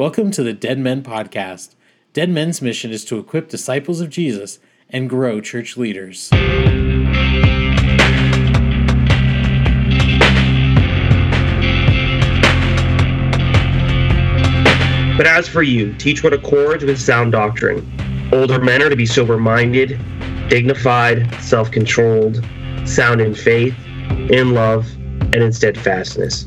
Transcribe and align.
Welcome 0.00 0.30
to 0.30 0.42
the 0.42 0.54
Dead 0.54 0.78
Men 0.78 1.02
Podcast. 1.02 1.74
Dead 2.14 2.30
Men's 2.30 2.62
mission 2.62 2.90
is 2.90 3.04
to 3.04 3.18
equip 3.18 3.50
disciples 3.50 4.00
of 4.00 4.08
Jesus 4.08 4.58
and 4.88 5.10
grow 5.10 5.42
church 5.42 5.76
leaders. 5.76 6.30
But 6.30 6.40
as 15.26 15.46
for 15.46 15.62
you, 15.62 15.92
teach 15.96 16.24
what 16.24 16.32
accords 16.32 16.82
with 16.82 16.98
sound 16.98 17.32
doctrine. 17.32 17.86
Older 18.32 18.58
men 18.58 18.82
are 18.82 18.88
to 18.88 18.96
be 18.96 19.04
sober 19.04 19.36
minded, 19.36 20.00
dignified, 20.48 21.30
self 21.42 21.70
controlled, 21.70 22.42
sound 22.86 23.20
in 23.20 23.34
faith, 23.34 23.74
in 24.30 24.54
love, 24.54 24.90
and 24.94 25.34
in 25.34 25.52
steadfastness. 25.52 26.46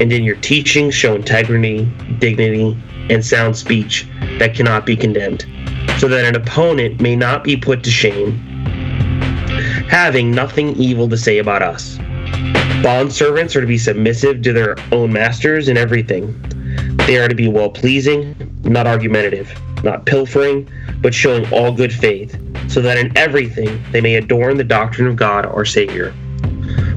and 0.00 0.12
in 0.12 0.24
your 0.24 0.36
teaching 0.36 0.90
show 0.90 1.14
integrity, 1.14 1.84
dignity, 2.18 2.76
and 3.10 3.24
sound 3.24 3.56
speech 3.56 4.06
that 4.38 4.54
cannot 4.54 4.84
be 4.84 4.96
condemned, 4.96 5.46
so 5.98 6.08
that 6.08 6.24
an 6.24 6.36
opponent 6.36 7.00
may 7.00 7.16
not 7.16 7.44
be 7.44 7.56
put 7.56 7.82
to 7.84 7.90
shame, 7.90 8.32
having 9.88 10.30
nothing 10.30 10.74
evil 10.76 11.08
to 11.08 11.16
say 11.16 11.38
about 11.38 11.62
us. 11.62 11.98
Bond 12.82 13.12
servants 13.12 13.56
are 13.56 13.60
to 13.60 13.66
be 13.66 13.78
submissive 13.78 14.42
to 14.42 14.52
their 14.52 14.76
own 14.92 15.12
masters 15.12 15.68
in 15.68 15.76
everything. 15.76 16.34
They 17.06 17.16
are 17.18 17.28
to 17.28 17.34
be 17.34 17.48
well 17.48 17.70
pleasing, 17.70 18.34
not 18.64 18.86
argumentative, 18.86 19.50
not 19.82 20.04
pilfering, 20.04 20.68
but 21.00 21.14
showing 21.14 21.50
all 21.52 21.72
good 21.72 21.92
faith, 21.92 22.38
so 22.68 22.80
that 22.82 22.98
in 22.98 23.16
everything 23.16 23.82
they 23.92 24.00
may 24.00 24.16
adorn 24.16 24.56
the 24.56 24.64
doctrine 24.64 25.06
of 25.06 25.16
God 25.16 25.46
our 25.46 25.64
Savior. 25.64 26.14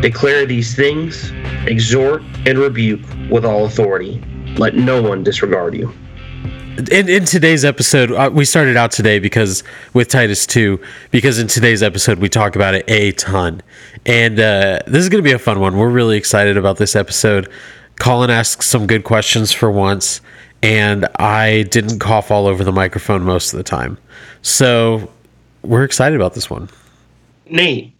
Declare 0.00 0.46
these 0.46 0.74
things, 0.74 1.30
exhort 1.66 2.22
and 2.46 2.58
rebuke 2.58 3.02
with 3.30 3.44
all 3.44 3.66
authority. 3.66 4.22
Let 4.56 4.74
no 4.74 5.02
one 5.02 5.22
disregard 5.22 5.74
you. 5.74 5.92
In, 6.90 7.08
in 7.08 7.26
today's 7.26 7.66
episode, 7.66 8.10
uh, 8.12 8.30
we 8.32 8.46
started 8.46 8.78
out 8.78 8.92
today 8.92 9.18
because 9.18 9.62
with 9.92 10.08
Titus 10.08 10.46
2, 10.46 10.80
because 11.10 11.38
in 11.38 11.48
today's 11.48 11.82
episode 11.82 12.18
we 12.18 12.30
talk 12.30 12.56
about 12.56 12.74
it 12.74 12.84
a 12.88 13.12
ton. 13.12 13.60
And 14.06 14.40
uh, 14.40 14.78
this 14.86 15.02
is 15.02 15.10
going 15.10 15.22
to 15.22 15.28
be 15.28 15.34
a 15.34 15.38
fun 15.38 15.60
one. 15.60 15.76
We're 15.76 15.90
really 15.90 16.16
excited 16.16 16.56
about 16.56 16.78
this 16.78 16.96
episode. 16.96 17.50
Colin 17.98 18.30
asked 18.30 18.62
some 18.62 18.86
good 18.86 19.04
questions 19.04 19.52
for 19.52 19.70
once, 19.70 20.22
and 20.62 21.06
I 21.16 21.64
didn't 21.64 21.98
cough 21.98 22.30
all 22.30 22.46
over 22.46 22.64
the 22.64 22.72
microphone 22.72 23.22
most 23.22 23.52
of 23.52 23.58
the 23.58 23.64
time. 23.64 23.98
So 24.40 25.10
we're 25.60 25.84
excited 25.84 26.16
about 26.16 26.32
this 26.32 26.48
one. 26.48 26.70
Nate, 27.50 27.92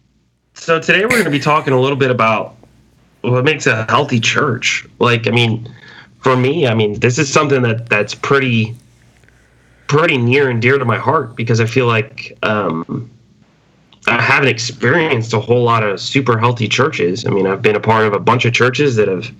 so 0.61 0.79
today 0.79 1.01
we're 1.01 1.09
going 1.09 1.23
to 1.23 1.31
be 1.31 1.39
talking 1.39 1.73
a 1.73 1.79
little 1.79 1.97
bit 1.97 2.11
about 2.11 2.55
what 3.21 3.43
makes 3.43 3.65
a 3.65 3.83
healthy 3.89 4.19
church. 4.19 4.85
Like, 4.99 5.27
I 5.27 5.31
mean, 5.31 5.67
for 6.19 6.37
me, 6.37 6.67
I 6.67 6.75
mean, 6.75 6.99
this 6.99 7.17
is 7.17 7.33
something 7.33 7.63
that 7.63 7.89
that's 7.89 8.13
pretty 8.13 8.75
pretty 9.87 10.17
near 10.17 10.51
and 10.51 10.61
dear 10.61 10.77
to 10.77 10.85
my 10.85 10.99
heart 10.99 11.35
because 11.35 11.59
I 11.59 11.65
feel 11.65 11.87
like 11.87 12.37
um, 12.43 13.09
I 14.05 14.21
haven't 14.21 14.49
experienced 14.49 15.33
a 15.33 15.39
whole 15.39 15.63
lot 15.63 15.81
of 15.81 15.99
super 15.99 16.37
healthy 16.37 16.67
churches. 16.67 17.25
I 17.25 17.31
mean, 17.31 17.47
I've 17.47 17.63
been 17.63 17.75
a 17.75 17.79
part 17.79 18.05
of 18.05 18.13
a 18.13 18.19
bunch 18.19 18.45
of 18.45 18.53
churches 18.53 18.95
that 18.97 19.07
have 19.07 19.31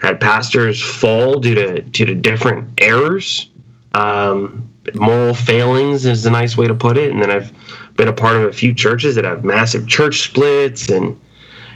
had 0.00 0.20
pastors 0.20 0.80
fall 0.80 1.40
due 1.40 1.56
to 1.56 1.82
due 1.82 2.06
to 2.06 2.14
different 2.14 2.80
errors, 2.80 3.50
um, 3.94 4.70
moral 4.94 5.34
failings 5.34 6.04
is 6.06 6.24
a 6.26 6.30
nice 6.30 6.56
way 6.56 6.66
to 6.66 6.74
put 6.74 6.96
it, 6.96 7.10
and 7.10 7.22
then 7.22 7.30
I've 7.30 7.52
been 7.96 8.08
a 8.08 8.12
part 8.12 8.36
of 8.36 8.44
a 8.44 8.52
few 8.52 8.74
churches 8.74 9.14
that 9.16 9.24
have 9.24 9.44
massive 9.44 9.86
church 9.86 10.22
splits 10.22 10.88
and 10.88 11.18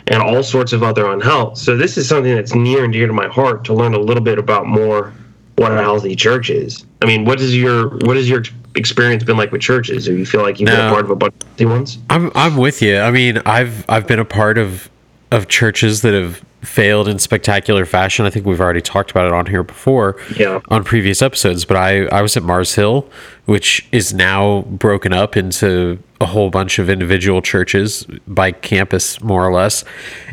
and 0.09 0.21
all 0.21 0.43
sorts 0.43 0.73
of 0.73 0.83
other 0.83 1.11
unhealth. 1.11 1.59
So 1.59 1.77
this 1.77 1.97
is 1.97 2.09
something 2.09 2.35
that's 2.35 2.55
near 2.55 2.85
and 2.85 2.93
dear 2.93 3.07
to 3.07 3.13
my 3.13 3.29
heart 3.29 3.65
to 3.65 3.75
learn 3.75 3.95
a 3.95 3.99
little 3.99 4.23
bit 4.23 4.39
about 4.39 4.67
more 4.67 5.13
what 5.57 5.73
a 5.73 5.77
healthy 5.77 6.17
church 6.17 6.51
is. 6.51 6.85
I 7.03 7.07
mean, 7.07 7.25
what 7.25 7.41
is 7.41 7.57
your 7.57 7.91
what 7.99 8.17
is 8.17 8.29
your 8.29 8.43
experience 8.75 9.23
been 9.23 9.37
like 9.37 9.53
with 9.53 9.61
churches? 9.61 10.07
Do 10.07 10.17
you 10.17 10.27
feel 10.27 10.43
like 10.43 10.59
you've 10.59 10.69
no, 10.69 10.77
been 10.77 10.87
a 10.87 10.91
part 10.91 11.05
of 11.05 11.11
a 11.11 11.17
bunch 11.17 11.35
of 11.35 11.49
healthy 11.49 11.67
ones? 11.67 11.99
I'm 12.11 12.33
I'm 12.35 12.57
with 12.57 12.83
you. 12.83 12.99
I 12.99 13.11
mean, 13.11 13.39
I've 13.47 13.89
I've 13.89 14.07
been 14.07 14.19
a 14.19 14.25
part 14.25 14.59
of 14.59 14.91
of 15.33 15.49
churches 15.49 16.03
that 16.03 16.13
have 16.13 16.45
failed 16.61 17.09
in 17.09 17.19
spectacular 17.19 17.85
fashion. 17.85 18.27
I 18.27 18.31
think 18.31 18.47
we've 18.47 18.61
already 18.61 18.83
talked 18.83 19.11
about 19.11 19.27
it 19.27 19.33
on 19.33 19.47
here 19.47 19.65
before, 19.65 20.17
yeah. 20.37 20.61
on 20.69 20.85
previous 20.85 21.23
episodes. 21.23 21.65
But 21.65 21.79
I, 21.79 22.05
I 22.07 22.23
was 22.23 22.37
at 22.37 22.43
Mars 22.43 22.75
Hill, 22.75 23.09
which 23.47 23.89
is 23.91 24.13
now 24.13 24.63
broken 24.63 25.13
up 25.13 25.37
into 25.37 25.99
a 26.21 26.27
whole 26.27 26.51
bunch 26.51 26.79
of 26.79 26.89
individual 26.89 27.43
churches 27.43 28.07
by 28.29 28.53
campus, 28.53 29.21
more 29.23 29.45
or 29.45 29.53
less. 29.53 29.85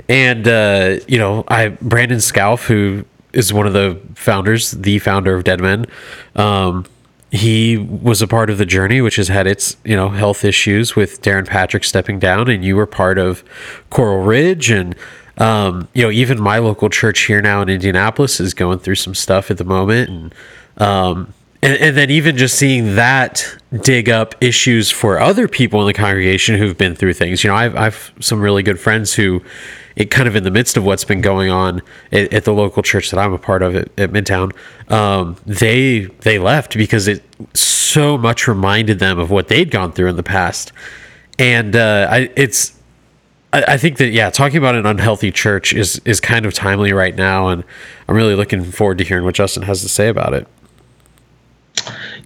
And 0.07 0.47
uh, 0.47 0.99
you 1.07 1.17
know, 1.17 1.45
I 1.47 1.69
Brandon 1.69 2.19
Scalf, 2.19 2.65
who 2.65 3.05
is 3.31 3.53
one 3.53 3.65
of 3.65 3.73
the 3.73 3.99
founders, 4.15 4.71
the 4.71 4.99
founder 4.99 5.33
of 5.33 5.45
Dead 5.45 5.61
Men. 5.61 5.85
Um, 6.35 6.85
he 7.31 7.77
was 7.77 8.21
a 8.21 8.27
part 8.27 8.49
of 8.49 8.57
the 8.57 8.65
journey, 8.65 9.01
which 9.01 9.17
has 9.17 9.27
had 9.27 9.47
its 9.47 9.77
you 9.83 9.95
know 9.95 10.09
health 10.09 10.43
issues 10.43 10.95
with 10.95 11.21
Darrin 11.21 11.45
Patrick 11.45 11.83
stepping 11.83 12.19
down, 12.19 12.49
and 12.49 12.63
you 12.63 12.75
were 12.75 12.87
part 12.87 13.17
of 13.17 13.43
Coral 13.89 14.23
Ridge 14.23 14.71
and 14.71 14.95
um, 15.39 15.87
you 15.93 16.03
know, 16.03 16.11
even 16.11 16.39
my 16.39 16.59
local 16.59 16.89
church 16.89 17.21
here 17.21 17.41
now 17.41 17.61
in 17.61 17.69
Indianapolis 17.69 18.39
is 18.41 18.53
going 18.53 18.79
through 18.79 18.95
some 18.95 19.15
stuff 19.15 19.49
at 19.49 19.57
the 19.57 19.63
moment, 19.63 20.09
and 20.09 20.35
um, 20.77 21.33
and, 21.63 21.77
and 21.77 21.97
then 21.97 22.09
even 22.09 22.37
just 22.37 22.57
seeing 22.57 22.95
that 22.95 23.57
dig 23.81 24.09
up 24.09 24.35
issues 24.41 24.91
for 24.91 25.19
other 25.19 25.47
people 25.47 25.79
in 25.81 25.87
the 25.87 25.93
congregation 25.93 26.57
who've 26.57 26.77
been 26.77 26.93
through 26.93 27.13
things. 27.13 27.43
You 27.43 27.49
know, 27.49 27.55
I've 27.55 27.75
I've 27.75 28.13
some 28.19 28.41
really 28.41 28.63
good 28.63 28.79
friends 28.79 29.13
who, 29.13 29.41
it 29.99 30.09
kind 30.09 30.29
of 30.29 30.35
in 30.35 30.43
the 30.45 30.49
midst 30.49 30.77
of 30.77 30.85
what's 30.85 31.03
been 31.03 31.19
going 31.19 31.51
on 31.51 31.81
at, 32.13 32.33
at 32.33 32.45
the 32.45 32.53
local 32.53 32.81
church 32.81 33.11
that 33.11 33.19
I'm 33.19 33.33
a 33.33 33.37
part 33.37 33.61
of 33.61 33.75
at, 33.75 33.89
at 33.99 34.11
Midtown, 34.11 34.55
um, 34.89 35.35
they 35.45 36.05
they 36.21 36.39
left 36.39 36.75
because 36.75 37.07
it 37.07 37.21
so 37.53 38.17
much 38.17 38.47
reminded 38.47 38.99
them 38.99 39.19
of 39.19 39.29
what 39.29 39.49
they'd 39.49 39.69
gone 39.69 39.91
through 39.91 40.07
in 40.07 40.15
the 40.15 40.23
past, 40.23 40.71
and 41.37 41.75
uh, 41.75 42.07
I, 42.09 42.31
it's 42.37 42.79
I, 43.51 43.77
think 43.77 43.97
that 43.97 44.09
yeah, 44.09 44.29
talking 44.29 44.57
about 44.57 44.75
an 44.75 44.85
unhealthy 44.85 45.31
church 45.31 45.73
is 45.73 46.01
is 46.05 46.21
kind 46.21 46.45
of 46.45 46.53
timely 46.53 46.93
right 46.93 47.15
now, 47.15 47.49
and 47.49 47.65
I'm 48.07 48.15
really 48.15 48.35
looking 48.35 48.63
forward 48.63 48.99
to 48.99 49.03
hearing 49.03 49.25
what 49.25 49.35
Justin 49.35 49.63
has 49.63 49.81
to 49.81 49.89
say 49.89 50.07
about 50.07 50.33
it. 50.33 50.47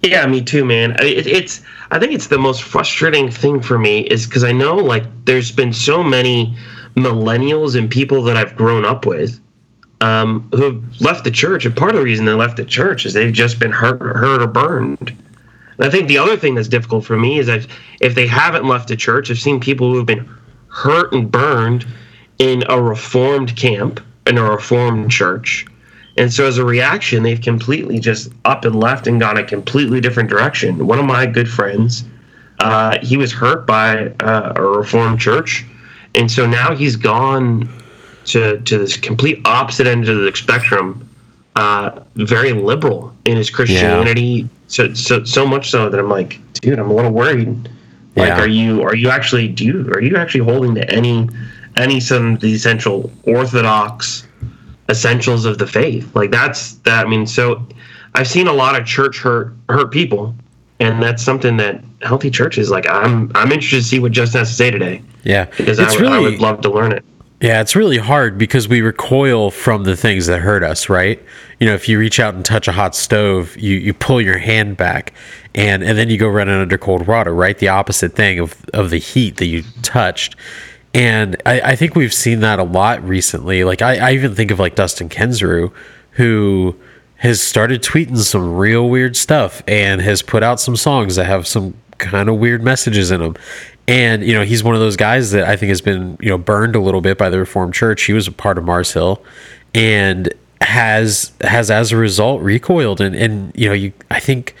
Yeah, 0.02 0.26
me 0.26 0.42
too, 0.42 0.64
man. 0.64 0.92
It, 1.00 1.26
it's 1.26 1.60
I 1.90 1.98
think 1.98 2.12
it's 2.12 2.28
the 2.28 2.38
most 2.38 2.62
frustrating 2.62 3.32
thing 3.32 3.60
for 3.60 3.78
me 3.80 4.02
is 4.02 4.26
because 4.26 4.44
I 4.44 4.52
know 4.52 4.76
like 4.76 5.04
there's 5.24 5.50
been 5.50 5.72
so 5.72 6.04
many 6.04 6.56
millennials 6.94 7.76
and 7.76 7.90
people 7.90 8.22
that 8.24 8.36
I've 8.36 8.56
grown 8.56 8.84
up 8.84 9.06
with 9.06 9.40
um, 10.00 10.48
who 10.52 10.62
have 10.62 11.00
left 11.00 11.24
the 11.24 11.30
church, 11.30 11.64
and 11.64 11.76
part 11.76 11.92
of 11.92 11.96
the 11.96 12.04
reason 12.04 12.26
they 12.26 12.32
left 12.32 12.56
the 12.56 12.64
church 12.64 13.06
is 13.06 13.14
they've 13.14 13.32
just 13.32 13.58
been 13.58 13.72
hurt, 13.72 14.00
hurt 14.00 14.42
or 14.42 14.46
burned. 14.46 15.10
And 15.76 15.86
I 15.86 15.90
think 15.90 16.08
the 16.08 16.18
other 16.18 16.36
thing 16.36 16.54
that's 16.54 16.68
difficult 16.68 17.04
for 17.04 17.16
me 17.16 17.38
is 17.38 17.46
that 17.46 17.66
if 18.00 18.14
they 18.14 18.26
haven't 18.26 18.66
left 18.66 18.88
the 18.88 18.96
church, 18.96 19.30
I've 19.30 19.38
seen 19.38 19.60
people 19.60 19.90
who 19.90 19.96
have 19.96 20.06
been 20.06 20.28
hurt 20.68 21.12
and 21.12 21.30
burned 21.30 21.86
in 22.38 22.64
a 22.68 22.80
reformed 22.80 23.56
camp 23.56 24.00
in 24.26 24.38
a 24.38 24.42
reformed 24.42 25.10
church. 25.10 25.66
And 26.16 26.32
so 26.32 26.46
as 26.46 26.58
a 26.58 26.64
reaction 26.64 27.22
they've 27.22 27.40
completely 27.40 27.98
just 27.98 28.32
up 28.44 28.64
and 28.64 28.78
left 28.78 29.06
and 29.06 29.20
gone 29.20 29.36
a 29.36 29.44
completely 29.44 30.00
different 30.00 30.30
direction. 30.30 30.86
One 30.86 30.98
of 30.98 31.06
my 31.06 31.26
good 31.26 31.48
friends 31.48 32.04
uh, 32.60 32.98
he 33.02 33.16
was 33.16 33.32
hurt 33.32 33.66
by 33.66 34.08
uh, 34.20 34.52
a 34.56 34.62
reformed 34.62 35.20
church 35.20 35.64
and 36.14 36.30
so 36.30 36.46
now 36.46 36.74
he's 36.74 36.96
gone 36.96 37.68
to 38.26 38.60
to 38.60 38.78
this 38.78 38.96
complete 38.96 39.40
opposite 39.44 39.86
end 39.86 40.08
of 40.08 40.18
the 40.18 40.34
spectrum 40.34 41.08
uh, 41.56 42.00
very 42.16 42.52
liberal 42.52 43.14
in 43.24 43.36
his 43.36 43.50
Christianity. 43.50 44.22
Yeah. 44.22 44.48
So, 44.66 44.94
so 44.94 45.24
so 45.24 45.46
much 45.46 45.70
so 45.70 45.88
that 45.88 45.98
I'm 45.98 46.08
like, 46.08 46.40
dude, 46.54 46.78
I'm 46.78 46.90
a 46.90 46.94
little 46.94 47.12
worried. 47.12 47.68
Like, 48.16 48.28
yeah. 48.28 48.40
are 48.40 48.48
you 48.48 48.82
are 48.82 48.94
you 48.94 49.10
actually 49.10 49.48
do 49.48 49.64
you 49.64 49.88
are 49.92 50.00
you 50.00 50.16
actually 50.16 50.44
holding 50.44 50.74
to 50.76 50.90
any 50.90 51.28
any 51.76 52.00
some 52.00 52.34
of 52.34 52.40
the 52.40 52.52
essential 52.52 53.12
orthodox 53.24 54.26
essentials 54.88 55.44
of 55.44 55.58
the 55.58 55.66
faith? 55.66 56.14
Like 56.14 56.30
that's 56.30 56.74
that. 56.78 57.06
I 57.06 57.08
mean, 57.08 57.26
so 57.26 57.66
I've 58.14 58.28
seen 58.28 58.46
a 58.46 58.52
lot 58.52 58.78
of 58.78 58.86
church 58.86 59.18
hurt 59.18 59.52
hurt 59.68 59.92
people, 59.92 60.34
and 60.80 61.02
that's 61.02 61.22
something 61.22 61.56
that 61.58 61.82
healthy 62.02 62.30
churches 62.30 62.70
like. 62.70 62.88
I'm 62.88 63.30
I'm 63.34 63.52
interested 63.52 63.76
to 63.76 63.84
see 63.84 63.98
what 63.98 64.12
Justin 64.12 64.40
has 64.40 64.48
to 64.50 64.54
say 64.54 64.70
today. 64.70 65.02
Yeah, 65.24 65.46
because 65.56 65.78
I, 65.78 65.94
really, 65.96 66.12
I 66.12 66.18
would 66.18 66.40
love 66.40 66.60
to 66.62 66.70
learn 66.70 66.92
it. 66.92 67.04
Yeah, 67.40 67.60
it's 67.60 67.76
really 67.76 67.98
hard 67.98 68.38
because 68.38 68.68
we 68.68 68.80
recoil 68.80 69.50
from 69.50 69.84
the 69.84 69.96
things 69.96 70.26
that 70.28 70.40
hurt 70.40 70.62
us, 70.62 70.88
right? 70.88 71.22
You 71.60 71.66
know, 71.66 71.74
if 71.74 71.90
you 71.90 71.98
reach 71.98 72.18
out 72.18 72.34
and 72.34 72.42
touch 72.42 72.68
a 72.68 72.72
hot 72.72 72.94
stove, 72.94 73.54
you, 73.58 73.76
you 73.76 73.92
pull 73.92 74.18
your 74.18 74.38
hand 74.38 74.78
back 74.78 75.12
and, 75.54 75.82
and 75.82 75.98
then 75.98 76.08
you 76.08 76.16
go 76.16 76.26
running 76.26 76.54
under 76.54 76.78
cold 76.78 77.06
water, 77.06 77.34
right? 77.34 77.58
The 77.58 77.68
opposite 77.68 78.14
thing 78.14 78.38
of, 78.38 78.64
of 78.72 78.88
the 78.88 78.96
heat 78.96 79.36
that 79.38 79.46
you 79.46 79.62
touched. 79.82 80.36
And 80.94 81.36
I, 81.44 81.60
I 81.60 81.76
think 81.76 81.94
we've 81.94 82.14
seen 82.14 82.40
that 82.40 82.60
a 82.60 82.64
lot 82.64 83.06
recently. 83.06 83.62
Like, 83.64 83.82
I, 83.82 83.98
I 83.98 84.12
even 84.12 84.34
think 84.34 84.50
of 84.50 84.58
like 84.58 84.74
Dustin 84.74 85.10
Kensrue, 85.10 85.70
who 86.12 86.74
has 87.24 87.40
started 87.40 87.82
tweeting 87.82 88.18
some 88.18 88.54
real 88.54 88.90
weird 88.90 89.16
stuff 89.16 89.62
and 89.66 90.02
has 90.02 90.20
put 90.20 90.42
out 90.42 90.60
some 90.60 90.76
songs 90.76 91.16
that 91.16 91.24
have 91.24 91.46
some 91.46 91.72
kind 91.96 92.28
of 92.28 92.36
weird 92.36 92.62
messages 92.62 93.10
in 93.10 93.20
them. 93.20 93.34
And 93.88 94.22
you 94.22 94.34
know, 94.34 94.44
he's 94.44 94.62
one 94.62 94.74
of 94.74 94.82
those 94.82 94.94
guys 94.96 95.30
that 95.30 95.48
I 95.48 95.56
think 95.56 95.70
has 95.70 95.80
been 95.80 96.18
you 96.20 96.28
know 96.28 96.36
burned 96.36 96.76
a 96.76 96.80
little 96.80 97.00
bit 97.00 97.16
by 97.16 97.30
the 97.30 97.38
Reformed 97.38 97.72
Church. 97.72 98.02
He 98.02 98.12
was 98.12 98.28
a 98.28 98.32
part 98.32 98.58
of 98.58 98.64
Mars 98.64 98.92
Hill, 98.92 99.24
and 99.74 100.32
has 100.60 101.32
has 101.40 101.70
as 101.70 101.92
a 101.92 101.96
result 101.96 102.42
recoiled. 102.42 103.00
And 103.00 103.16
and 103.16 103.52
you 103.56 103.68
know, 103.68 103.74
you 103.74 103.94
I 104.10 104.20
think 104.20 104.54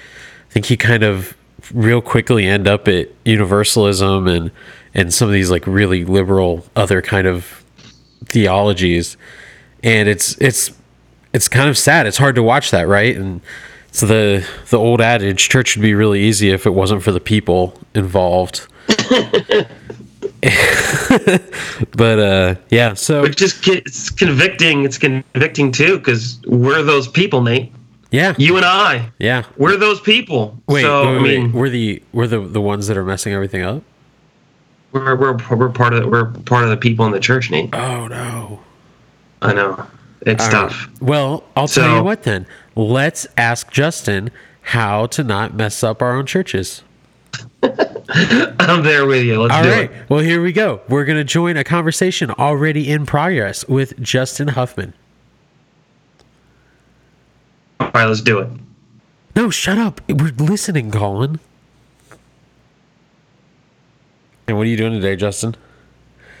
I 0.48 0.52
think 0.54 0.64
he 0.64 0.78
kind 0.78 1.02
of 1.02 1.36
real 1.74 2.00
quickly 2.00 2.46
end 2.46 2.66
up 2.66 2.88
at 2.88 3.10
universalism 3.26 4.26
and 4.26 4.50
and 4.94 5.12
some 5.12 5.28
of 5.28 5.34
these 5.34 5.50
like 5.50 5.66
really 5.66 6.06
liberal 6.06 6.64
other 6.76 7.02
kind 7.02 7.26
of 7.26 7.62
theologies. 8.24 9.18
And 9.82 10.08
it's 10.08 10.38
it's 10.38 10.70
it's 11.34 11.48
kind 11.48 11.68
of 11.68 11.76
sad. 11.76 12.06
It's 12.06 12.16
hard 12.16 12.36
to 12.36 12.42
watch 12.42 12.70
that, 12.70 12.88
right? 12.88 13.14
And 13.14 13.42
so 13.90 14.06
the 14.06 14.48
the 14.70 14.78
old 14.78 15.02
adage, 15.02 15.48
church 15.50 15.76
would 15.76 15.82
be 15.82 15.92
really 15.92 16.22
easy 16.22 16.50
if 16.50 16.64
it 16.64 16.70
wasn't 16.70 17.02
for 17.02 17.12
the 17.12 17.20
people 17.20 17.78
involved. 17.94 18.66
but 21.96 22.18
uh, 22.18 22.54
yeah, 22.70 22.94
so 22.94 23.24
it 23.24 23.36
just 23.36 23.66
it's 23.68 24.08
convicting. 24.10 24.84
It's 24.84 24.96
convicting 24.96 25.72
too 25.72 25.98
because 25.98 26.40
we're 26.46 26.82
those 26.82 27.08
people, 27.08 27.42
Nate. 27.42 27.72
Yeah, 28.10 28.34
you 28.38 28.56
and 28.56 28.64
I. 28.64 29.10
Yeah, 29.18 29.44
we're 29.56 29.76
those 29.76 30.00
people. 30.00 30.56
Wait, 30.68 30.82
so, 30.82 31.16
wait, 31.16 31.22
wait, 31.22 31.38
I 31.38 31.40
mean, 31.40 31.52
we're 31.52 31.68
the 31.68 32.00
we're 32.12 32.28
the 32.28 32.40
the 32.40 32.60
ones 32.60 32.86
that 32.86 32.96
are 32.96 33.04
messing 33.04 33.32
everything 33.32 33.62
up. 33.62 33.82
We're 34.92 35.16
we're 35.16 35.36
we're 35.56 35.70
part 35.70 35.94
of 35.94 36.08
we're 36.08 36.26
part 36.26 36.62
of 36.62 36.70
the 36.70 36.76
people 36.76 37.06
in 37.06 37.12
the 37.12 37.18
church, 37.18 37.50
Nate. 37.50 37.74
Oh 37.74 38.06
no, 38.06 38.60
I 39.42 39.52
know 39.52 39.88
it's 40.26 40.44
All 40.44 40.50
tough. 40.50 40.88
Right. 40.88 41.02
Well, 41.02 41.44
I'll 41.56 41.68
so, 41.68 41.82
tell 41.82 41.96
you 41.98 42.04
what 42.04 42.22
then. 42.22 42.46
Let's 42.74 43.26
ask 43.36 43.70
Justin 43.70 44.30
how 44.62 45.06
to 45.06 45.22
not 45.22 45.54
mess 45.54 45.82
up 45.82 46.02
our 46.02 46.16
own 46.16 46.26
churches. 46.26 46.82
I'm 47.62 48.82
there 48.82 49.06
with 49.06 49.24
you. 49.24 49.40
Let's 49.40 49.54
All 49.54 49.62
do 49.62 49.70
right. 49.70 49.90
it. 49.90 50.10
Well, 50.10 50.20
here 50.20 50.42
we 50.42 50.52
go. 50.52 50.80
We're 50.88 51.04
going 51.04 51.18
to 51.18 51.24
join 51.24 51.56
a 51.56 51.64
conversation 51.64 52.30
already 52.30 52.90
in 52.90 53.06
progress 53.06 53.66
with 53.68 54.00
Justin 54.00 54.48
Huffman. 54.48 54.94
All 57.80 57.90
right, 57.94 58.06
let's 58.06 58.20
do 58.20 58.38
it. 58.38 58.48
No, 59.36 59.50
shut 59.50 59.78
up. 59.78 60.00
We're 60.08 60.32
listening, 60.38 60.90
Colin. 60.90 61.40
And 64.46 64.56
what 64.56 64.66
are 64.66 64.70
you 64.70 64.76
doing 64.76 64.92
today, 64.92 65.16
Justin? 65.16 65.56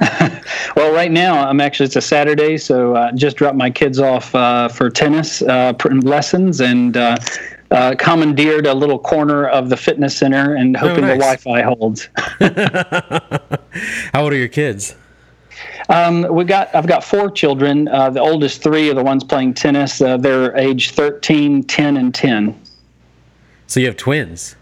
well, 0.76 0.92
right 0.92 1.10
now 1.10 1.48
I'm 1.48 1.60
actually 1.60 1.86
it's 1.86 1.96
a 1.96 2.00
Saturday, 2.00 2.56
so 2.58 2.94
uh, 2.94 3.12
just 3.12 3.36
dropped 3.36 3.56
my 3.56 3.70
kids 3.70 3.98
off 3.98 4.34
uh, 4.34 4.68
for 4.68 4.90
tennis 4.90 5.42
uh, 5.42 5.74
lessons 6.02 6.60
and 6.60 6.96
uh, 6.96 7.16
uh, 7.70 7.94
commandeered 7.98 8.66
a 8.66 8.74
little 8.74 8.98
corner 8.98 9.46
of 9.46 9.68
the 9.68 9.76
fitness 9.76 10.16
center 10.16 10.54
and 10.54 10.76
oh, 10.76 10.80
hoping 10.80 11.04
oh, 11.04 11.16
nice. 11.16 11.38
the 11.38 11.44
Wi-Fi 11.44 11.62
holds. 11.62 12.08
How 14.12 14.22
old 14.22 14.32
are 14.32 14.36
your 14.36 14.48
kids? 14.48 14.96
Um, 15.88 16.26
we 16.34 16.44
got 16.44 16.74
I've 16.74 16.86
got 16.86 17.04
four 17.04 17.30
children. 17.30 17.88
Uh, 17.88 18.10
the 18.10 18.20
oldest 18.20 18.62
three 18.62 18.90
are 18.90 18.94
the 18.94 19.04
ones 19.04 19.22
playing 19.22 19.54
tennis. 19.54 19.98
they're 19.98 20.56
age 20.56 20.92
13, 20.92 21.64
10, 21.64 21.96
and 21.96 22.14
10. 22.14 22.60
So 23.66 23.80
you 23.80 23.86
have 23.86 23.96
twins. 23.96 24.56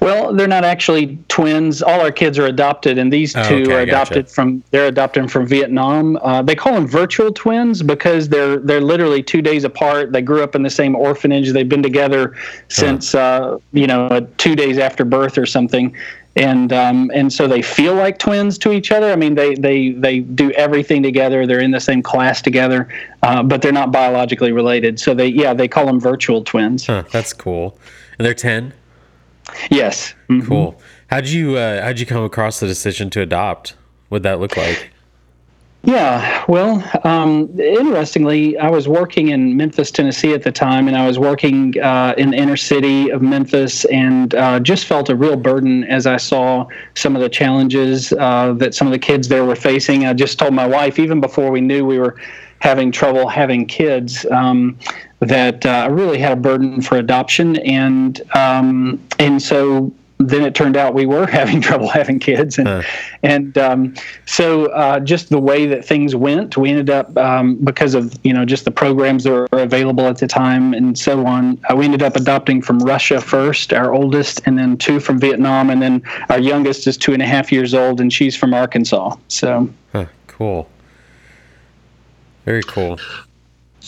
Well, 0.00 0.32
they're 0.32 0.46
not 0.48 0.64
actually 0.64 1.18
twins. 1.28 1.82
All 1.82 2.00
our 2.00 2.12
kids 2.12 2.38
are 2.38 2.46
adopted, 2.46 2.98
and 2.98 3.12
these 3.12 3.34
oh, 3.36 3.42
two 3.48 3.62
okay, 3.62 3.72
are 3.72 3.80
adopted 3.80 4.26
gotcha. 4.26 4.34
from 4.34 4.62
they're 4.70 4.86
adopted 4.86 5.30
from 5.30 5.46
Vietnam. 5.46 6.16
Uh, 6.18 6.42
they 6.42 6.54
call 6.54 6.74
them 6.74 6.86
virtual 6.86 7.32
twins 7.32 7.82
because 7.82 8.28
they're 8.28 8.58
they're 8.58 8.80
literally 8.80 9.22
two 9.22 9.42
days 9.42 9.64
apart. 9.64 10.12
They 10.12 10.22
grew 10.22 10.42
up 10.42 10.54
in 10.54 10.62
the 10.62 10.70
same 10.70 10.94
orphanage. 10.94 11.50
They've 11.50 11.68
been 11.68 11.82
together 11.82 12.36
since 12.68 13.14
uh, 13.14 13.58
you 13.72 13.86
know 13.86 14.28
two 14.36 14.54
days 14.54 14.78
after 14.78 15.04
birth 15.04 15.36
or 15.36 15.46
something. 15.46 15.94
And 16.36 16.72
um, 16.72 17.10
and 17.12 17.32
so 17.32 17.48
they 17.48 17.62
feel 17.62 17.94
like 17.94 18.18
twins 18.20 18.58
to 18.58 18.70
each 18.70 18.92
other. 18.92 19.10
I 19.10 19.16
mean, 19.16 19.34
they 19.34 19.56
they 19.56 19.90
they 19.90 20.20
do 20.20 20.52
everything 20.52 21.02
together. 21.02 21.46
They're 21.48 21.60
in 21.60 21.72
the 21.72 21.80
same 21.80 22.00
class 22.00 22.40
together, 22.40 22.88
uh, 23.24 23.42
but 23.42 23.60
they're 23.60 23.72
not 23.72 23.90
biologically 23.90 24.52
related. 24.52 25.00
So 25.00 25.14
they 25.14 25.26
yeah 25.26 25.52
they 25.52 25.66
call 25.66 25.86
them 25.86 25.98
virtual 25.98 26.44
twins. 26.44 26.86
Huh, 26.86 27.02
that's 27.10 27.32
cool. 27.32 27.76
And 28.18 28.26
they're 28.26 28.34
ten. 28.34 28.72
Yes. 29.70 30.14
Mm-hmm. 30.28 30.46
Cool. 30.46 30.80
How'd 31.08 31.26
you 31.26 31.56
uh, 31.56 31.82
how'd 31.82 31.98
you 31.98 32.06
come 32.06 32.24
across 32.24 32.60
the 32.60 32.66
decision 32.66 33.10
to 33.10 33.22
adopt? 33.22 33.74
What'd 34.08 34.22
that 34.24 34.40
look 34.40 34.56
like? 34.56 34.90
Yeah, 35.84 36.44
well, 36.48 36.82
um, 37.04 37.48
interestingly, 37.58 38.58
I 38.58 38.68
was 38.68 38.88
working 38.88 39.28
in 39.28 39.56
Memphis, 39.56 39.92
Tennessee 39.92 40.34
at 40.34 40.42
the 40.42 40.50
time, 40.50 40.88
and 40.88 40.96
I 40.96 41.06
was 41.06 41.20
working 41.20 41.80
uh, 41.80 42.14
in 42.18 42.30
the 42.30 42.36
inner 42.36 42.56
city 42.56 43.10
of 43.10 43.22
Memphis, 43.22 43.84
and 43.86 44.34
uh, 44.34 44.58
just 44.58 44.86
felt 44.86 45.08
a 45.08 45.14
real 45.14 45.36
burden 45.36 45.84
as 45.84 46.06
I 46.06 46.16
saw 46.16 46.66
some 46.94 47.14
of 47.14 47.22
the 47.22 47.28
challenges 47.28 48.12
uh, 48.12 48.54
that 48.54 48.74
some 48.74 48.88
of 48.88 48.92
the 48.92 48.98
kids 48.98 49.28
there 49.28 49.44
were 49.44 49.54
facing. 49.54 50.04
I 50.04 50.14
just 50.14 50.38
told 50.38 50.52
my 50.52 50.66
wife, 50.66 50.98
even 50.98 51.20
before 51.20 51.50
we 51.50 51.60
knew 51.60 51.86
we 51.86 51.98
were 51.98 52.16
having 52.60 52.90
trouble 52.90 53.28
having 53.28 53.64
kids, 53.64 54.26
um, 54.32 54.76
that 55.20 55.66
uh, 55.66 55.88
really 55.90 56.18
had 56.18 56.32
a 56.32 56.36
burden 56.36 56.80
for 56.80 56.96
adoption, 56.96 57.56
and 57.56 58.20
um, 58.34 59.00
and 59.18 59.42
so 59.42 59.92
then 60.18 60.42
it 60.42 60.54
turned 60.54 60.76
out 60.76 60.94
we 60.94 61.06
were 61.06 61.26
having 61.30 61.60
trouble 61.60 61.88
having 61.88 62.18
kids, 62.18 62.58
and 62.58 62.68
huh. 62.68 62.82
and 63.22 63.56
um, 63.56 63.94
so 64.26 64.66
uh, 64.66 65.00
just 65.00 65.28
the 65.30 65.38
way 65.38 65.66
that 65.66 65.84
things 65.84 66.14
went, 66.14 66.56
we 66.56 66.70
ended 66.70 66.90
up 66.90 67.16
um, 67.16 67.56
because 67.56 67.94
of 67.94 68.14
you 68.24 68.32
know 68.32 68.44
just 68.44 68.64
the 68.64 68.70
programs 68.70 69.24
that 69.24 69.30
were 69.30 69.48
available 69.52 70.06
at 70.06 70.18
the 70.18 70.26
time 70.26 70.74
and 70.74 70.98
so 70.98 71.26
on. 71.26 71.60
Uh, 71.70 71.76
we 71.76 71.84
ended 71.84 72.02
up 72.02 72.16
adopting 72.16 72.60
from 72.60 72.78
Russia 72.80 73.20
first, 73.20 73.72
our 73.72 73.92
oldest, 73.92 74.40
and 74.46 74.58
then 74.58 74.76
two 74.76 75.00
from 75.00 75.18
Vietnam, 75.18 75.70
and 75.70 75.80
then 75.80 76.02
our 76.28 76.40
youngest 76.40 76.86
is 76.86 76.96
two 76.96 77.12
and 77.12 77.22
a 77.22 77.26
half 77.26 77.50
years 77.50 77.74
old, 77.74 78.00
and 78.00 78.12
she's 78.12 78.36
from 78.36 78.54
Arkansas. 78.54 79.16
So 79.28 79.68
huh, 79.92 80.06
cool, 80.26 80.68
very 82.44 82.62
cool. 82.62 82.98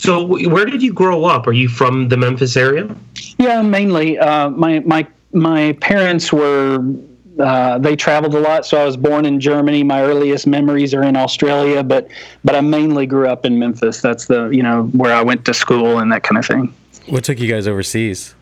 So, 0.01 0.25
where 0.25 0.65
did 0.65 0.81
you 0.81 0.93
grow 0.93 1.25
up? 1.25 1.45
Are 1.45 1.53
you 1.53 1.69
from 1.69 2.09
the 2.09 2.17
Memphis 2.17 2.57
area? 2.57 2.89
Yeah, 3.37 3.61
mainly. 3.61 4.17
Uh, 4.17 4.49
my 4.49 4.79
my 4.79 5.05
my 5.31 5.73
parents 5.73 6.33
were 6.33 6.83
uh, 7.39 7.77
they 7.77 7.95
traveled 7.95 8.33
a 8.33 8.39
lot, 8.39 8.65
so 8.65 8.81
I 8.81 8.83
was 8.83 8.97
born 8.97 9.25
in 9.27 9.39
Germany. 9.39 9.83
My 9.83 10.01
earliest 10.01 10.47
memories 10.47 10.95
are 10.95 11.03
in 11.03 11.15
Australia, 11.15 11.83
but 11.83 12.07
but 12.43 12.55
I 12.55 12.61
mainly 12.61 13.05
grew 13.05 13.27
up 13.27 13.45
in 13.45 13.59
Memphis. 13.59 14.01
That's 14.01 14.25
the 14.25 14.49
you 14.49 14.63
know 14.63 14.85
where 14.85 15.13
I 15.13 15.21
went 15.21 15.45
to 15.45 15.53
school 15.53 15.99
and 15.99 16.11
that 16.11 16.23
kind 16.23 16.39
of 16.39 16.47
thing. 16.47 16.73
What 17.05 17.23
took 17.23 17.39
you 17.39 17.47
guys 17.47 17.67
overseas? 17.67 18.33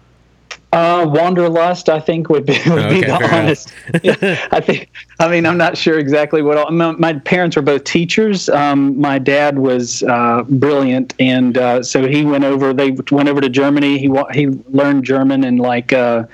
Uh, 0.71 1.03
wanderlust, 1.07 1.89
I 1.89 1.99
think, 1.99 2.29
would 2.29 2.45
be 2.45 2.53
would 2.67 2.79
okay, 2.79 3.01
be 3.01 3.07
the 3.07 3.13
honest. 3.13 3.73
yeah, 4.03 4.47
I 4.51 4.59
think. 4.59 4.91
I 5.19 5.27
mean, 5.27 5.47
I'm 5.47 5.57
not 5.57 5.75
sure 5.75 5.97
exactly 5.97 6.43
what. 6.43 6.57
All, 6.57 6.69
my, 6.71 6.91
my 6.91 7.13
parents 7.13 7.55
were 7.55 7.63
both 7.63 7.83
teachers. 7.85 8.49
Um, 8.49 8.99
my 8.99 9.17
dad 9.17 9.57
was 9.57 10.03
uh, 10.03 10.43
brilliant, 10.47 11.15
and 11.19 11.57
uh, 11.57 11.81
so 11.81 12.07
he 12.07 12.23
went 12.23 12.43
over. 12.43 12.71
They 12.71 12.91
went 13.11 13.29
over 13.29 13.41
to 13.41 13.49
Germany. 13.49 13.97
He 13.97 14.11
he 14.33 14.47
learned 14.67 15.05
German 15.05 15.43
in 15.43 15.57
like 15.57 15.91
uh, 15.91 16.25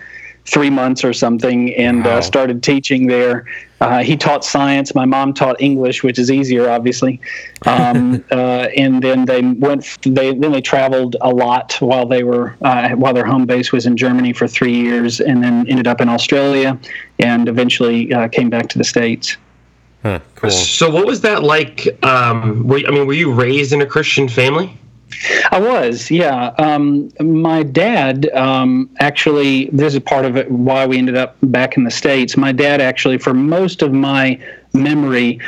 three 0.46 0.70
months 0.70 1.04
or 1.04 1.14
something 1.14 1.74
and 1.76 2.06
uh, 2.06 2.10
wow. 2.10 2.18
uh, 2.18 2.22
started 2.22 2.62
teaching 2.64 3.08
there. 3.08 3.46
Uh, 3.82 4.04
he 4.04 4.16
taught 4.16 4.46
science. 4.46 4.96
My 4.96 5.06
mom 5.06 5.34
taught 5.34 5.60
English, 5.62 6.04
which 6.04 6.18
is 6.18 6.32
easier, 6.32 6.70
obviously. 6.70 7.20
Um, 7.66 8.24
uh, 8.32 8.68
and 8.76 9.02
then 9.02 9.26
they 9.26 9.42
went. 9.42 9.98
They 10.04 10.34
then 10.34 10.52
they 10.52 10.62
traveled 10.62 11.18
a 11.22 11.30
lot 11.30 11.74
while 11.80 12.06
they 12.06 12.24
were 12.24 12.56
uh, 12.62 12.90
while 12.92 13.14
their 13.14 13.26
home 13.26 13.46
base 13.46 13.72
was 13.72 13.86
in 13.86 13.98
Germany 13.98 14.34
for 14.34 14.48
three 14.48 14.76
years, 14.76 15.20
and 15.20 15.44
then 15.44 15.68
ended 15.68 15.88
up 15.88 16.02
in 16.02 16.10
Australia, 16.10 16.80
and 17.20 17.50
eventually 17.50 18.14
uh, 18.14 18.28
came 18.30 18.50
back 18.50 18.70
to 18.70 18.78
the 18.78 18.86
states. 18.86 19.38
Huh, 20.04 20.20
cool. 20.36 20.52
So, 20.52 20.90
what 20.90 21.06
was 21.06 21.22
that 21.22 21.44
like? 21.44 21.88
Um, 22.04 22.68
were, 22.68 22.80
I 22.88 22.92
mean, 22.92 23.08
were 23.08 23.14
you 23.14 23.34
raised 23.34 23.74
in 23.74 23.82
a 23.82 23.86
Christian 23.88 24.30
family? 24.30 24.78
I 25.52 25.60
was, 25.60 26.10
yeah. 26.12 26.48
Um, 26.58 27.12
my 27.20 27.64
dad 27.64 28.30
um, 28.32 28.90
actually, 29.00 29.70
this 29.72 29.94
is 29.94 30.00
part 30.02 30.26
of 30.26 30.36
it 30.38 30.50
why 30.52 30.86
we 30.86 30.98
ended 30.98 31.16
up 31.16 31.38
back 31.44 31.78
in 31.78 31.84
the 31.84 31.92
States. 31.92 32.38
My 32.38 32.52
dad 32.52 32.82
actually, 32.82 33.18
for 33.18 33.34
most 33.34 33.82
of 33.82 33.94
my 33.94 34.40
memory, 34.74 35.40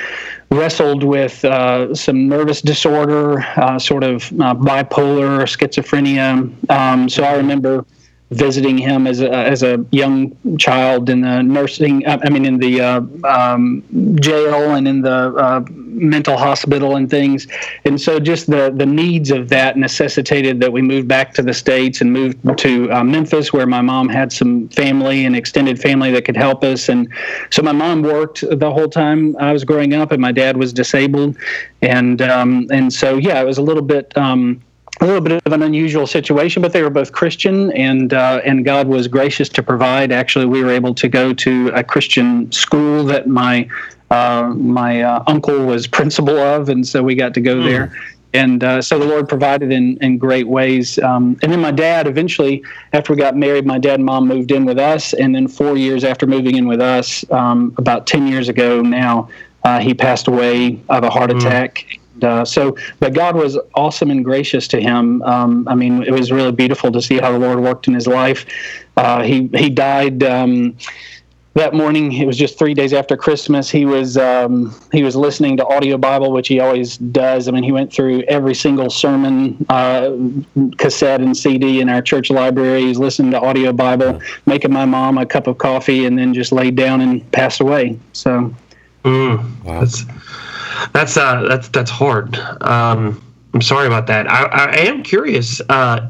wrestled 0.49 1.03
with 1.03 1.43
uh, 1.43 1.93
some 1.93 2.27
nervous 2.27 2.61
disorder, 2.61 3.41
uh, 3.57 3.77
sort 3.77 4.03
of 4.03 4.23
uh, 4.33 4.55
bipolar, 4.55 5.41
schizophrenia. 5.43 6.71
Um, 6.71 7.09
so 7.09 7.23
I 7.23 7.35
remember 7.35 7.85
visiting 8.31 8.77
him 8.77 9.07
as 9.07 9.21
a, 9.21 9.31
as 9.31 9.63
a 9.63 9.85
young 9.91 10.35
child 10.57 11.09
in 11.09 11.21
the 11.21 11.41
nursing, 11.41 12.05
uh, 12.05 12.19
I 12.23 12.29
mean, 12.29 12.45
in 12.45 12.57
the 12.57 12.81
uh, 12.81 13.01
um, 13.23 13.83
jail 14.19 14.75
and 14.75 14.87
in 14.87 15.01
the 15.01 15.33
uh, 15.35 15.63
mental 15.69 16.35
hospital 16.37 16.97
and 16.97 17.09
things. 17.09 17.47
And 17.85 17.99
so 17.99 18.19
just 18.19 18.47
the, 18.47 18.73
the 18.75 18.85
needs 18.85 19.31
of 19.31 19.47
that 19.49 19.77
necessitated 19.77 20.59
that 20.59 20.71
we 20.71 20.81
moved 20.81 21.07
back 21.07 21.33
to 21.35 21.41
the 21.41 21.53
States 21.53 22.01
and 22.01 22.11
moved 22.11 22.37
to 22.59 22.91
uh, 22.91 23.03
Memphis, 23.03 23.53
where 23.53 23.65
my 23.65 23.81
mom 23.81 24.09
had 24.09 24.31
some 24.33 24.67
family 24.69 25.25
and 25.25 25.35
extended 25.35 25.81
family 25.81 26.11
that 26.11 26.25
could 26.25 26.37
help 26.37 26.63
us. 26.63 26.89
And 26.89 27.07
so 27.49 27.61
my 27.61 27.71
mom 27.71 28.01
worked 28.01 28.43
the 28.47 28.71
whole 28.71 28.89
time 28.89 29.37
I 29.37 29.53
was 29.53 29.63
growing 29.63 29.93
up, 29.93 30.11
and 30.11 30.21
my 30.21 30.33
dad 30.33 30.57
was 30.57 30.73
disabled. 30.73 31.37
And, 31.81 32.21
um, 32.21 32.67
and 32.71 32.91
so, 32.91 33.15
yeah, 33.15 33.41
it 33.41 33.45
was 33.45 33.57
a 33.57 33.63
little 33.63 33.83
bit. 33.83 34.15
Um, 34.17 34.61
a 34.99 35.05
little 35.05 35.21
bit 35.21 35.41
of 35.45 35.53
an 35.53 35.61
unusual 35.61 36.07
situation, 36.07 36.61
but 36.61 36.73
they 36.73 36.81
were 36.81 36.89
both 36.89 37.11
Christian, 37.11 37.71
and 37.73 38.13
uh, 38.13 38.41
and 38.43 38.65
God 38.65 38.87
was 38.87 39.07
gracious 39.07 39.49
to 39.49 39.63
provide. 39.63 40.11
Actually, 40.11 40.45
we 40.45 40.63
were 40.63 40.71
able 40.71 40.95
to 40.95 41.07
go 41.07 41.33
to 41.33 41.69
a 41.73 41.83
Christian 41.83 42.51
school 42.51 43.03
that 43.05 43.27
my 43.27 43.67
uh, 44.09 44.53
my 44.55 45.01
uh, 45.01 45.23
uncle 45.27 45.65
was 45.65 45.87
principal 45.87 46.37
of, 46.37 46.69
and 46.69 46.87
so 46.87 47.03
we 47.03 47.15
got 47.15 47.33
to 47.35 47.41
go 47.41 47.57
mm. 47.57 47.65
there. 47.65 47.93
And 48.33 48.63
uh, 48.63 48.81
so 48.81 48.99
the 48.99 49.05
Lord 49.05 49.29
provided 49.29 49.71
in, 49.71 49.97
in 49.97 50.17
great 50.17 50.47
ways. 50.47 50.99
Um, 50.99 51.39
and 51.41 51.51
then 51.51 51.61
my 51.61 51.71
dad, 51.71 52.07
eventually, 52.07 52.63
after 52.93 53.13
we 53.13 53.17
got 53.17 53.35
married, 53.35 53.65
my 53.65 53.79
dad 53.79 53.95
and 53.95 54.05
mom 54.05 54.27
moved 54.27 54.51
in 54.51 54.65
with 54.65 54.77
us. 54.77 55.13
And 55.13 55.33
then 55.33 55.47
four 55.47 55.77
years 55.77 56.03
after 56.03 56.27
moving 56.27 56.55
in 56.55 56.67
with 56.67 56.81
us, 56.81 57.29
um, 57.31 57.73
about 57.77 58.05
10 58.05 58.27
years 58.27 58.49
ago 58.49 58.81
now, 58.81 59.29
uh, 59.63 59.79
he 59.79 59.93
passed 59.93 60.27
away 60.27 60.79
of 60.89 61.03
a 61.03 61.09
heart 61.09 61.31
mm. 61.31 61.96
Attack 62.17 62.27
uh, 62.27 62.45
so, 62.45 62.75
but 62.99 63.13
God 63.13 63.35
was 63.35 63.57
awesome 63.75 64.11
and 64.11 64.23
gracious 64.23 64.67
to 64.69 64.81
him. 64.81 65.21
Um, 65.23 65.67
I 65.67 65.75
mean, 65.75 66.03
it 66.03 66.11
was 66.11 66.31
really 66.31 66.51
beautiful 66.51 66.91
to 66.91 67.01
see 67.01 67.17
how 67.17 67.31
the 67.31 67.39
Lord 67.39 67.59
worked 67.59 67.87
in 67.87 67.93
his 67.93 68.07
life. 68.07 68.45
Uh, 68.95 69.23
he 69.23 69.47
he 69.53 69.69
died 69.69 70.23
um, 70.23 70.75
that 71.53 71.73
morning. 71.73 72.13
It 72.13 72.25
was 72.25 72.37
just 72.37 72.57
three 72.57 72.73
days 72.73 72.93
after 72.93 73.17
Christmas. 73.17 73.69
He 73.69 73.85
was 73.85 74.17
um, 74.17 74.79
he 74.91 75.03
was 75.03 75.15
listening 75.15 75.57
to 75.57 75.65
audio 75.67 75.97
Bible, 75.97 76.31
which 76.31 76.47
he 76.47 76.59
always 76.59 76.97
does. 76.97 77.47
I 77.47 77.51
mean, 77.51 77.63
he 77.63 77.71
went 77.71 77.91
through 77.93 78.23
every 78.23 78.55
single 78.55 78.89
sermon 78.89 79.65
uh, 79.69 80.15
cassette 80.77 81.21
and 81.21 81.35
CD 81.35 81.81
in 81.81 81.89
our 81.89 82.01
church 82.01 82.29
library. 82.29 82.83
He's 82.83 82.99
listening 82.99 83.31
to 83.31 83.39
audio 83.39 83.73
Bible, 83.73 84.21
making 84.45 84.73
my 84.73 84.85
mom 84.85 85.17
a 85.17 85.25
cup 85.25 85.47
of 85.47 85.57
coffee, 85.57 86.05
and 86.05 86.17
then 86.17 86.33
just 86.33 86.51
laid 86.51 86.75
down 86.75 87.01
and 87.01 87.29
passed 87.31 87.61
away. 87.61 87.99
So, 88.13 88.53
mm, 89.03 89.63
wow. 89.63 89.79
that's 89.79 90.03
that's 90.93 91.17
uh, 91.17 91.43
that's 91.47 91.69
that's 91.69 91.91
hard. 91.91 92.35
Um, 92.61 93.23
I'm 93.53 93.61
sorry 93.61 93.87
about 93.87 94.07
that. 94.07 94.29
I, 94.29 94.43
I 94.45 94.75
am 94.77 95.03
curious. 95.03 95.61
Uh, 95.69 96.09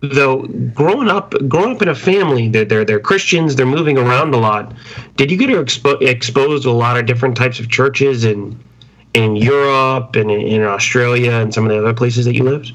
though 0.00 0.46
growing 0.74 1.08
up 1.08 1.34
growing 1.48 1.74
up 1.74 1.82
in 1.82 1.88
a 1.88 1.94
family 1.94 2.48
they're, 2.48 2.64
they're 2.64 2.84
they're 2.84 3.00
christians 3.00 3.56
they're 3.56 3.66
moving 3.66 3.98
around 3.98 4.32
a 4.32 4.36
lot 4.36 4.72
did 5.16 5.28
you 5.28 5.36
get 5.36 5.50
expo- 5.50 6.00
exposed 6.00 6.62
to 6.62 6.70
a 6.70 6.70
lot 6.70 6.96
of 6.96 7.04
different 7.04 7.36
types 7.36 7.58
of 7.58 7.68
churches 7.68 8.24
in 8.24 8.56
in 9.14 9.34
europe 9.34 10.14
and 10.14 10.30
in, 10.30 10.40
in 10.40 10.62
australia 10.62 11.32
and 11.32 11.52
some 11.52 11.64
of 11.64 11.70
the 11.70 11.78
other 11.78 11.92
places 11.92 12.24
that 12.24 12.34
you 12.34 12.44
lived 12.44 12.72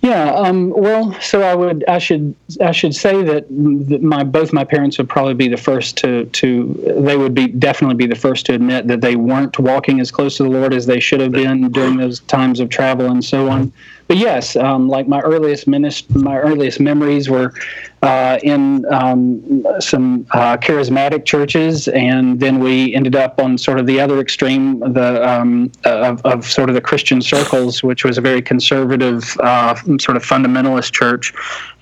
yeah, 0.00 0.32
um, 0.32 0.70
well, 0.70 1.12
so 1.20 1.42
I 1.42 1.54
would, 1.54 1.84
I 1.86 1.98
should, 1.98 2.34
I 2.60 2.72
should 2.72 2.94
say 2.94 3.22
that 3.22 3.50
my 3.50 4.24
both 4.24 4.52
my 4.52 4.64
parents 4.64 4.96
would 4.96 5.08
probably 5.08 5.34
be 5.34 5.48
the 5.48 5.58
first 5.58 5.98
to 5.98 6.24
to 6.24 6.72
they 6.98 7.16
would 7.16 7.34
be 7.34 7.48
definitely 7.48 7.96
be 7.96 8.06
the 8.06 8.16
first 8.16 8.46
to 8.46 8.54
admit 8.54 8.86
that 8.86 9.02
they 9.02 9.16
weren't 9.16 9.58
walking 9.58 10.00
as 10.00 10.10
close 10.10 10.38
to 10.38 10.44
the 10.44 10.48
Lord 10.48 10.72
as 10.72 10.86
they 10.86 11.00
should 11.00 11.20
have 11.20 11.32
been 11.32 11.70
during 11.70 11.98
those 11.98 12.20
times 12.20 12.60
of 12.60 12.70
travel 12.70 13.10
and 13.10 13.22
so 13.22 13.50
on 13.50 13.72
but 14.10 14.16
yes, 14.16 14.56
um, 14.56 14.88
like 14.88 15.06
my 15.06 15.20
earliest 15.20 15.68
minist- 15.68 16.12
my 16.16 16.36
earliest 16.36 16.80
memories 16.80 17.30
were 17.30 17.54
uh, 18.02 18.40
in 18.42 18.84
um, 18.92 19.64
some 19.78 20.26
uh, 20.32 20.56
charismatic 20.56 21.24
churches, 21.24 21.86
and 21.86 22.40
then 22.40 22.58
we 22.58 22.92
ended 22.92 23.14
up 23.14 23.38
on 23.38 23.56
sort 23.56 23.78
of 23.78 23.86
the 23.86 24.00
other 24.00 24.18
extreme, 24.18 24.80
the 24.80 25.24
um, 25.24 25.70
of, 25.84 26.20
of, 26.26 26.44
sort 26.44 26.68
of 26.68 26.74
the 26.74 26.80
Christian 26.80 27.22
circles, 27.22 27.84
which 27.84 28.02
was 28.02 28.18
a 28.18 28.20
very 28.20 28.42
conservative, 28.42 29.36
uh, 29.44 29.76
sort 30.00 30.16
of 30.16 30.24
fundamentalist 30.24 30.90
church, 30.90 31.32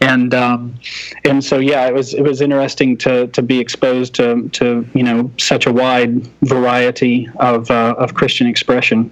and 0.02 0.34
um, 0.34 0.74
and 1.24 1.42
so 1.42 1.58
yeah, 1.58 1.86
it 1.86 1.94
was 1.94 2.12
it 2.12 2.24
was 2.24 2.42
interesting 2.42 2.98
to 2.98 3.28
to 3.28 3.40
be 3.40 3.58
exposed 3.58 4.14
to 4.16 4.46
to 4.50 4.86
you 4.92 5.02
know 5.02 5.30
such 5.38 5.64
a 5.64 5.72
wide 5.72 6.26
variety 6.42 7.26
of 7.40 7.70
uh, 7.70 7.94
of 7.96 8.12
Christian 8.12 8.46
expression. 8.46 9.10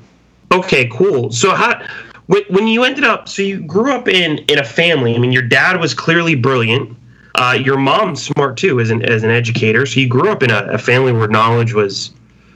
Okay, 0.53 0.89
cool. 0.93 1.33
So 1.33 1.55
how 1.55 1.81
when 2.27 2.67
you 2.67 2.85
ended 2.85 3.05
up, 3.05 3.29
so 3.29 3.43
you 3.43 3.63
grew 3.63 3.93
up 3.93 4.09
in 4.09 4.39
in 4.39 4.59
a 4.59 4.65
family. 4.65 5.15
I 5.15 5.19
mean, 5.19 5.33
your 5.33 5.43
dad 5.43 5.81
was 5.81 5.95
clearly 5.95 6.35
brilliant. 6.35 6.97
Uh, 7.37 7.59
your 7.63 7.77
mom's 7.77 8.23
smart 8.23 8.57
too, 8.57 8.81
as 8.81 8.91
an 8.91 9.03
as 9.05 9.23
an 9.23 9.31
educator. 9.31 9.87
So 9.87 10.01
you 10.01 10.09
grew 10.09 10.31
up 10.31 10.43
in 10.43 10.51
a, 10.51 10.65
a 10.73 10.79
family 10.79 11.13
where 11.13 11.29
knowledge 11.29 11.73
was 11.73 12.13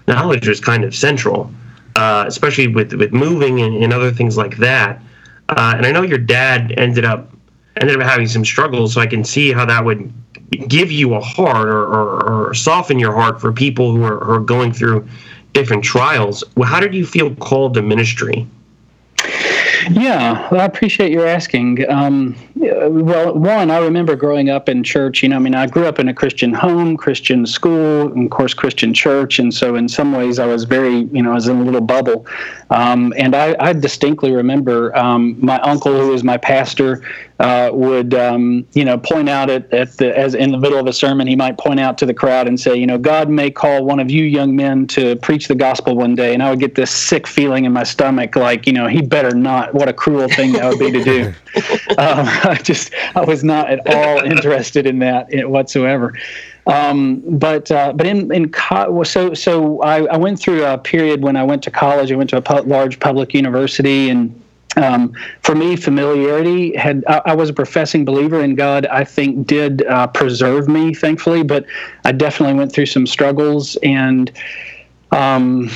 knowledge 0.08 0.48
was 0.48 0.60
kind 0.60 0.84
of 0.84 0.94
central, 0.94 1.52
uh, 1.96 2.24
especially 2.26 2.66
with 2.68 2.92
with 2.94 3.12
moving 3.12 3.60
and, 3.60 3.82
and 3.82 3.92
other 3.92 4.10
things 4.10 4.36
like 4.36 4.56
that. 4.56 5.00
Uh, 5.48 5.74
and 5.76 5.86
I 5.86 5.92
know 5.92 6.02
your 6.02 6.18
dad 6.18 6.74
ended 6.76 7.04
up 7.04 7.30
ended 7.80 8.00
up 8.00 8.02
having 8.02 8.26
some 8.26 8.44
struggles, 8.44 8.94
so 8.94 9.00
I 9.00 9.06
can 9.06 9.24
see 9.24 9.52
how 9.52 9.64
that 9.66 9.84
would 9.84 10.12
give 10.66 10.90
you 10.90 11.14
a 11.14 11.20
heart 11.20 11.68
or, 11.68 11.84
or, 11.84 12.48
or 12.48 12.54
soften 12.54 12.98
your 12.98 13.14
heart 13.14 13.40
for 13.40 13.52
people 13.52 13.92
who 13.92 14.02
are, 14.02 14.18
who 14.18 14.32
are 14.32 14.40
going 14.40 14.72
through 14.72 15.06
different 15.52 15.84
trials. 15.84 16.42
Well, 16.56 16.68
how 16.68 16.80
did 16.80 16.92
you 16.92 17.06
feel 17.06 17.34
called 17.36 17.74
to 17.74 17.82
ministry? 17.82 18.48
Yeah, 19.88 20.48
well, 20.50 20.60
I 20.60 20.64
appreciate 20.64 21.10
your 21.12 21.26
asking. 21.26 21.88
Um, 21.90 22.36
well, 22.60 23.34
one, 23.34 23.70
I 23.70 23.78
remember 23.78 24.14
growing 24.16 24.50
up 24.50 24.68
in 24.68 24.84
church. 24.84 25.22
You 25.22 25.30
know, 25.30 25.36
I 25.36 25.38
mean, 25.38 25.54
I 25.54 25.66
grew 25.66 25.86
up 25.86 25.98
in 25.98 26.08
a 26.08 26.14
Christian 26.14 26.52
home, 26.52 26.96
Christian 26.96 27.46
school, 27.46 28.12
and 28.12 28.24
of 28.26 28.30
course, 28.30 28.52
Christian 28.52 28.92
church. 28.92 29.38
And 29.38 29.52
so, 29.52 29.76
in 29.76 29.88
some 29.88 30.12
ways, 30.12 30.38
I 30.38 30.46
was 30.46 30.64
very, 30.64 31.04
you 31.04 31.22
know, 31.22 31.32
I 31.32 31.34
was 31.34 31.48
in 31.48 31.58
a 31.58 31.64
little 31.64 31.80
bubble. 31.80 32.26
Um, 32.68 33.14
and 33.16 33.34
I, 33.34 33.56
I, 33.58 33.72
distinctly 33.72 34.32
remember 34.32 34.96
um, 34.96 35.36
my 35.44 35.58
uncle, 35.60 35.98
who 35.98 36.08
was 36.08 36.22
my 36.22 36.36
pastor, 36.36 37.02
uh, 37.40 37.70
would 37.72 38.12
um, 38.12 38.66
you 38.74 38.84
know 38.84 38.98
point 38.98 39.28
out 39.28 39.48
at, 39.48 39.72
at 39.72 39.96
the 39.96 40.16
as 40.16 40.34
in 40.34 40.52
the 40.52 40.58
middle 40.58 40.78
of 40.78 40.86
a 40.86 40.92
sermon 40.92 41.26
he 41.26 41.34
might 41.34 41.56
point 41.56 41.80
out 41.80 41.96
to 41.96 42.04
the 42.04 42.12
crowd 42.12 42.46
and 42.46 42.60
say 42.60 42.76
you 42.76 42.86
know 42.86 42.98
God 42.98 43.30
may 43.30 43.50
call 43.50 43.82
one 43.82 43.98
of 43.98 44.10
you 44.10 44.24
young 44.24 44.54
men 44.54 44.86
to 44.88 45.16
preach 45.16 45.48
the 45.48 45.54
gospel 45.54 45.96
one 45.96 46.14
day 46.14 46.34
and 46.34 46.42
I 46.42 46.50
would 46.50 46.60
get 46.60 46.74
this 46.74 46.90
sick 46.90 47.26
feeling 47.26 47.64
in 47.64 47.72
my 47.72 47.82
stomach 47.82 48.36
like 48.36 48.66
you 48.66 48.74
know 48.74 48.88
he 48.88 49.00
better 49.00 49.34
not 49.34 49.72
what 49.72 49.88
a 49.88 49.92
cruel 49.94 50.28
thing 50.28 50.52
that 50.52 50.68
would 50.68 50.78
be 50.78 50.90
to 50.92 51.02
do 51.02 51.34
um, 51.98 52.26
I 52.26 52.60
just 52.62 52.92
I 53.14 53.24
was 53.24 53.42
not 53.42 53.70
at 53.70 53.86
all 53.86 54.18
interested 54.18 54.86
in 54.86 54.98
that 55.00 55.28
whatsoever. 55.48 56.14
Um, 56.66 57.22
but 57.38 57.70
uh, 57.70 57.92
but 57.92 58.06
in 58.06 58.32
in 58.32 58.50
co- 58.50 59.02
so 59.02 59.34
so 59.34 59.80
I, 59.82 60.04
I 60.04 60.16
went 60.16 60.38
through 60.38 60.64
a 60.64 60.78
period 60.78 61.22
when 61.22 61.36
I 61.36 61.42
went 61.42 61.62
to 61.64 61.70
college. 61.70 62.12
I 62.12 62.16
went 62.16 62.30
to 62.30 62.38
a 62.38 62.62
large 62.62 63.00
public 63.00 63.34
university 63.34 64.10
and 64.10 64.40
um, 64.76 65.12
for 65.42 65.54
me, 65.54 65.76
familiarity 65.76 66.76
had 66.76 67.04
I, 67.08 67.22
I, 67.26 67.34
was 67.34 67.50
a 67.50 67.52
professing 67.52 68.04
believer 68.04 68.40
in 68.40 68.54
God. 68.54 68.86
I 68.86 69.02
think 69.02 69.46
did 69.46 69.84
uh, 69.86 70.06
preserve 70.06 70.68
me, 70.68 70.94
thankfully, 70.94 71.42
but 71.42 71.66
I 72.04 72.12
definitely 72.12 72.54
went 72.54 72.72
through 72.72 72.86
some 72.86 73.06
struggles 73.06 73.76
and. 73.82 74.30
Um, 75.12 75.70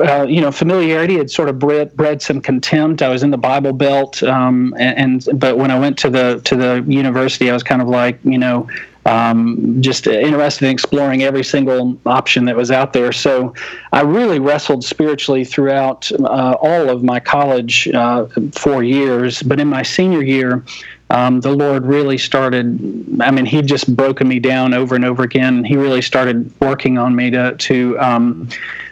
uh, 0.00 0.26
you 0.28 0.40
know, 0.40 0.50
familiarity 0.50 1.16
had 1.16 1.30
sort 1.30 1.48
of 1.48 1.58
bred, 1.58 1.96
bred 1.96 2.20
some 2.20 2.40
contempt. 2.40 3.02
I 3.02 3.08
was 3.08 3.22
in 3.22 3.30
the 3.30 3.38
Bible 3.38 3.72
Belt, 3.72 4.22
um, 4.24 4.74
and, 4.78 5.24
and 5.28 5.40
but 5.40 5.58
when 5.58 5.70
I 5.70 5.78
went 5.78 5.96
to 5.98 6.10
the 6.10 6.40
to 6.44 6.56
the 6.56 6.84
university, 6.88 7.50
I 7.50 7.52
was 7.52 7.62
kind 7.62 7.80
of 7.80 7.88
like, 7.88 8.18
you 8.24 8.38
know, 8.38 8.68
um, 9.06 9.80
just 9.82 10.06
interested 10.06 10.64
in 10.66 10.72
exploring 10.72 11.22
every 11.22 11.44
single 11.44 11.98
option 12.06 12.46
that 12.46 12.56
was 12.56 12.70
out 12.70 12.92
there. 12.92 13.12
So 13.12 13.54
I 13.92 14.00
really 14.00 14.38
wrestled 14.38 14.84
spiritually 14.84 15.44
throughout 15.44 16.10
uh, 16.12 16.56
all 16.60 16.88
of 16.88 17.04
my 17.04 17.20
college 17.20 17.88
uh, 17.88 18.26
four 18.52 18.82
years. 18.82 19.42
But 19.42 19.60
in 19.60 19.68
my 19.68 19.82
senior 19.82 20.22
year, 20.22 20.64
um, 21.10 21.40
the 21.40 21.50
Lord 21.50 21.84
really 21.84 22.18
started. 22.18 23.20
I 23.20 23.30
mean, 23.30 23.44
He 23.44 23.60
just 23.62 23.94
broken 23.94 24.26
me 24.26 24.40
down 24.40 24.72
over 24.72 24.94
and 24.94 25.04
over 25.04 25.22
again. 25.22 25.62
He 25.62 25.76
really 25.76 26.02
started 26.02 26.50
working 26.60 26.98
on 26.98 27.14
me 27.14 27.30
to 27.30 27.54
to. 27.56 27.98
Um, 27.98 28.48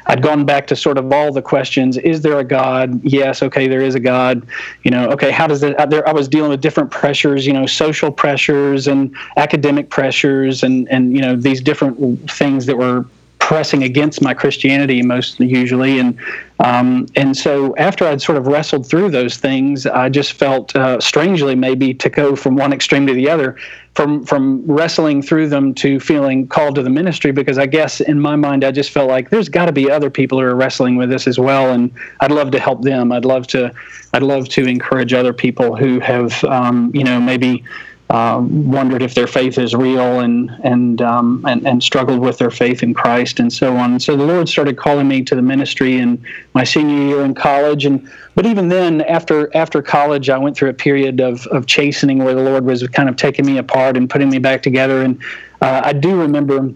I'd 0.07 0.21
gone 0.21 0.45
back 0.45 0.67
to 0.67 0.77
sort 0.77 0.99
of 0.99 1.13
all 1.13 1.33
the 1.33 1.41
questions. 1.41 1.97
Is 1.97 2.23
there 2.23 2.39
a 2.39 2.45
God? 2.45 3.03
Yes. 3.05 3.43
Okay, 3.43 3.69
there 3.69 3.81
is 3.81 3.95
a 3.95 4.01
God. 4.01 4.47
You 4.83 4.91
know. 4.91 5.09
Okay, 5.11 5.31
how 5.31 5.47
does 5.47 5.63
it? 5.63 5.77
There, 5.89 6.07
I 6.07 6.13
was 6.13 6.29
dealing 6.29 6.51
with 6.51 6.61
different 6.61 6.91
pressures. 6.91 7.47
You 7.47 7.55
know, 7.55 7.67
social 7.67 8.13
pressures 8.13 8.89
and 8.89 9.17
academic 9.37 9.89
pressures, 9.89 10.63
and 10.63 10.89
and 10.91 11.15
you 11.15 11.23
know 11.23 11.35
these 11.35 11.63
different 11.63 12.31
things 12.31 12.67
that 12.67 12.77
were 12.77 13.07
pressing 13.53 13.83
against 13.83 14.23
my 14.23 14.33
Christianity 14.33 15.03
most 15.03 15.39
usually, 15.39 15.99
and 15.99 16.19
um, 16.61 17.07
and 17.17 17.37
so 17.37 17.77
after 17.77 18.07
I'd 18.07 18.23
sort 18.23 18.39
of 18.39 18.47
wrestled 18.47 18.87
through 18.87 19.11
those 19.11 19.37
things, 19.37 19.87
I 19.87 20.09
just 20.09 20.33
felt 20.33 20.75
uh, 20.75 20.99
strangely 21.01 21.55
maybe 21.55 21.93
to 21.93 22.09
go 22.09 22.35
from 22.35 22.57
one 22.57 22.73
extreme 22.73 23.07
to 23.09 23.13
the 23.13 23.29
other, 23.29 23.59
from 23.93 24.25
from 24.25 24.65
wrestling 24.67 25.21
through 25.21 25.51
them 25.51 25.75
to 25.75 26.01
feeling 26.01 26.49
called 26.49 26.77
to 26.77 26.83
the 26.83 26.89
ministry 26.89 27.31
because 27.31 27.59
I 27.59 27.67
guess 27.67 28.01
in 28.01 28.19
my 28.19 28.37
mind 28.37 28.65
I 28.65 28.71
just 28.71 28.91
felt 28.91 29.11
like 29.11 29.29
there's 29.29 29.51
got 29.51 29.67
to 29.67 29.73
be 29.73 29.91
other 29.91 30.09
people 30.09 30.41
who 30.41 30.47
are 30.47 30.57
wrestling 30.57 30.97
with 30.97 31.11
this 31.11 31.27
as 31.27 31.39
well, 31.39 31.75
and 31.75 31.93
I'd 32.21 32.33
love 32.33 32.53
to 32.53 32.59
help 32.59 32.81
them. 32.81 33.13
I'd 33.13 33.27
love 33.27 33.47
to 33.49 33.71
I'd 34.15 34.23
love 34.23 34.49
to 34.49 34.65
encourage 34.65 35.13
other 35.13 35.35
people 35.35 35.77
who 35.77 36.01
have 36.01 36.43
um, 36.45 36.91
you 36.95 37.05
know 37.05 37.21
maybe 37.21 37.65
um, 38.13 38.71
wondered 38.71 39.01
if 39.01 39.15
their 39.15 39.27
faith 39.27 39.57
is 39.57 39.75
real 39.75 40.21
and 40.21 40.51
and, 40.63 41.01
um, 41.01 41.43
and 41.49 41.67
and 41.67 41.83
struggled 41.83 42.21
with 42.21 42.37
their 42.37 42.51
faith 42.51 42.83
in 42.83 42.93
Christ 42.93 43.41
and 43.41 43.51
so 43.51 43.75
on. 43.75 43.99
So 44.01 44.17
the 44.17 44.27
Lord 44.27 44.51
started 44.51 44.77
calling 44.77 45.09
me 45.09 45.23
to 45.23 45.35
the 45.35 45.41
ministry 45.41 45.97
in 45.97 46.23
my 46.53 46.63
senior 46.63 47.07
year 47.07 47.25
in 47.25 47.35
college, 47.35 47.87
and 47.87 48.07
but 48.35 48.45
even 48.45 48.69
then, 48.69 49.01
after 49.01 49.51
after 49.57 49.81
college, 49.81 50.29
I 50.29 50.37
went 50.37 50.59
through 50.59 50.69
a 50.69 50.75
period 50.75 51.21
of 51.21 51.47
of 51.47 51.65
chastening 51.65 52.19
where 52.19 52.35
the 52.35 52.43
Lord 52.43 52.67
was 52.67 52.87
kind 52.89 53.09
of 53.09 53.17
taking 53.17 53.47
me 53.47 53.57
apart 53.57 53.97
and 53.97 54.11
putting 54.11 54.29
me 54.29 54.39
back 54.39 54.63
together. 54.63 55.01
And 55.01 55.19
uh, 55.63 55.81
I 55.83 55.95
do 55.95 56.21
remember 56.21 56.71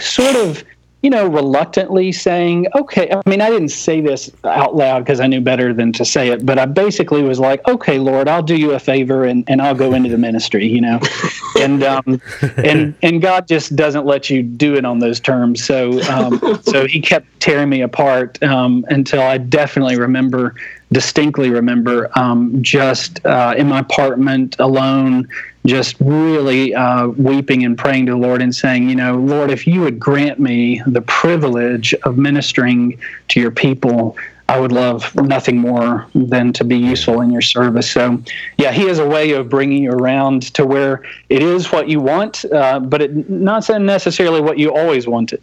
sort 0.00 0.34
of 0.34 0.64
you 1.02 1.10
know, 1.10 1.26
reluctantly 1.26 2.12
saying, 2.12 2.68
okay, 2.76 3.10
I 3.10 3.28
mean, 3.28 3.40
I 3.40 3.50
didn't 3.50 3.70
say 3.70 4.00
this 4.00 4.30
out 4.44 4.76
loud 4.76 5.00
because 5.00 5.18
I 5.18 5.26
knew 5.26 5.40
better 5.40 5.74
than 5.74 5.92
to 5.94 6.04
say 6.04 6.28
it, 6.28 6.46
but 6.46 6.60
I 6.60 6.66
basically 6.66 7.22
was 7.22 7.40
like, 7.40 7.66
okay, 7.66 7.98
Lord, 7.98 8.28
I'll 8.28 8.42
do 8.42 8.56
you 8.56 8.72
a 8.72 8.78
favor 8.78 9.24
and, 9.24 9.44
and 9.48 9.60
I'll 9.60 9.74
go 9.74 9.94
into 9.94 10.08
the 10.08 10.18
ministry, 10.18 10.64
you 10.64 10.80
know, 10.80 11.00
and, 11.58 11.82
um, 11.82 12.22
and, 12.56 12.94
and 13.02 13.20
God 13.20 13.48
just 13.48 13.74
doesn't 13.74 14.06
let 14.06 14.30
you 14.30 14.44
do 14.44 14.76
it 14.76 14.84
on 14.84 15.00
those 15.00 15.18
terms. 15.18 15.64
So, 15.64 16.00
um, 16.08 16.40
so 16.62 16.86
he 16.86 17.00
kept 17.00 17.26
tearing 17.40 17.68
me 17.68 17.82
apart, 17.82 18.40
um, 18.44 18.86
until 18.88 19.22
I 19.22 19.38
definitely 19.38 19.98
remember, 19.98 20.54
distinctly 20.92 21.50
remember, 21.50 22.16
um, 22.16 22.62
just, 22.62 23.26
uh, 23.26 23.54
in 23.56 23.66
my 23.66 23.80
apartment 23.80 24.54
alone, 24.60 25.28
just 25.66 25.96
really 26.00 26.74
uh, 26.74 27.08
weeping 27.08 27.64
and 27.64 27.78
praying 27.78 28.06
to 28.06 28.12
the 28.12 28.18
Lord 28.18 28.42
and 28.42 28.54
saying, 28.54 28.88
you 28.88 28.96
know, 28.96 29.16
Lord, 29.16 29.50
if 29.50 29.66
you 29.66 29.80
would 29.82 29.98
grant 29.98 30.40
me 30.40 30.82
the 30.86 31.02
privilege 31.02 31.94
of 32.02 32.18
ministering 32.18 32.98
to 33.28 33.40
your 33.40 33.52
people, 33.52 34.16
I 34.48 34.58
would 34.58 34.72
love 34.72 35.14
nothing 35.14 35.56
more 35.56 36.06
than 36.14 36.52
to 36.54 36.64
be 36.64 36.76
useful 36.76 37.20
in 37.20 37.30
your 37.30 37.42
service. 37.42 37.90
So, 37.90 38.22
yeah, 38.58 38.72
he 38.72 38.86
has 38.88 38.98
a 38.98 39.06
way 39.06 39.32
of 39.32 39.48
bringing 39.48 39.84
you 39.84 39.92
around 39.92 40.42
to 40.54 40.66
where 40.66 41.02
it 41.28 41.42
is 41.42 41.70
what 41.70 41.88
you 41.88 42.00
want, 42.00 42.44
uh, 42.46 42.80
but 42.80 43.00
it 43.00 43.30
not 43.30 43.68
necessarily 43.80 44.40
what 44.40 44.58
you 44.58 44.74
always 44.74 45.06
wanted. 45.06 45.40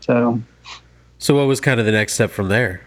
So, 0.00 0.40
so 1.18 1.34
what 1.34 1.46
was 1.46 1.60
kind 1.60 1.78
of 1.78 1.86
the 1.86 1.92
next 1.92 2.14
step 2.14 2.30
from 2.30 2.48
there? 2.48 2.80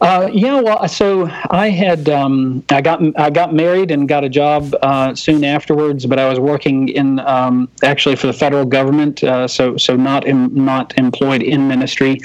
Uh, 0.00 0.28
yeah, 0.32 0.60
well, 0.60 0.86
so 0.88 1.30
I 1.50 1.70
had 1.70 2.08
um, 2.08 2.64
I 2.68 2.80
got 2.80 3.00
I 3.18 3.30
got 3.30 3.54
married 3.54 3.90
and 3.90 4.08
got 4.08 4.24
a 4.24 4.28
job 4.28 4.74
uh, 4.82 5.14
soon 5.14 5.44
afterwards, 5.44 6.04
but 6.04 6.18
I 6.18 6.28
was 6.28 6.40
working 6.40 6.88
in 6.88 7.20
um, 7.20 7.68
actually 7.82 8.16
for 8.16 8.26
the 8.26 8.32
federal 8.32 8.64
government, 8.64 9.22
uh, 9.22 9.46
so 9.46 9.76
so 9.76 9.96
not 9.96 10.26
in, 10.26 10.52
not 10.52 10.96
employed 10.98 11.42
in 11.42 11.68
ministry, 11.68 12.20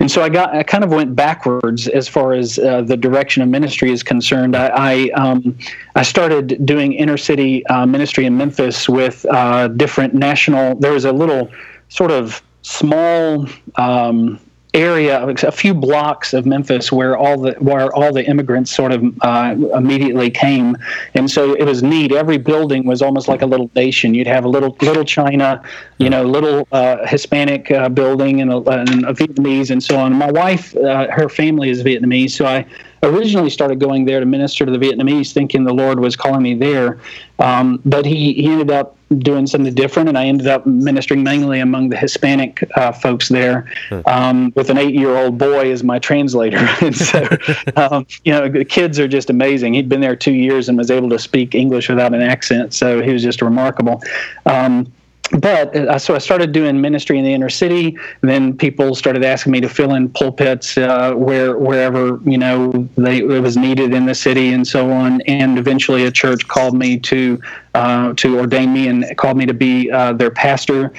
and 0.00 0.10
so 0.10 0.22
I 0.22 0.30
got 0.30 0.54
I 0.54 0.62
kind 0.62 0.82
of 0.82 0.90
went 0.90 1.14
backwards 1.14 1.88
as 1.88 2.08
far 2.08 2.32
as 2.32 2.58
uh, 2.58 2.82
the 2.82 2.96
direction 2.96 3.42
of 3.42 3.48
ministry 3.48 3.92
is 3.92 4.02
concerned. 4.02 4.56
I 4.56 4.68
I, 4.68 5.10
um, 5.10 5.56
I 5.94 6.02
started 6.02 6.64
doing 6.64 6.94
inner 6.94 7.18
city 7.18 7.64
uh, 7.66 7.86
ministry 7.86 8.24
in 8.24 8.36
Memphis 8.36 8.88
with 8.88 9.26
uh, 9.26 9.68
different 9.68 10.14
national. 10.14 10.76
There 10.76 10.92
was 10.92 11.04
a 11.04 11.12
little 11.12 11.50
sort 11.88 12.10
of 12.10 12.42
small 12.62 13.46
um, 13.76 14.40
area, 14.74 15.26
a 15.26 15.52
few 15.52 15.74
blocks 15.74 16.32
of 16.32 16.46
Memphis, 16.46 16.90
where 16.90 17.16
all 17.16 17.38
the 17.38 17.52
where 17.54 17.94
all 17.94 18.12
the 18.12 18.24
immigrants 18.24 18.70
sort 18.70 18.92
of 18.92 19.04
uh, 19.20 19.54
immediately 19.74 20.30
came, 20.30 20.76
and 21.14 21.30
so 21.30 21.54
it 21.54 21.64
was 21.64 21.82
neat. 21.82 22.12
Every 22.12 22.38
building 22.38 22.86
was 22.86 23.02
almost 23.02 23.28
like 23.28 23.42
a 23.42 23.46
little 23.46 23.70
nation. 23.74 24.14
You'd 24.14 24.26
have 24.26 24.44
a 24.44 24.48
little 24.48 24.76
little 24.80 25.04
China, 25.04 25.62
you 25.98 26.08
know, 26.08 26.24
little 26.24 26.66
uh, 26.72 27.06
Hispanic 27.06 27.70
uh, 27.70 27.88
building, 27.88 28.40
and 28.40 28.52
a, 28.52 28.58
and 28.70 29.04
a, 29.04 29.12
Vietnamese, 29.12 29.70
and 29.70 29.82
so 29.82 29.98
on. 29.98 30.14
My 30.14 30.30
wife, 30.30 30.74
uh, 30.76 31.08
her 31.10 31.28
family 31.28 31.68
is 31.68 31.82
Vietnamese, 31.82 32.30
so 32.30 32.46
I 32.46 32.66
originally 33.02 33.50
started 33.50 33.80
going 33.80 34.04
there 34.04 34.20
to 34.20 34.26
minister 34.26 34.64
to 34.64 34.72
the 34.72 34.78
Vietnamese, 34.78 35.32
thinking 35.32 35.64
the 35.64 35.74
Lord 35.74 36.00
was 36.00 36.16
calling 36.16 36.42
me 36.42 36.54
there. 36.54 37.00
Um, 37.38 37.80
but 37.84 38.06
he, 38.06 38.34
he 38.34 38.46
ended 38.48 38.70
up 38.70 38.96
doing 39.18 39.46
something 39.46 39.74
different, 39.74 40.08
and 40.08 40.16
I 40.16 40.26
ended 40.26 40.46
up 40.46 40.64
ministering 40.66 41.22
mainly 41.22 41.60
among 41.60 41.88
the 41.88 41.96
Hispanic 41.96 42.68
uh, 42.76 42.92
folks 42.92 43.28
there, 43.28 43.70
um, 44.06 44.52
with 44.54 44.70
an 44.70 44.78
eight-year-old 44.78 45.38
boy 45.38 45.70
as 45.70 45.82
my 45.82 45.98
translator. 45.98 46.58
and 46.80 46.96
so, 46.96 47.28
um, 47.76 48.06
you 48.24 48.32
know, 48.32 48.48
the 48.48 48.64
kids 48.64 48.98
are 48.98 49.08
just 49.08 49.30
amazing. 49.30 49.74
He'd 49.74 49.88
been 49.88 50.00
there 50.00 50.16
two 50.16 50.32
years 50.32 50.68
and 50.68 50.78
was 50.78 50.90
able 50.90 51.10
to 51.10 51.18
speak 51.18 51.54
English 51.54 51.88
without 51.88 52.14
an 52.14 52.22
accent, 52.22 52.74
so 52.74 53.02
he 53.02 53.12
was 53.12 53.22
just 53.22 53.42
remarkable. 53.42 54.02
Um, 54.46 54.92
but 55.30 55.74
uh, 55.74 55.98
so 55.98 56.14
I 56.14 56.18
started 56.18 56.52
doing 56.52 56.80
ministry 56.80 57.18
in 57.18 57.24
the 57.24 57.32
inner 57.32 57.48
city. 57.48 57.96
Then 58.20 58.56
people 58.56 58.94
started 58.94 59.24
asking 59.24 59.52
me 59.52 59.60
to 59.60 59.68
fill 59.68 59.94
in 59.94 60.10
pulpits 60.10 60.76
uh, 60.76 61.14
where 61.14 61.56
wherever 61.56 62.20
you 62.24 62.36
know 62.36 62.70
they 62.96 63.18
it 63.18 63.40
was 63.40 63.56
needed 63.56 63.94
in 63.94 64.06
the 64.06 64.14
city 64.14 64.52
and 64.52 64.66
so 64.66 64.90
on. 64.90 65.22
And 65.22 65.58
eventually, 65.58 66.04
a 66.04 66.10
church 66.10 66.46
called 66.48 66.76
me 66.76 66.98
to 67.00 67.40
uh, 67.74 68.12
to 68.14 68.38
ordain 68.38 68.72
me 68.72 68.88
and 68.88 69.16
called 69.16 69.38
me 69.38 69.46
to 69.46 69.54
be 69.54 69.90
uh, 69.90 70.12
their 70.12 70.30
pastor. 70.30 70.92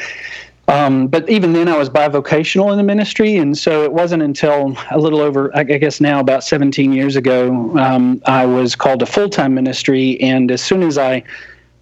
Um, 0.69 1.07
but 1.07 1.29
even 1.29 1.51
then, 1.51 1.67
I 1.67 1.77
was 1.77 1.89
bivocational 1.89 2.71
in 2.71 2.77
the 2.77 2.83
ministry, 2.83 3.35
and 3.35 3.57
so 3.57 3.83
it 3.83 3.91
wasn't 3.91 4.23
until 4.23 4.77
a 4.91 4.97
little 4.97 5.19
over, 5.19 5.51
I 5.55 5.63
guess 5.63 5.99
now 5.99 6.21
about 6.21 6.43
17 6.43 6.93
years 6.93 7.17
ago, 7.17 7.77
um, 7.77 8.21
I 8.25 8.45
was 8.45 8.73
called 8.73 8.99
to 9.01 9.05
full 9.05 9.29
time 9.29 9.53
ministry. 9.53 10.19
And 10.21 10.49
as 10.49 10.63
soon 10.63 10.81
as 10.81 10.97
I 10.97 11.23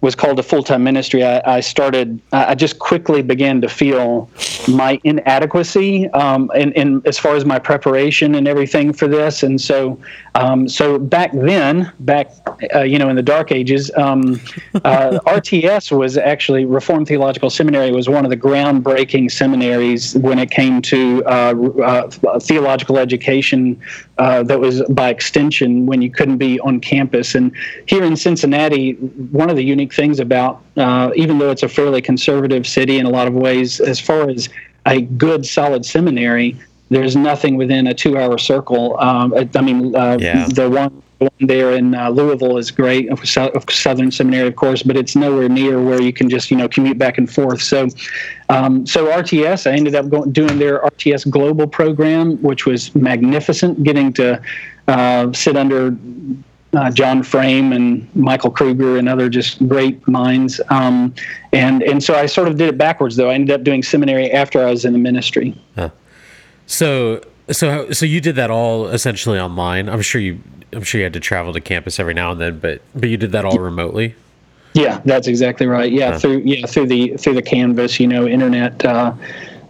was 0.02 0.16
called 0.16 0.38
a 0.40 0.42
full-time 0.42 0.82
ministry, 0.82 1.24
I, 1.24 1.40
I, 1.46 1.60
started. 1.60 2.20
I 2.32 2.56
just 2.56 2.80
quickly 2.80 3.22
began 3.22 3.60
to 3.60 3.68
feel 3.68 4.28
my 4.68 5.00
inadequacy 5.04 6.08
um, 6.10 6.50
in, 6.56 6.72
in, 6.72 7.02
as 7.06 7.18
far 7.18 7.36
as 7.36 7.44
my 7.44 7.60
preparation 7.60 8.34
and 8.34 8.48
everything 8.48 8.92
for 8.92 9.06
this. 9.06 9.44
And 9.44 9.60
so, 9.60 9.98
um, 10.34 10.68
so 10.68 10.98
back 10.98 11.30
then, 11.32 11.92
back 12.00 12.32
uh, 12.74 12.80
you 12.80 12.98
know 12.98 13.08
in 13.08 13.16
the 13.16 13.22
dark 13.22 13.52
ages, 13.52 13.90
um, 13.96 14.40
uh, 14.84 15.20
RTS 15.26 15.96
was 15.96 16.16
actually 16.16 16.64
Reformed 16.64 17.06
Theological 17.06 17.50
Seminary 17.50 17.92
was 17.92 18.08
one 18.08 18.24
of 18.24 18.30
the 18.30 18.36
groundbreaking 18.36 19.30
seminaries 19.30 20.16
when 20.16 20.38
it 20.38 20.50
came 20.50 20.82
to 20.82 21.22
uh, 21.24 21.54
uh 21.82 22.40
theological 22.40 22.98
education. 22.98 23.80
Uh, 24.18 24.42
that 24.42 24.60
was 24.60 24.82
by 24.90 25.08
extension 25.08 25.84
when 25.86 26.00
you 26.00 26.10
couldn't 26.10 26.38
be 26.38 26.60
on 26.60 26.78
campus. 26.80 27.34
And 27.34 27.52
here 27.86 28.04
in 28.04 28.16
Cincinnati, 28.16 28.92
one 28.92 29.50
of 29.50 29.56
the 29.56 29.64
unique 29.64 29.91
things 29.92 30.20
about, 30.20 30.62
uh, 30.76 31.10
even 31.14 31.38
though 31.38 31.50
it's 31.50 31.62
a 31.62 31.68
fairly 31.68 32.02
conservative 32.02 32.66
city 32.66 32.98
in 32.98 33.06
a 33.06 33.10
lot 33.10 33.28
of 33.28 33.34
ways, 33.34 33.80
as 33.80 34.00
far 34.00 34.28
as 34.28 34.48
a 34.86 35.02
good, 35.02 35.46
solid 35.46 35.84
seminary, 35.84 36.56
there's 36.90 37.16
nothing 37.16 37.56
within 37.56 37.86
a 37.86 37.94
two-hour 37.94 38.38
circle. 38.38 38.98
Um, 39.00 39.34
I 39.54 39.60
mean, 39.60 39.94
uh, 39.94 40.18
yeah. 40.20 40.46
the 40.48 40.68
one 40.68 41.02
there 41.40 41.72
in 41.72 41.94
uh, 41.94 42.10
Louisville 42.10 42.58
is 42.58 42.70
great, 42.70 43.08
of 43.10 43.24
Southern 43.70 44.10
Seminary, 44.10 44.48
of 44.48 44.56
course, 44.56 44.82
but 44.82 44.96
it's 44.96 45.14
nowhere 45.14 45.48
near 45.48 45.82
where 45.82 46.00
you 46.00 46.12
can 46.12 46.28
just 46.28 46.50
you 46.50 46.56
know 46.56 46.68
commute 46.68 46.98
back 46.98 47.18
and 47.18 47.32
forth. 47.32 47.62
So, 47.62 47.88
um, 48.48 48.86
so 48.86 49.06
RTS, 49.06 49.70
I 49.70 49.74
ended 49.74 49.94
up 49.94 50.08
going, 50.08 50.32
doing 50.32 50.58
their 50.58 50.80
RTS 50.80 51.30
Global 51.30 51.66
program, 51.66 52.40
which 52.42 52.66
was 52.66 52.94
magnificent. 52.94 53.82
Getting 53.82 54.12
to 54.14 54.42
uh, 54.88 55.32
sit 55.32 55.56
under 55.56 55.96
uh, 56.74 56.90
John 56.90 57.22
Frame 57.22 57.72
and 57.72 58.08
Michael 58.16 58.50
Kruger 58.50 58.96
and 58.96 59.08
other 59.08 59.28
just 59.28 59.66
great 59.68 60.06
minds. 60.08 60.60
Um, 60.70 61.14
and 61.52 61.82
and 61.82 62.02
so 62.02 62.14
I 62.14 62.26
sort 62.26 62.48
of 62.48 62.56
did 62.56 62.68
it 62.68 62.78
backwards 62.78 63.16
though. 63.16 63.30
I 63.30 63.34
ended 63.34 63.54
up 63.54 63.62
doing 63.62 63.82
seminary 63.82 64.30
after 64.30 64.64
I 64.64 64.70
was 64.70 64.84
in 64.84 64.92
the 64.92 64.98
ministry. 64.98 65.56
Huh. 65.76 65.90
So 66.66 67.22
so 67.50 67.90
so 67.90 68.06
you 68.06 68.20
did 68.20 68.36
that 68.36 68.50
all 68.50 68.88
essentially 68.88 69.38
online. 69.38 69.88
I'm 69.88 70.02
sure 70.02 70.20
you 70.20 70.40
I'm 70.72 70.82
sure 70.82 70.98
you 70.98 71.04
had 71.04 71.12
to 71.12 71.20
travel 71.20 71.52
to 71.52 71.60
campus 71.60 72.00
every 72.00 72.14
now 72.14 72.32
and 72.32 72.40
then, 72.40 72.58
but 72.58 72.80
but 72.94 73.08
you 73.08 73.16
did 73.16 73.32
that 73.32 73.44
all 73.44 73.58
remotely. 73.58 74.14
Yeah, 74.74 75.02
that's 75.04 75.26
exactly 75.26 75.66
right. 75.66 75.92
Yeah, 75.92 76.12
huh. 76.12 76.18
through 76.18 76.38
yeah 76.38 76.66
through 76.66 76.86
the 76.86 77.16
through 77.18 77.34
the 77.34 77.42
Canvas, 77.42 78.00
you 78.00 78.06
know, 78.06 78.26
internet. 78.26 78.82
Uh, 78.84 79.12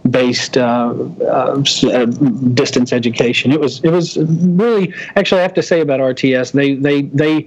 based 0.09 0.57
uh, 0.57 0.93
uh, 1.21 1.63
uh, 1.83 2.05
distance 2.53 2.91
education. 2.91 3.51
It 3.51 3.59
was 3.59 3.83
it 3.83 3.91
was 3.91 4.17
really 4.17 4.93
actually 5.15 5.39
I 5.39 5.43
have 5.43 5.53
to 5.55 5.63
say 5.63 5.81
about 5.81 5.99
RTS 5.99 6.51
they 6.51 6.75
they 6.75 7.03
they 7.03 7.45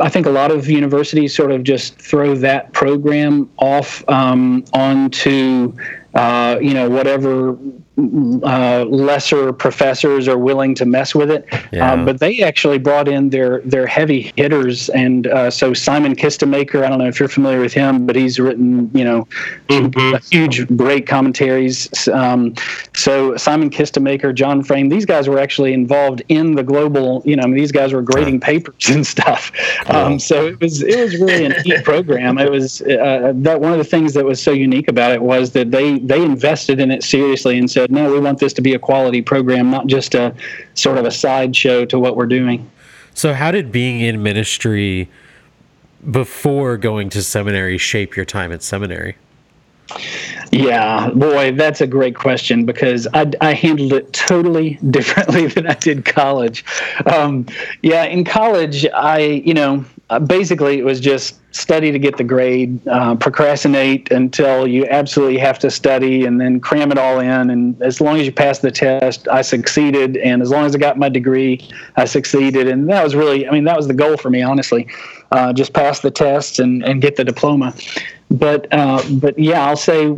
I 0.00 0.08
think 0.08 0.26
a 0.26 0.30
lot 0.30 0.50
of 0.50 0.68
universities 0.68 1.34
sort 1.34 1.52
of 1.52 1.62
just 1.64 1.98
throw 1.98 2.34
that 2.36 2.72
program 2.72 3.50
off 3.58 4.06
um, 4.08 4.64
onto 4.72 5.74
uh, 6.14 6.58
you 6.60 6.74
know 6.74 6.88
whatever 6.88 7.56
uh, 7.98 8.86
lesser 8.88 9.52
professors 9.52 10.26
are 10.26 10.38
willing 10.38 10.74
to 10.74 10.86
mess 10.86 11.14
with 11.14 11.30
it. 11.30 11.46
Yeah. 11.72 11.92
Um, 11.92 12.04
but 12.06 12.20
they 12.20 12.42
actually 12.42 12.78
brought 12.78 13.06
in 13.06 13.30
their 13.30 13.60
their 13.60 13.86
heavy 13.86 14.32
hitters, 14.36 14.88
and 14.90 15.26
uh, 15.26 15.50
so 15.50 15.74
Simon 15.74 16.16
Kistemaker. 16.16 16.84
I 16.84 16.88
don't 16.88 16.98
know 16.98 17.06
if 17.06 17.20
you're 17.20 17.28
familiar 17.28 17.60
with 17.60 17.74
him, 17.74 18.06
but 18.06 18.16
he's 18.16 18.38
written 18.40 18.90
you 18.94 19.04
know 19.04 19.28
mm-hmm. 19.68 20.16
huge, 20.30 20.66
great 20.76 21.06
commentaries. 21.06 22.08
Um, 22.08 22.54
So 23.02 23.36
Simon 23.36 23.68
Kistemaker, 23.68 24.32
John 24.32 24.62
Frame, 24.62 24.88
these 24.88 25.04
guys 25.04 25.28
were 25.28 25.40
actually 25.40 25.72
involved 25.72 26.22
in 26.28 26.54
the 26.54 26.62
global. 26.62 27.20
You 27.24 27.34
know, 27.34 27.42
I 27.42 27.46
mean, 27.46 27.56
these 27.56 27.72
guys 27.72 27.92
were 27.92 28.00
grading 28.00 28.38
papers 28.38 28.90
and 28.90 29.04
stuff. 29.04 29.50
Um, 29.90 30.20
so 30.20 30.46
it 30.46 30.60
was 30.60 30.84
it 30.84 31.00
was 31.00 31.16
really 31.16 31.46
a 31.46 31.62
neat 31.64 31.84
program. 31.84 32.38
It 32.38 32.48
was 32.48 32.80
uh, 32.82 33.32
that 33.34 33.60
one 33.60 33.72
of 33.72 33.78
the 33.78 33.84
things 33.84 34.14
that 34.14 34.24
was 34.24 34.40
so 34.40 34.52
unique 34.52 34.86
about 34.86 35.10
it 35.10 35.20
was 35.20 35.50
that 35.50 35.72
they 35.72 35.98
they 35.98 36.22
invested 36.22 36.78
in 36.78 36.92
it 36.92 37.02
seriously 37.02 37.58
and 37.58 37.68
said, 37.68 37.90
no, 37.90 38.12
we 38.12 38.20
want 38.20 38.38
this 38.38 38.52
to 38.52 38.62
be 38.62 38.74
a 38.74 38.78
quality 38.78 39.20
program, 39.20 39.68
not 39.68 39.88
just 39.88 40.14
a 40.14 40.32
sort 40.74 40.96
of 40.96 41.04
a 41.04 41.10
sideshow 41.10 41.84
to 41.86 41.98
what 41.98 42.16
we're 42.16 42.26
doing. 42.26 42.70
So 43.14 43.34
how 43.34 43.50
did 43.50 43.72
being 43.72 44.00
in 44.00 44.22
ministry 44.22 45.08
before 46.08 46.76
going 46.76 47.10
to 47.10 47.22
seminary 47.24 47.78
shape 47.78 48.14
your 48.14 48.26
time 48.26 48.52
at 48.52 48.62
seminary? 48.62 49.16
Yeah, 50.52 51.10
boy, 51.10 51.52
that's 51.52 51.80
a 51.80 51.86
great 51.86 52.14
question 52.14 52.66
because 52.66 53.06
I, 53.14 53.30
I 53.40 53.54
handled 53.54 53.92
it 53.92 54.12
totally 54.12 54.74
differently 54.90 55.46
than 55.46 55.66
I 55.66 55.74
did 55.74 56.04
college. 56.04 56.64
Um, 57.06 57.46
yeah, 57.82 58.04
in 58.04 58.24
college, 58.24 58.86
I, 58.94 59.18
you 59.18 59.54
know, 59.54 59.84
basically 60.26 60.78
it 60.78 60.84
was 60.84 61.00
just 61.00 61.38
study 61.54 61.92
to 61.92 61.98
get 61.98 62.16
the 62.16 62.24
grade, 62.24 62.86
uh, 62.88 63.14
procrastinate 63.14 64.10
until 64.10 64.66
you 64.66 64.86
absolutely 64.86 65.38
have 65.38 65.58
to 65.60 65.70
study, 65.70 66.24
and 66.24 66.40
then 66.40 66.60
cram 66.60 66.90
it 66.90 66.98
all 66.98 67.20
in. 67.20 67.50
And 67.50 67.80
as 67.82 68.00
long 68.00 68.18
as 68.18 68.26
you 68.26 68.32
pass 68.32 68.58
the 68.58 68.70
test, 68.70 69.28
I 69.28 69.42
succeeded. 69.42 70.16
And 70.18 70.42
as 70.42 70.50
long 70.50 70.64
as 70.64 70.74
I 70.74 70.78
got 70.78 70.98
my 70.98 71.08
degree, 71.08 71.68
I 71.96 72.04
succeeded. 72.04 72.68
And 72.68 72.88
that 72.88 73.02
was 73.04 73.14
really, 73.14 73.46
I 73.46 73.50
mean, 73.50 73.64
that 73.64 73.76
was 73.76 73.86
the 73.86 73.94
goal 73.94 74.16
for 74.16 74.30
me, 74.30 74.42
honestly. 74.42 74.88
Uh, 75.30 75.52
just 75.52 75.72
pass 75.72 76.00
the 76.00 76.10
test 76.10 76.58
and, 76.58 76.84
and 76.84 77.00
get 77.00 77.16
the 77.16 77.24
diploma 77.24 77.74
but 78.32 78.66
uh, 78.72 79.02
but 79.12 79.38
yeah, 79.38 79.66
I'll 79.66 79.76
say 79.76 80.14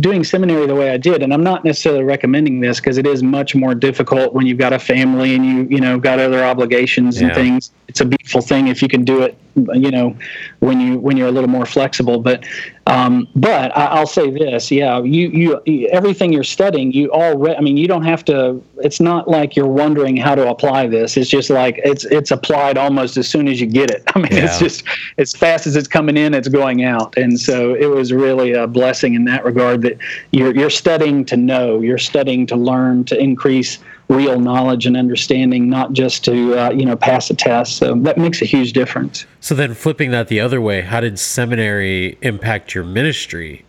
doing 0.00 0.22
seminary 0.22 0.66
the 0.66 0.76
way 0.76 0.90
I 0.90 0.96
did, 0.96 1.22
and 1.22 1.34
I'm 1.34 1.42
not 1.42 1.64
necessarily 1.64 2.04
recommending 2.04 2.60
this 2.60 2.78
because 2.78 2.98
it 2.98 3.06
is 3.06 3.22
much 3.22 3.54
more 3.54 3.74
difficult 3.74 4.32
when 4.32 4.46
you've 4.46 4.58
got 4.58 4.72
a 4.72 4.78
family 4.78 5.34
and 5.34 5.44
you 5.44 5.62
you 5.64 5.80
know 5.80 5.98
got 5.98 6.20
other 6.20 6.44
obligations 6.44 7.20
yeah. 7.20 7.26
and 7.26 7.34
things. 7.34 7.72
It's 7.88 8.00
a 8.00 8.04
beautiful 8.04 8.42
thing 8.42 8.68
if 8.68 8.80
you 8.80 8.88
can 8.88 9.04
do 9.04 9.22
it, 9.22 9.36
you 9.56 9.90
know, 9.90 10.16
when 10.60 10.80
you 10.80 10.98
when 10.98 11.16
you're 11.16 11.28
a 11.28 11.32
little 11.32 11.50
more 11.50 11.66
flexible. 11.66 12.20
But 12.20 12.44
um, 12.86 13.28
but 13.36 13.76
I, 13.76 14.00
will 14.00 14.06
say 14.06 14.30
this, 14.30 14.70
yeah, 14.70 15.00
you, 15.02 15.28
you 15.64 15.88
everything 15.88 16.32
you're 16.32 16.42
studying, 16.42 16.90
you 16.92 17.12
already. 17.12 17.56
I 17.56 17.60
mean, 17.60 17.76
you 17.76 17.86
don't 17.86 18.02
have 18.02 18.24
to. 18.24 18.60
It's 18.78 18.98
not 18.98 19.28
like 19.28 19.54
you're 19.54 19.68
wondering 19.68 20.16
how 20.16 20.34
to 20.34 20.48
apply 20.48 20.88
this. 20.88 21.16
It's 21.16 21.30
just 21.30 21.48
like 21.48 21.80
it's 21.84 22.04
it's 22.06 22.32
applied 22.32 22.76
almost 22.76 23.16
as 23.16 23.28
soon 23.28 23.46
as 23.46 23.60
you 23.60 23.68
get 23.68 23.92
it. 23.92 24.02
I 24.16 24.18
mean, 24.18 24.32
yeah. 24.32 24.46
it's 24.46 24.58
just 24.58 24.82
as 25.18 25.32
fast 25.32 25.68
as 25.68 25.76
it's 25.76 25.86
coming 25.86 26.16
in, 26.16 26.34
it's 26.34 26.48
going 26.48 26.82
out. 26.82 27.16
And 27.16 27.38
so 27.38 27.74
it 27.74 27.86
was 27.86 28.12
really 28.12 28.52
a 28.52 28.66
blessing 28.66 29.14
in 29.14 29.24
that 29.26 29.44
regard 29.44 29.82
that 29.82 29.98
you're 30.32 30.54
you're 30.54 30.70
studying 30.70 31.24
to 31.26 31.36
know, 31.36 31.80
you're 31.80 31.98
studying 31.98 32.46
to 32.48 32.56
learn, 32.56 33.04
to 33.04 33.18
increase 33.18 33.78
real 34.12 34.38
knowledge 34.38 34.86
and 34.86 34.96
understanding, 34.96 35.68
not 35.68 35.92
just 35.92 36.24
to 36.24 36.58
uh, 36.58 36.70
you 36.70 36.84
know 36.84 36.96
pass 36.96 37.30
a 37.30 37.34
test. 37.34 37.76
So 37.76 37.94
that 37.94 38.18
makes 38.18 38.42
a 38.42 38.44
huge 38.44 38.72
difference. 38.72 39.26
So 39.40 39.54
then, 39.54 39.74
flipping 39.74 40.10
that 40.10 40.28
the 40.28 40.40
other 40.40 40.60
way, 40.60 40.82
how 40.82 41.00
did 41.00 41.18
seminary 41.18 42.18
impact 42.22 42.74
your 42.74 42.84
ministry? 42.84 43.64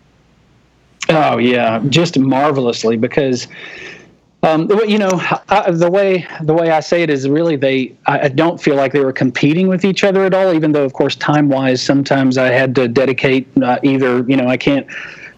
Oh 1.10 1.38
yeah, 1.38 1.82
just 1.90 2.18
marvelously 2.18 2.98
because. 2.98 3.48
Um, 4.46 4.70
you 4.86 4.98
know, 4.98 5.10
I, 5.48 5.72
the 5.72 5.90
way 5.90 6.28
the 6.42 6.54
way 6.54 6.70
I 6.70 6.82
say 6.82 7.02
it 7.02 7.10
is 7.10 7.30
really 7.30 7.56
they. 7.56 7.96
I, 8.08 8.28
don't 8.28 8.62
feel 8.62 8.76
like 8.76 8.92
they 8.92 9.00
were 9.00 9.14
competing 9.14 9.70
with 9.70 9.86
each 9.86 10.04
other 10.04 10.26
at 10.26 10.34
all. 10.34 10.54
Even 10.54 10.74
though, 10.74 10.84
of 10.84 10.92
course, 10.92 11.16
time 11.16 11.48
wise, 11.48 11.82
sometimes 11.82 12.38
I 12.38 12.48
had 12.48 12.76
to 12.76 12.90
dedicate 12.90 13.48
uh, 13.64 13.80
either. 13.84 14.26
You 14.28 14.36
know, 14.36 14.50
I 14.50 14.58
can't 14.58 14.86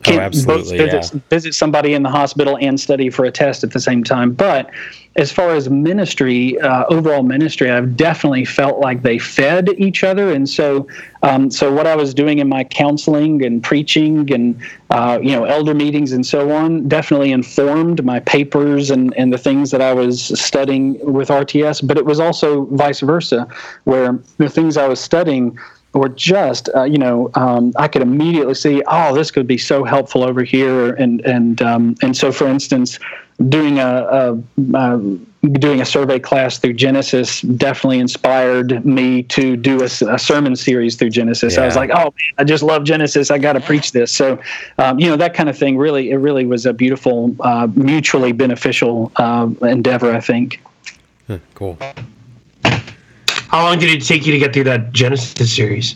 can't 0.06 0.36
oh, 0.36 0.46
both 0.46 0.70
visit, 0.70 1.14
yeah. 1.14 1.20
visit 1.30 1.56
somebody 1.56 1.94
in 1.94 2.04
the 2.04 2.10
hospital 2.10 2.58
and 2.62 2.80
study 2.80 3.10
for 3.10 3.26
a 3.26 3.32
test 3.32 3.64
at 3.64 3.72
the 3.72 3.80
same 3.80 4.04
time. 4.04 4.34
But 4.34 4.70
as 5.18 5.32
far 5.32 5.56
as 5.56 5.70
ministry, 5.70 6.60
uh, 6.60 6.86
overall 6.90 7.24
ministry, 7.24 7.72
I've 7.72 7.96
definitely 7.96 8.44
felt 8.44 8.80
like 8.80 9.02
they 9.02 9.18
fed 9.18 9.70
each 9.78 10.04
other. 10.04 10.32
And 10.32 10.48
so, 10.48 10.88
um, 11.24 11.50
so 11.50 11.72
what 11.74 11.88
I 11.88 11.96
was 11.96 12.14
doing 12.14 12.40
in 12.40 12.50
my 12.50 12.66
counseling 12.66 13.44
and 13.44 13.64
preaching 13.64 14.32
and 14.34 14.60
uh, 14.90 15.20
you 15.22 15.32
know 15.32 15.46
elder 15.46 15.74
meetings 15.74 16.12
and 16.12 16.26
so 16.26 16.52
on 16.52 16.88
definitely 16.88 17.32
informed 17.32 18.04
my 18.04 18.20
papers 18.20 18.92
and 18.92 19.14
and 19.18 19.34
the 19.34 19.38
things 19.38 19.72
that 19.72 19.82
I 19.82 19.94
was 19.94 20.40
studying 20.40 21.00
with 21.14 21.30
RTS. 21.30 21.88
But 21.88 21.98
it 21.98 22.06
was 22.06 22.20
also 22.20 22.66
vice 22.66 23.00
versa, 23.00 23.48
where 23.86 24.20
the 24.38 24.50
things 24.50 24.76
I 24.78 24.88
was 24.88 25.00
studying 25.00 25.58
or 25.96 26.10
just 26.10 26.70
uh, 26.76 26.84
you 26.84 26.98
know 26.98 27.32
um, 27.34 27.74
I 27.78 27.88
could 27.88 28.04
immediately 28.04 28.54
see 28.54 28.84
oh 28.88 29.16
this 29.16 29.32
could 29.32 29.48
be 29.48 29.58
so 29.58 29.84
helpful 29.84 30.24
over 30.24 30.44
here 30.44 30.94
and 30.94 31.22
and 31.22 31.62
um, 31.62 31.96
and 32.04 32.16
so 32.16 32.32
for 32.32 32.48
instance 32.48 33.00
doing 33.50 33.80
a, 33.80 33.84
a, 33.86 34.44
a, 34.76 34.98
doing 35.50 35.82
a 35.82 35.86
survey 35.86 36.20
class 36.20 36.58
through 36.58 36.74
Genesis 36.74 37.42
definitely 37.42 38.00
inspired 38.00 38.86
me 38.86 39.24
to 39.24 39.58
do 39.58 39.82
a, 39.82 39.86
a 39.86 40.18
sermon 40.18 40.56
series 40.56 40.96
through 40.96 41.10
Genesis. 41.10 41.56
Yeah. 41.56 41.64
I 41.64 41.66
was 41.66 41.76
like, 41.76 41.90
oh, 41.92 42.06
man, 42.06 42.34
I 42.38 42.44
just 42.46 42.64
love 42.64 42.86
Genesis. 42.86 43.32
I 43.32 43.38
got 43.38 43.54
to 43.54 43.60
preach 43.60 43.92
this. 43.92 44.12
So, 44.12 44.40
um, 44.78 45.00
you 45.00 45.08
know, 45.08 45.18
that 45.18 45.34
kind 45.34 45.50
of 45.50 45.58
thing. 45.58 45.78
Really, 45.78 46.12
it 46.12 46.18
really 46.18 46.46
was 46.46 46.66
a 46.66 46.74
beautiful, 46.74 47.36
uh, 47.42 47.68
mutually 47.76 48.32
beneficial 48.32 49.12
uh, 49.18 49.50
endeavor. 49.62 50.12
I 50.12 50.22
think. 50.22 50.62
Cool. 51.56 51.78
How 53.56 53.64
long 53.64 53.80
did 53.80 53.90
it 53.90 54.04
take 54.06 54.26
you 54.26 54.34
to 54.34 54.38
get 54.38 54.52
through 54.52 54.66
that 54.66 54.92
Genesis 54.92 55.56
series? 55.56 55.96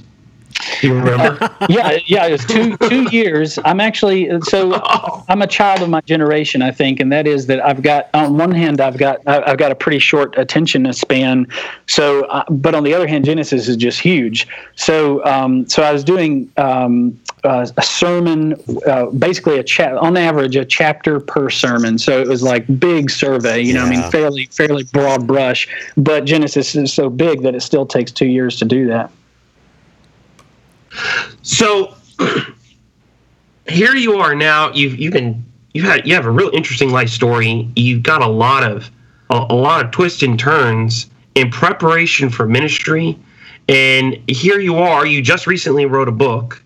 Do 0.81 0.87
you 0.87 0.93
remember? 0.95 1.37
yeah, 1.69 1.97
yeah, 2.05 2.27
it 2.27 2.31
was 2.31 2.45
two 2.45 2.75
two 2.77 3.03
years. 3.11 3.59
I'm 3.63 3.79
actually 3.79 4.29
so 4.41 4.81
I'm 5.29 5.41
a 5.41 5.47
child 5.47 5.81
of 5.81 5.89
my 5.89 6.01
generation, 6.01 6.61
I 6.61 6.71
think, 6.71 6.99
and 6.99 7.11
that 7.11 7.27
is 7.27 7.45
that 7.47 7.63
I've 7.65 7.81
got 7.81 8.09
on 8.13 8.37
one 8.37 8.51
hand 8.51 8.81
I've 8.81 8.97
got 8.97 9.19
I've 9.27 9.57
got 9.57 9.71
a 9.71 9.75
pretty 9.75 9.99
short 9.99 10.37
attention 10.37 10.91
span. 10.93 11.47
So, 11.87 12.25
uh, 12.25 12.43
but 12.49 12.75
on 12.75 12.83
the 12.83 12.93
other 12.93 13.07
hand, 13.07 13.25
Genesis 13.25 13.67
is 13.67 13.77
just 13.77 13.99
huge. 13.99 14.47
So, 14.75 15.23
um, 15.25 15.67
so 15.67 15.83
I 15.83 15.91
was 15.91 16.03
doing 16.03 16.51
um, 16.57 17.19
uh, 17.43 17.67
a 17.77 17.81
sermon, 17.81 18.55
uh, 18.85 19.07
basically 19.07 19.59
a 19.59 19.63
chat 19.63 19.95
on 19.97 20.17
average 20.17 20.55
a 20.55 20.65
chapter 20.65 21.19
per 21.19 21.49
sermon. 21.49 21.97
So 21.97 22.19
it 22.21 22.27
was 22.27 22.43
like 22.43 22.65
big 22.79 23.09
survey, 23.09 23.61
you 23.61 23.73
know, 23.73 23.85
yeah. 23.85 23.87
I 23.87 24.01
mean, 24.01 24.11
fairly 24.11 24.45
fairly 24.51 24.83
broad 24.83 25.25
brush. 25.27 25.67
But 25.97 26.25
Genesis 26.25 26.75
is 26.75 26.93
so 26.93 27.09
big 27.09 27.41
that 27.43 27.55
it 27.55 27.61
still 27.61 27.85
takes 27.85 28.11
two 28.11 28.27
years 28.27 28.57
to 28.57 28.65
do 28.65 28.87
that. 28.87 29.11
So 31.41 31.95
here 33.67 33.95
you 33.95 34.17
are 34.17 34.35
now. 34.35 34.71
You've 34.73 34.99
you've 34.99 35.13
been 35.13 35.43
you 35.73 35.83
had 35.83 36.07
you 36.07 36.15
have 36.15 36.25
a 36.25 36.31
real 36.31 36.49
interesting 36.53 36.91
life 36.91 37.09
story. 37.09 37.69
You've 37.75 38.03
got 38.03 38.21
a 38.21 38.27
lot 38.27 38.63
of 38.63 38.89
a, 39.29 39.45
a 39.49 39.55
lot 39.55 39.85
of 39.85 39.91
twists 39.91 40.23
and 40.23 40.39
turns 40.39 41.09
in 41.35 41.51
preparation 41.51 42.29
for 42.29 42.47
ministry. 42.47 43.17
And 43.67 44.17
here 44.27 44.59
you 44.59 44.77
are. 44.77 45.05
You 45.05 45.21
just 45.21 45.45
recently 45.45 45.85
wrote 45.85 46.07
a 46.07 46.11
book 46.11 46.61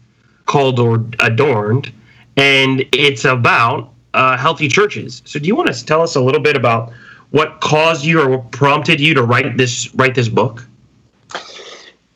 called 0.46 0.80
or 0.80 1.06
Adorned, 1.20 1.92
and 2.38 2.86
it's 2.94 3.26
about 3.26 3.92
uh, 4.14 4.38
healthy 4.38 4.68
churches. 4.68 5.22
So, 5.26 5.40
do 5.40 5.48
you 5.48 5.56
want 5.56 5.74
to 5.74 5.86
tell 5.86 6.02
us 6.02 6.16
a 6.16 6.22
little 6.22 6.42
bit 6.42 6.56
about 6.56 6.94
what 7.32 7.60
caused 7.60 8.06
you 8.06 8.22
or 8.22 8.30
what 8.30 8.52
prompted 8.52 9.02
you 9.02 9.14
to 9.16 9.24
write 9.24 9.58
this 9.58 9.94
write 9.96 10.16
this 10.16 10.30
book? 10.30 10.66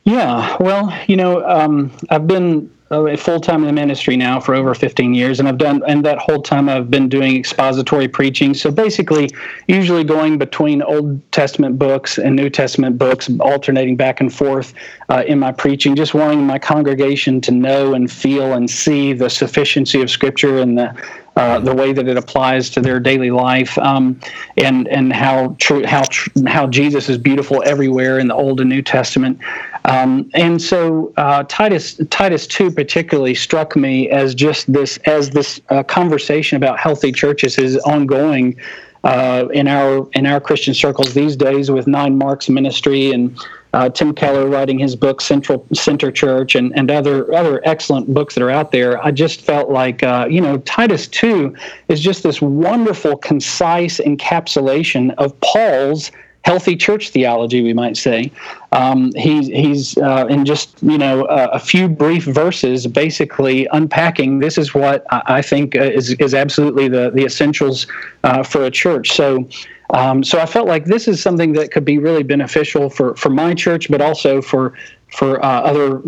Yeah, 0.08 0.56
well, 0.62 0.98
you 1.08 1.18
know, 1.18 1.46
um, 1.46 1.92
I've 2.10 2.28
been 2.28 2.72
uh, 2.90 3.18
full 3.18 3.42
time 3.42 3.60
in 3.64 3.68
the 3.68 3.74
ministry 3.74 4.16
now 4.16 4.40
for 4.40 4.56
over 4.56 4.74
15 4.74 5.14
years, 5.14 5.42
and 5.42 5.50
I've 5.50 5.58
done, 5.58 5.84
and 5.86 6.06
that 6.06 6.18
whole 6.18 6.42
time 6.42 6.70
I've 6.70 6.90
been 6.90 7.10
doing 7.10 7.36
expository 7.36 8.08
preaching. 8.08 8.54
So 8.54 8.72
basically, 8.72 9.30
usually 9.68 10.06
going 10.06 10.38
between 10.38 10.82
Old 10.82 11.20
Testament 11.34 11.78
books 11.78 12.18
and 12.18 12.38
New 12.38 12.50
Testament 12.50 12.98
books, 12.98 13.30
alternating 13.42 13.98
back 13.98 14.22
and 14.22 14.34
forth 14.34 14.74
uh, 15.10 15.26
in 15.28 15.40
my 15.40 15.52
preaching, 15.52 15.94
just 15.94 16.14
wanting 16.14 16.48
my 16.48 16.58
congregation 16.58 17.42
to 17.42 17.52
know 17.52 17.94
and 17.94 18.10
feel 18.10 18.54
and 18.54 18.70
see 18.70 19.12
the 19.12 19.30
sufficiency 19.30 20.02
of 20.02 20.10
Scripture 20.10 20.60
and 20.60 20.78
the 20.78 20.96
uh, 21.38 21.60
the 21.60 21.76
way 21.76 21.94
that 21.94 22.08
it 22.08 22.18
applies 22.18 22.68
to 22.72 22.82
their 22.82 23.00
daily 23.00 23.30
life, 23.30 23.78
um, 23.78 24.20
and 24.58 24.88
and 24.88 25.14
how 25.14 25.56
true 25.60 25.86
how 25.86 26.02
tr- 26.10 26.30
how 26.48 26.66
Jesus 26.66 27.10
is 27.10 27.18
beautiful 27.20 27.62
everywhere 27.64 28.18
in 28.18 28.28
the 28.28 28.34
Old 28.34 28.60
and 28.60 28.70
New 28.70 28.82
Testament. 28.82 29.40
Um, 29.88 30.30
and 30.34 30.62
so 30.62 31.14
uh, 31.16 31.44
Titus 31.48 32.00
Titus 32.10 32.46
two 32.46 32.70
particularly 32.70 33.34
struck 33.34 33.76
me 33.76 34.10
as 34.10 34.36
just 34.36 34.72
this 34.72 34.98
as 35.06 35.30
this 35.30 35.62
uh, 35.70 35.82
conversation 35.84 36.58
about 36.58 36.78
healthy 36.78 37.12
churches 37.12 37.58
is 37.58 37.78
ongoing 37.78 38.60
uh, 39.06 39.48
in 39.54 39.70
our 39.70 40.08
in 40.14 40.26
our 40.26 40.42
Christian 40.42 40.74
circles 40.74 41.14
these 41.14 41.38
days 41.38 41.72
with 41.72 41.88
Nine 41.88 42.18
Marks 42.18 42.50
Ministry 42.50 43.12
and 43.12 43.40
uh, 43.74 43.88
Tim 43.88 44.14
Keller 44.14 44.48
writing 44.48 44.78
his 44.78 44.96
book 44.96 45.22
Central 45.22 45.66
Center 45.74 46.12
Church 46.12 46.56
and, 46.56 46.78
and 46.78 46.92
other 46.92 47.34
other 47.34 47.62
excellent 47.64 48.14
books 48.14 48.36
that 48.36 48.44
are 48.44 48.52
out 48.52 48.74
there. 48.74 49.02
I 49.02 49.12
just 49.12 49.40
felt 49.40 49.70
like 49.70 50.04
uh, 50.04 50.28
you 50.30 50.42
know 50.42 50.58
Titus 50.60 51.08
two 51.08 51.56
is 51.88 52.02
just 52.02 52.24
this 52.24 52.42
wonderful 52.42 53.16
concise 53.16 54.00
encapsulation 54.00 55.14
of 55.18 55.40
Paul's 55.40 56.12
healthy 56.48 56.78
church 56.78 57.10
theology, 57.10 57.62
we 57.62 57.74
might 57.74 57.98
say. 57.98 58.32
Um, 58.72 59.12
he's 59.16 59.48
he's 59.48 59.98
uh, 59.98 60.26
in 60.30 60.46
just 60.46 60.82
you 60.82 60.98
know 60.98 61.26
uh, 61.26 61.50
a 61.52 61.60
few 61.60 61.90
brief 61.90 62.24
verses, 62.24 62.88
basically 62.88 63.68
unpacking. 63.74 64.40
This 64.40 64.58
is 64.58 64.74
what 64.74 65.06
I 65.12 65.42
think 65.42 65.76
uh, 65.76 65.82
is 66.00 66.14
is 66.26 66.34
absolutely 66.34 66.88
the 66.88 67.12
the 67.12 67.26
essentials 67.26 67.86
uh, 68.24 68.44
for 68.44 68.64
a 68.64 68.72
church. 68.72 69.12
So. 69.12 69.48
Um, 69.94 70.22
so 70.22 70.38
I 70.38 70.46
felt 70.46 70.68
like 70.68 70.84
this 70.84 71.08
is 71.08 71.22
something 71.22 71.54
that 71.54 71.72
could 71.72 71.86
be 71.86 71.98
really 71.98 72.22
beneficial 72.22 72.90
for, 72.90 73.16
for 73.16 73.30
my 73.30 73.54
church, 73.54 73.90
but 73.90 74.02
also 74.02 74.42
for 74.42 74.74
for 75.08 75.30
uh, 75.40 75.62
other 75.72 76.02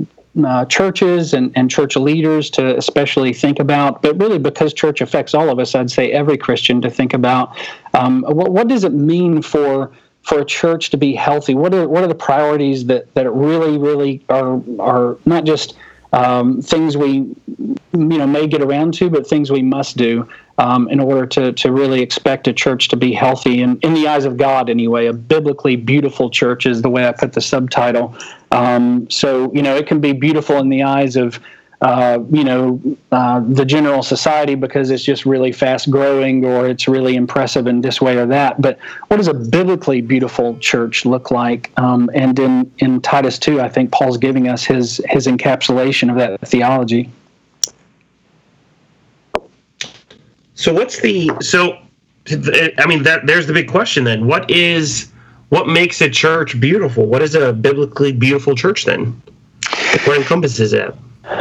uh, 0.45 0.65
churches 0.65 1.33
and, 1.33 1.53
and 1.55 1.71
church 1.71 1.95
leaders 1.95 2.49
to 2.49 2.75
especially 2.75 3.31
think 3.31 3.57
about, 3.57 4.01
but 4.01 4.19
really 4.19 4.37
because 4.37 4.73
church 4.73 4.99
affects 4.99 5.33
all 5.33 5.49
of 5.49 5.59
us, 5.59 5.75
I'd 5.75 5.89
say 5.89 6.11
every 6.11 6.37
Christian 6.37 6.81
to 6.81 6.89
think 6.89 7.13
about 7.13 7.57
um, 7.93 8.23
what, 8.23 8.51
what 8.51 8.67
does 8.67 8.83
it 8.83 8.93
mean 8.93 9.41
for 9.41 9.91
for 10.23 10.39
a 10.39 10.45
church 10.45 10.89
to 10.91 10.97
be 10.97 11.13
healthy? 11.13 11.55
What 11.55 11.73
are 11.73 11.87
what 11.87 12.03
are 12.03 12.07
the 12.07 12.15
priorities 12.15 12.85
that, 12.85 13.13
that 13.15 13.31
really 13.31 13.77
really 13.77 14.23
are 14.29 14.61
are 14.79 15.17
not 15.25 15.45
just 15.45 15.75
um, 16.13 16.61
things 16.61 16.97
we 16.97 17.35
you 17.57 17.77
know 17.93 18.27
may 18.27 18.47
get 18.47 18.61
around 18.61 18.93
to, 18.95 19.09
but 19.09 19.27
things 19.27 19.51
we 19.51 19.61
must 19.61 19.97
do 19.97 20.27
um, 20.57 20.89
in 20.89 20.99
order 20.99 21.25
to 21.27 21.53
to 21.53 21.71
really 21.71 22.01
expect 22.01 22.47
a 22.47 22.53
church 22.53 22.87
to 22.89 22.97
be 22.97 23.13
healthy 23.13 23.61
and 23.61 23.83
in 23.83 23.93
the 23.93 24.07
eyes 24.07 24.25
of 24.25 24.37
God 24.37 24.69
anyway. 24.69 25.07
A 25.07 25.13
biblically 25.13 25.75
beautiful 25.75 26.29
church 26.29 26.65
is 26.65 26.81
the 26.81 26.89
way 26.89 27.07
I 27.07 27.11
put 27.11 27.33
the 27.33 27.41
subtitle. 27.41 28.15
Um, 28.51 29.09
so 29.09 29.51
you 29.53 29.61
know 29.61 29.75
it 29.75 29.87
can 29.87 29.99
be 29.99 30.13
beautiful 30.13 30.57
in 30.57 30.69
the 30.69 30.83
eyes 30.83 31.15
of 31.15 31.39
uh, 31.81 32.19
you 32.29 32.43
know, 32.43 32.81
uh, 33.11 33.39
the 33.39 33.63
general 33.63 34.03
society 34.03 34.55
because 34.55 34.89
it's 34.89 35.03
just 35.03 35.25
really 35.25 35.51
fast 35.51 35.89
growing 35.89 36.43
or 36.43 36.67
it's 36.67 36.87
really 36.87 37.15
impressive 37.15 37.67
in 37.67 37.79
this 37.81 38.01
way 38.01 38.17
or 38.17 38.25
that. 38.25 38.61
But 38.61 38.77
what 39.07 39.17
does 39.17 39.29
a 39.29 39.33
biblically 39.33 40.01
beautiful 40.01 40.57
church 40.59 41.05
look 41.05 41.31
like? 41.31 41.71
Um, 41.77 42.09
and 42.13 42.37
in, 42.37 42.71
in 42.79 43.01
Titus 43.01 43.39
2, 43.39 43.61
I 43.61 43.69
think 43.69 43.91
Paul's 43.91 44.17
giving 44.17 44.49
us 44.49 44.65
his, 44.65 45.01
his 45.07 45.25
encapsulation 45.27 46.09
of 46.09 46.17
that 46.17 46.41
theology. 46.41 47.09
So 50.55 50.73
what's 50.73 50.99
the 50.99 51.31
so 51.39 51.79
I 52.29 52.85
mean 52.85 53.03
that 53.03 53.21
there's 53.25 53.47
the 53.47 53.53
big 53.53 53.69
question 53.69 54.03
then. 54.03 54.27
What 54.27 54.51
is 54.51 55.09
what 55.47 55.69
makes 55.69 56.01
a 56.01 56.09
church 56.09 56.59
beautiful? 56.59 57.05
What 57.05 57.21
is 57.21 57.33
a 57.33 57.53
biblically 57.53 58.11
beautiful 58.11 58.55
church 58.55 58.83
then? 58.83 59.21
What 60.03 60.17
encompasses 60.17 60.73
it? 60.73 60.93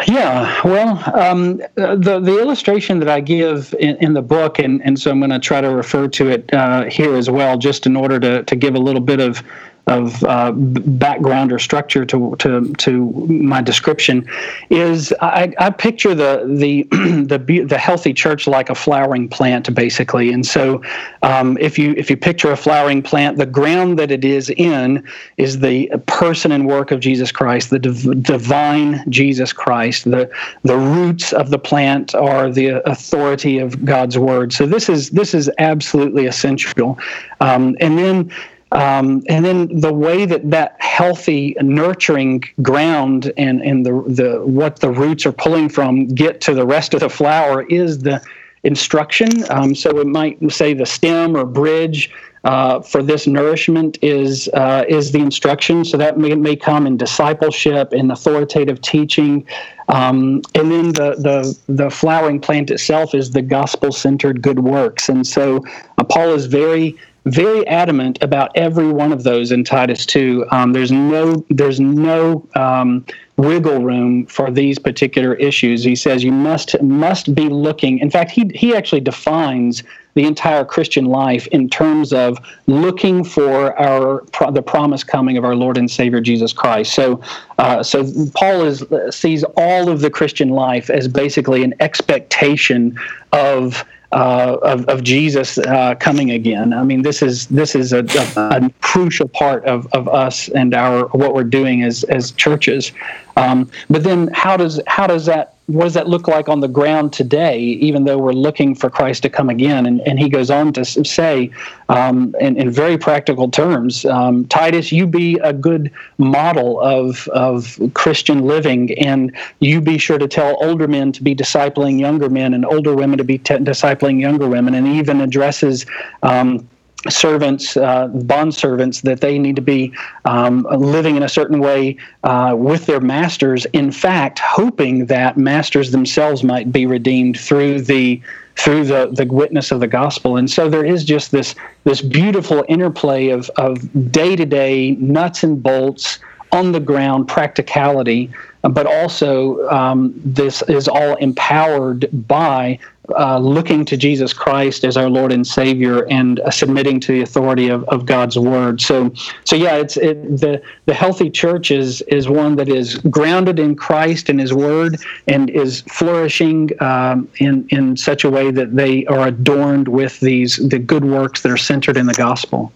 Yeah, 0.08 0.60
well, 0.64 1.02
um, 1.14 1.58
the 1.76 2.20
the 2.20 2.38
illustration 2.40 2.98
that 2.98 3.08
I 3.08 3.20
give 3.20 3.74
in, 3.78 3.96
in, 3.98 4.12
the 4.12 4.22
book, 4.22 4.58
and, 4.58 4.82
and 4.82 4.98
so 4.98 5.10
I'm 5.10 5.20
going 5.20 5.30
to 5.30 5.38
try 5.38 5.60
to 5.60 5.70
refer 5.70 6.08
to 6.08 6.28
it 6.30 6.52
uh, 6.52 6.84
here 6.84 7.14
as 7.14 7.30
well, 7.30 7.56
just 7.56 7.86
in 7.86 7.94
order 7.94 8.18
to, 8.18 8.42
to 8.42 8.56
give 8.56 8.74
a 8.74 8.78
little 8.78 9.00
bit 9.00 9.20
of 9.20 9.42
of 9.88 10.22
uh, 10.24 10.52
background 10.52 11.50
or 11.52 11.58
structure 11.58 12.04
to, 12.04 12.36
to, 12.36 12.72
to 12.74 13.10
my 13.26 13.62
description 13.62 14.28
is 14.70 15.12
I, 15.20 15.52
I 15.58 15.70
picture 15.70 16.14
the 16.14 16.44
the 16.46 16.82
the 17.26 17.64
the 17.66 17.78
healthy 17.78 18.12
church 18.12 18.46
like 18.46 18.70
a 18.70 18.74
flowering 18.74 19.28
plant 19.28 19.74
basically. 19.74 20.30
And 20.32 20.46
so 20.46 20.82
um, 21.22 21.56
if 21.58 21.78
you 21.78 21.94
if 21.96 22.10
you 22.10 22.16
picture 22.16 22.52
a 22.52 22.56
flowering 22.56 23.02
plant 23.02 23.38
the 23.38 23.46
ground 23.46 23.98
that 23.98 24.10
it 24.10 24.24
is 24.24 24.50
in 24.50 25.06
is 25.38 25.60
the 25.60 25.88
person 26.06 26.52
and 26.52 26.66
work 26.68 26.90
of 26.90 27.00
Jesus 27.00 27.32
Christ 27.32 27.70
the 27.70 27.78
div- 27.78 28.22
divine 28.22 29.04
Jesus 29.10 29.52
Christ. 29.52 30.04
The 30.04 30.30
the 30.62 30.76
roots 30.76 31.32
of 31.32 31.50
the 31.50 31.58
plant 31.58 32.14
are 32.14 32.50
the 32.50 32.86
authority 32.88 33.58
of 33.58 33.84
God's 33.84 34.18
word. 34.18 34.52
So 34.52 34.66
this 34.66 34.88
is 34.88 35.10
this 35.10 35.34
is 35.34 35.50
absolutely 35.58 36.26
essential. 36.26 36.98
Um, 37.40 37.76
and 37.80 37.98
then 37.98 38.30
um, 38.72 39.22
and 39.28 39.44
then 39.44 39.80
the 39.80 39.92
way 39.92 40.26
that 40.26 40.50
that 40.50 40.76
healthy, 40.78 41.56
nurturing 41.62 42.44
ground 42.60 43.32
and, 43.36 43.62
and 43.62 43.86
the, 43.86 43.92
the 44.06 44.42
what 44.44 44.80
the 44.80 44.90
roots 44.90 45.24
are 45.24 45.32
pulling 45.32 45.68
from 45.68 46.06
get 46.08 46.40
to 46.42 46.54
the 46.54 46.66
rest 46.66 46.92
of 46.94 47.00
the 47.00 47.08
flower 47.08 47.62
is 47.62 47.98
the 48.00 48.20
instruction. 48.64 49.30
Um, 49.50 49.74
so 49.74 49.98
it 49.98 50.06
might 50.06 50.38
say 50.50 50.74
the 50.74 50.86
stem 50.86 51.36
or 51.36 51.44
bridge 51.44 52.10
uh, 52.44 52.80
for 52.80 53.02
this 53.02 53.26
nourishment 53.26 53.98
is 54.02 54.48
uh, 54.48 54.84
is 54.88 55.12
the 55.12 55.18
instruction. 55.18 55.84
So 55.84 55.96
that 55.96 56.18
may, 56.18 56.34
may 56.34 56.56
come 56.56 56.86
in 56.86 56.96
discipleship 56.96 57.92
and 57.92 58.12
authoritative 58.12 58.80
teaching, 58.80 59.46
um, 59.88 60.42
and 60.54 60.70
then 60.70 60.92
the, 60.92 61.16
the 61.16 61.58
the 61.68 61.90
flowering 61.90 62.40
plant 62.40 62.70
itself 62.70 63.14
is 63.14 63.30
the 63.30 63.42
gospel 63.42 63.92
centered 63.92 64.42
good 64.42 64.60
works. 64.60 65.08
And 65.08 65.26
so 65.26 65.64
uh, 65.98 66.04
Paul 66.04 66.30
is 66.34 66.46
very 66.46 66.96
very 67.30 67.66
adamant 67.66 68.22
about 68.22 68.50
every 68.54 68.90
one 68.90 69.12
of 69.12 69.22
those 69.22 69.52
in 69.52 69.64
Titus 69.64 70.06
2. 70.06 70.46
Um, 70.50 70.72
there's 70.72 70.92
no 70.92 71.44
there's 71.50 71.80
no 71.80 72.46
um, 72.54 73.04
wiggle 73.36 73.82
room 73.82 74.26
for 74.26 74.50
these 74.50 74.78
particular 74.78 75.34
issues. 75.34 75.84
He 75.84 75.96
says 75.96 76.24
you 76.24 76.32
must 76.32 76.80
must 76.82 77.34
be 77.34 77.48
looking. 77.48 77.98
In 77.98 78.10
fact, 78.10 78.30
he 78.30 78.50
he 78.54 78.74
actually 78.74 79.00
defines 79.00 79.82
the 80.14 80.24
entire 80.24 80.64
Christian 80.64 81.04
life 81.04 81.46
in 81.48 81.70
terms 81.70 82.12
of 82.12 82.38
looking 82.66 83.22
for 83.22 83.78
our 83.78 84.24
the 84.50 84.62
promise 84.62 85.04
coming 85.04 85.36
of 85.36 85.44
our 85.44 85.54
Lord 85.54 85.78
and 85.78 85.88
Savior 85.88 86.20
Jesus 86.20 86.52
Christ. 86.52 86.92
So, 86.92 87.20
uh, 87.58 87.82
so 87.84 88.04
Paul 88.34 88.64
is 88.64 88.84
sees 89.10 89.44
all 89.56 89.88
of 89.88 90.00
the 90.00 90.10
Christian 90.10 90.48
life 90.48 90.90
as 90.90 91.06
basically 91.06 91.62
an 91.62 91.74
expectation 91.80 92.98
of 93.32 93.84
uh, 94.12 94.56
of, 94.62 94.86
of 94.86 95.02
Jesus 95.02 95.58
uh, 95.58 95.94
coming 95.96 96.30
again. 96.30 96.72
I 96.72 96.82
mean, 96.82 97.02
this 97.02 97.20
is 97.20 97.46
this 97.48 97.74
is 97.74 97.92
a, 97.92 97.98
a, 97.98 98.64
a, 98.64 98.70
crucial 98.80 99.28
part 99.28 99.66
of, 99.66 99.86
of 99.92 100.08
us 100.08 100.48
and 100.48 100.74
our 100.74 101.08
what 101.08 101.34
we're 101.34 101.44
doing 101.44 101.82
as 101.82 102.04
as 102.04 102.32
churches. 102.32 102.92
Um, 103.36 103.70
but 103.90 104.04
then, 104.04 104.28
how 104.32 104.56
does 104.56 104.80
how 104.86 105.06
does 105.06 105.26
that 105.26 105.57
what 105.68 105.84
does 105.84 105.92
that 105.92 106.08
look 106.08 106.26
like 106.26 106.48
on 106.48 106.60
the 106.60 106.68
ground 106.68 107.12
today, 107.12 107.58
even 107.58 108.04
though 108.04 108.16
we're 108.16 108.32
looking 108.32 108.74
for 108.74 108.88
Christ 108.88 109.22
to 109.24 109.28
come 109.28 109.50
again? 109.50 109.84
And, 109.84 110.00
and 110.08 110.18
he 110.18 110.30
goes 110.30 110.50
on 110.50 110.72
to 110.72 110.84
say, 110.84 111.50
um, 111.90 112.34
in, 112.40 112.56
in, 112.56 112.70
very 112.70 112.96
practical 112.96 113.50
terms, 113.50 114.06
um, 114.06 114.46
Titus, 114.46 114.92
you 114.92 115.06
be 115.06 115.34
a 115.40 115.52
good 115.52 115.92
model 116.16 116.80
of, 116.80 117.28
of 117.28 117.78
Christian 117.92 118.46
living, 118.46 118.98
and 118.98 119.36
you 119.60 119.82
be 119.82 119.98
sure 119.98 120.16
to 120.16 120.26
tell 120.26 120.56
older 120.64 120.88
men 120.88 121.12
to 121.12 121.22
be 121.22 121.34
discipling 121.34 122.00
younger 122.00 122.30
men 122.30 122.54
and 122.54 122.64
older 122.64 122.94
women 122.94 123.18
to 123.18 123.24
be 123.24 123.36
t- 123.36 123.54
discipling 123.56 124.18
younger 124.18 124.48
women, 124.48 124.74
and 124.74 124.88
even 124.88 125.20
addresses. 125.20 125.84
Um, 126.22 126.66
servants, 127.08 127.76
uh, 127.76 128.08
bond 128.08 128.54
servants, 128.54 129.02
that 129.02 129.20
they 129.20 129.38
need 129.38 129.56
to 129.56 129.62
be 129.62 129.92
um, 130.24 130.66
living 130.70 131.16
in 131.16 131.22
a 131.22 131.28
certain 131.28 131.60
way 131.60 131.96
uh, 132.24 132.54
with 132.56 132.86
their 132.86 133.00
masters. 133.00 133.66
In 133.66 133.92
fact, 133.92 134.38
hoping 134.40 135.06
that 135.06 135.36
masters 135.36 135.90
themselves 135.90 136.42
might 136.42 136.72
be 136.72 136.86
redeemed 136.86 137.38
through 137.38 137.82
the 137.82 138.20
through 138.56 138.84
the, 138.84 139.08
the 139.12 139.24
witness 139.24 139.70
of 139.70 139.78
the 139.78 139.86
gospel. 139.86 140.36
And 140.36 140.50
so 140.50 140.68
there 140.68 140.84
is 140.84 141.04
just 141.04 141.30
this 141.30 141.54
this 141.84 142.02
beautiful 142.02 142.64
interplay 142.68 143.28
of 143.28 143.48
of 143.50 143.78
day 144.10 144.34
to 144.34 144.44
day 144.44 144.96
nuts 144.98 145.44
and 145.44 145.62
bolts 145.62 146.18
on 146.50 146.72
the 146.72 146.80
ground 146.80 147.28
practicality, 147.28 148.30
but 148.62 148.86
also 148.86 149.68
um, 149.68 150.12
this 150.16 150.62
is 150.62 150.88
all 150.88 151.14
empowered 151.16 152.08
by 152.26 152.78
uh, 153.16 153.38
looking 153.38 153.84
to 153.86 153.96
Jesus 153.96 154.32
Christ 154.32 154.84
as 154.84 154.96
our 154.96 155.08
Lord 155.08 155.32
and 155.32 155.46
Savior 155.46 156.06
and 156.10 156.40
uh, 156.40 156.50
submitting 156.50 157.00
to 157.00 157.12
the 157.12 157.22
authority 157.22 157.68
of, 157.68 157.84
of 157.84 158.04
God's 158.04 158.38
Word. 158.38 158.80
So, 158.80 159.12
so 159.44 159.56
yeah, 159.56 159.76
it's 159.76 159.96
it, 159.96 160.22
the 160.38 160.60
the 160.86 160.94
healthy 160.94 161.30
church 161.30 161.70
is 161.70 162.02
is 162.02 162.28
one 162.28 162.56
that 162.56 162.68
is 162.68 162.96
grounded 162.96 163.58
in 163.58 163.76
Christ 163.76 164.28
and 164.28 164.38
His 164.38 164.52
Word 164.52 164.98
and 165.26 165.48
is 165.50 165.82
flourishing 165.82 166.70
um, 166.82 167.28
in 167.38 167.66
in 167.70 167.96
such 167.96 168.24
a 168.24 168.30
way 168.30 168.50
that 168.50 168.76
they 168.76 169.06
are 169.06 169.28
adorned 169.28 169.88
with 169.88 170.20
these 170.20 170.56
the 170.68 170.78
good 170.78 171.04
works 171.04 171.42
that 171.42 171.52
are 171.52 171.56
centered 171.56 171.96
in 171.96 172.06
the 172.06 172.14
gospel. 172.14 172.72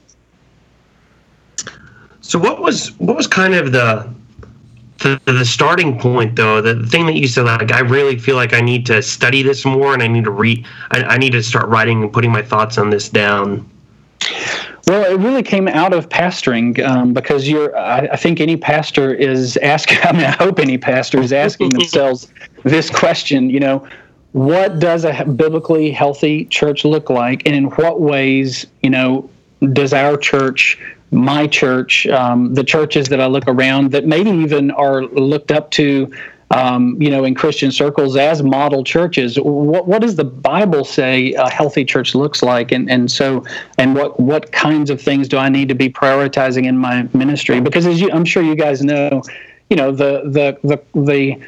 So, 2.22 2.38
what 2.38 2.62
was 2.62 2.98
what 2.98 3.16
was 3.16 3.26
kind 3.26 3.54
of 3.54 3.72
the 3.72 4.08
the, 5.02 5.20
the 5.26 5.44
starting 5.44 5.98
point 5.98 6.36
though 6.36 6.60
the 6.60 6.86
thing 6.86 7.06
that 7.06 7.14
you 7.14 7.26
said 7.28 7.44
like 7.44 7.72
i 7.72 7.80
really 7.80 8.18
feel 8.18 8.36
like 8.36 8.52
i 8.52 8.60
need 8.60 8.86
to 8.86 9.02
study 9.02 9.42
this 9.42 9.64
more 9.64 9.94
and 9.94 10.02
i 10.02 10.06
need 10.06 10.24
to 10.24 10.30
read 10.30 10.66
I, 10.90 11.02
I 11.02 11.18
need 11.18 11.32
to 11.32 11.42
start 11.42 11.68
writing 11.68 12.02
and 12.02 12.12
putting 12.12 12.32
my 12.32 12.42
thoughts 12.42 12.78
on 12.78 12.90
this 12.90 13.08
down 13.08 13.68
well, 14.88 15.04
it 15.04 15.18
really 15.20 15.42
came 15.42 15.68
out 15.68 15.92
of 15.92 16.08
pastoring 16.08 16.84
um, 16.84 17.12
because 17.12 17.48
you're. 17.48 17.76
I, 17.76 18.08
I, 18.12 18.16
think 18.16 18.40
any 18.40 18.56
pastor 18.56 19.14
is 19.14 19.56
asking. 19.58 19.98
I 20.02 20.12
mean, 20.12 20.24
I 20.24 20.32
hope 20.32 20.58
any 20.58 20.76
pastor 20.76 21.20
is 21.20 21.32
asking 21.32 21.70
themselves 21.78 22.32
this 22.64 22.90
question. 22.90 23.48
You 23.48 23.60
know, 23.60 23.88
what 24.32 24.80
does 24.80 25.04
a 25.04 25.24
biblically 25.24 25.92
healthy 25.92 26.46
church 26.46 26.84
look 26.84 27.10
like, 27.10 27.46
and 27.46 27.54
in 27.54 27.64
what 27.70 28.00
ways, 28.00 28.66
you 28.82 28.90
know, 28.90 29.30
does 29.72 29.92
our 29.92 30.16
church 30.16 30.78
my 31.12 31.46
church, 31.46 32.06
um, 32.08 32.54
the 32.54 32.64
churches 32.64 33.08
that 33.08 33.20
I 33.20 33.26
look 33.26 33.44
around 33.46 33.92
that 33.92 34.06
maybe 34.06 34.30
even 34.30 34.70
are 34.72 35.04
looked 35.04 35.52
up 35.52 35.70
to 35.72 36.10
um, 36.52 37.00
you 37.00 37.08
know, 37.08 37.24
in 37.24 37.34
Christian 37.34 37.72
circles 37.72 38.14
as 38.16 38.42
model 38.42 38.84
churches. 38.84 39.38
What 39.40 39.88
what 39.88 40.02
does 40.02 40.16
the 40.16 40.24
Bible 40.24 40.84
say 40.84 41.32
a 41.32 41.48
healthy 41.48 41.84
church 41.84 42.14
looks 42.14 42.42
like, 42.42 42.72
and 42.72 42.90
and 42.90 43.10
so 43.10 43.44
and 43.78 43.94
what 43.94 44.20
what 44.20 44.52
kinds 44.52 44.90
of 44.90 45.00
things 45.00 45.28
do 45.28 45.38
I 45.38 45.48
need 45.48 45.68
to 45.70 45.74
be 45.74 45.88
prioritizing 45.88 46.66
in 46.66 46.76
my 46.76 47.08
ministry? 47.14 47.60
Because 47.60 47.86
as 47.86 48.00
you, 48.00 48.10
I'm 48.12 48.26
sure 48.26 48.42
you 48.42 48.54
guys 48.54 48.82
know, 48.84 49.22
you 49.70 49.76
know 49.76 49.92
the 49.92 50.22
the 50.26 50.58
the 50.62 51.00
the 51.00 51.40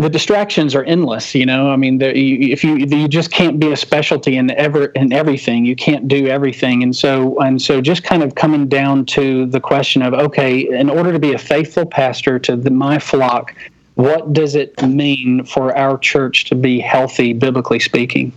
the 0.00 0.08
distractions 0.08 0.74
are 0.74 0.84
endless. 0.84 1.34
You 1.34 1.46
know, 1.46 1.70
I 1.70 1.76
mean, 1.76 2.00
if 2.00 2.64
you 2.64 2.76
you 2.76 3.08
just 3.08 3.30
can't 3.30 3.60
be 3.60 3.72
a 3.72 3.76
specialty 3.76 4.36
in 4.36 4.50
ever 4.52 4.86
in 4.86 5.12
everything, 5.12 5.64
you 5.64 5.76
can't 5.76 6.08
do 6.08 6.26
everything, 6.26 6.82
and 6.82 6.94
so 6.94 7.38
and 7.40 7.60
so 7.60 7.80
just 7.80 8.02
kind 8.02 8.22
of 8.22 8.34
coming 8.34 8.68
down 8.68 9.04
to 9.06 9.46
the 9.46 9.60
question 9.60 10.02
of 10.02 10.14
okay, 10.14 10.60
in 10.60 10.88
order 10.88 11.12
to 11.12 11.18
be 11.18 11.34
a 11.34 11.38
faithful 11.38 11.86
pastor 11.86 12.38
to 12.38 12.56
the, 12.56 12.70
my 12.70 12.98
flock, 12.98 13.54
what 13.94 14.32
does 14.32 14.54
it 14.54 14.80
mean 14.82 15.44
for 15.44 15.76
our 15.76 15.98
church 15.98 16.46
to 16.46 16.54
be 16.54 16.80
healthy, 16.80 17.32
biblically 17.32 17.78
speaking? 17.78 18.32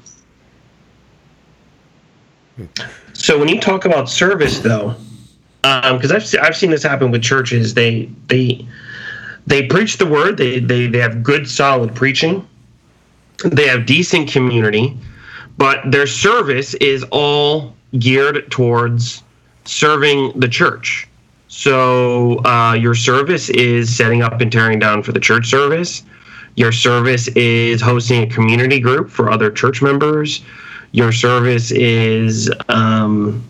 So 3.14 3.40
when 3.40 3.48
you 3.48 3.60
talk 3.60 3.86
about 3.86 4.10
service, 4.10 4.60
though, 4.60 4.96
because 5.62 6.12
um, 6.12 6.18
I've 6.18 6.36
I've 6.42 6.58
seen 6.58 6.72
this 6.72 6.84
happen 6.84 7.10
with 7.10 7.24
churches, 7.24 7.74
they 7.74 8.10
they 8.28 8.68
they 9.46 9.68
preach 9.68 9.98
the 9.98 10.06
word. 10.06 10.38
They, 10.38 10.60
they 10.60 10.88
they 10.88 11.00
have 11.00 11.24
good 11.24 11.50
solid 11.50 11.94
preaching. 11.96 12.48
They 13.46 13.68
have 13.68 13.86
decent 13.86 14.30
community, 14.30 14.98
but 15.58 15.92
their 15.92 16.08
service 16.08 16.74
is 16.76 17.04
all 17.12 17.74
geared 18.00 18.50
towards 18.52 19.24
serving 19.66 20.40
the 20.40 20.48
church. 20.48 21.08
So 21.48 22.44
uh, 22.46 22.74
your 22.74 22.96
service 22.96 23.50
is 23.50 23.96
setting 23.96 24.22
up 24.22 24.42
and 24.42 24.52
tearing 24.52 24.80
down 24.80 25.04
for 25.04 25.12
the 25.12 25.20
church 25.20 25.48
service. 25.48 26.04
Your 26.56 26.72
service 26.72 27.28
is 27.30 27.82
hosting 27.82 28.24
a 28.24 28.28
community 28.28 28.80
group 28.80 29.10
for 29.10 29.32
other 29.32 29.52
church 29.52 29.82
members. 29.82 30.44
Your 30.92 31.12
service 31.12 31.72
is 31.72 32.52
um, 32.70 33.44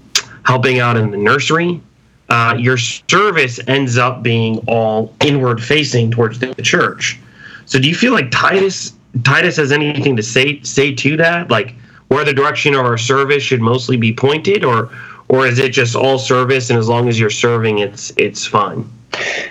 helping 0.44 0.80
out 0.80 0.98
in 0.98 1.12
the 1.12 1.18
nursery 1.18 1.82
uh, 2.30 2.56
your 2.58 2.78
service 2.78 3.60
ends 3.68 3.98
up 3.98 4.24
being 4.24 4.58
all 4.68 5.14
inward 5.22 5.62
facing 5.64 6.12
towards 6.12 6.40
the 6.40 6.54
church. 6.56 7.20
So 7.66 7.80
do 7.80 7.88
you 7.88 7.96
feel 7.96 8.14
like 8.14 8.32
Titus 8.32 8.94
Titus 9.24 9.58
has 9.58 9.72
anything 9.72 10.16
to 10.16 10.24
say 10.24 10.62
say 10.64 10.94
to 10.96 11.18
that? 11.18 11.50
Like 11.50 11.76
where 12.08 12.26
the 12.26 12.34
direction 12.34 12.74
of 12.74 12.86
our 12.86 12.98
service 12.98 13.44
should 13.44 13.62
mostly 13.62 13.98
be 13.98 14.14
pointed 14.14 14.64
or 14.64 14.90
or 15.30 15.48
is 15.48 15.60
it 15.60 15.70
just 15.70 15.96
all 15.96 16.20
service 16.20 16.70
and 16.70 16.78
as 16.78 16.88
long 16.88 17.08
as 17.08 17.20
you're 17.20 17.30
serving 17.30 17.80
it's 17.80 18.12
it's 18.18 18.46
fine? 18.46 18.90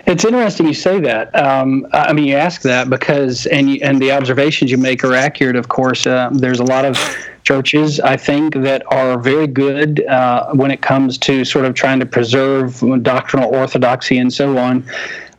It's 0.07 0.25
interesting 0.25 0.67
you 0.67 0.75
say 0.75 1.01
that. 1.01 1.35
Um, 1.41 1.87
I 1.93 2.13
mean, 2.13 2.25
you 2.25 2.35
ask 2.35 2.63
that 2.63 2.91
because, 2.91 3.47
and 3.47 3.71
you, 3.71 3.79
and 3.81 4.03
the 4.03 4.11
observations 4.11 4.73
you 4.73 4.77
make 4.77 5.05
are 5.05 5.15
accurate. 5.15 5.55
Of 5.55 5.69
course, 5.69 6.05
uh, 6.05 6.31
there's 6.33 6.59
a 6.59 6.65
lot 6.65 6.85
of 6.85 6.99
churches, 7.45 8.01
I 8.01 8.17
think, 8.17 8.55
that 8.55 8.83
are 8.93 9.19
very 9.19 9.47
good 9.47 10.05
uh, 10.07 10.53
when 10.53 10.71
it 10.71 10.83
comes 10.83 11.19
to 11.19 11.45
sort 11.45 11.65
of 11.65 11.75
trying 11.75 12.01
to 12.01 12.07
preserve 12.07 12.83
doctrinal 13.03 13.55
orthodoxy 13.55 14.19
and 14.19 14.33
so 14.33 14.59
on. 14.59 14.85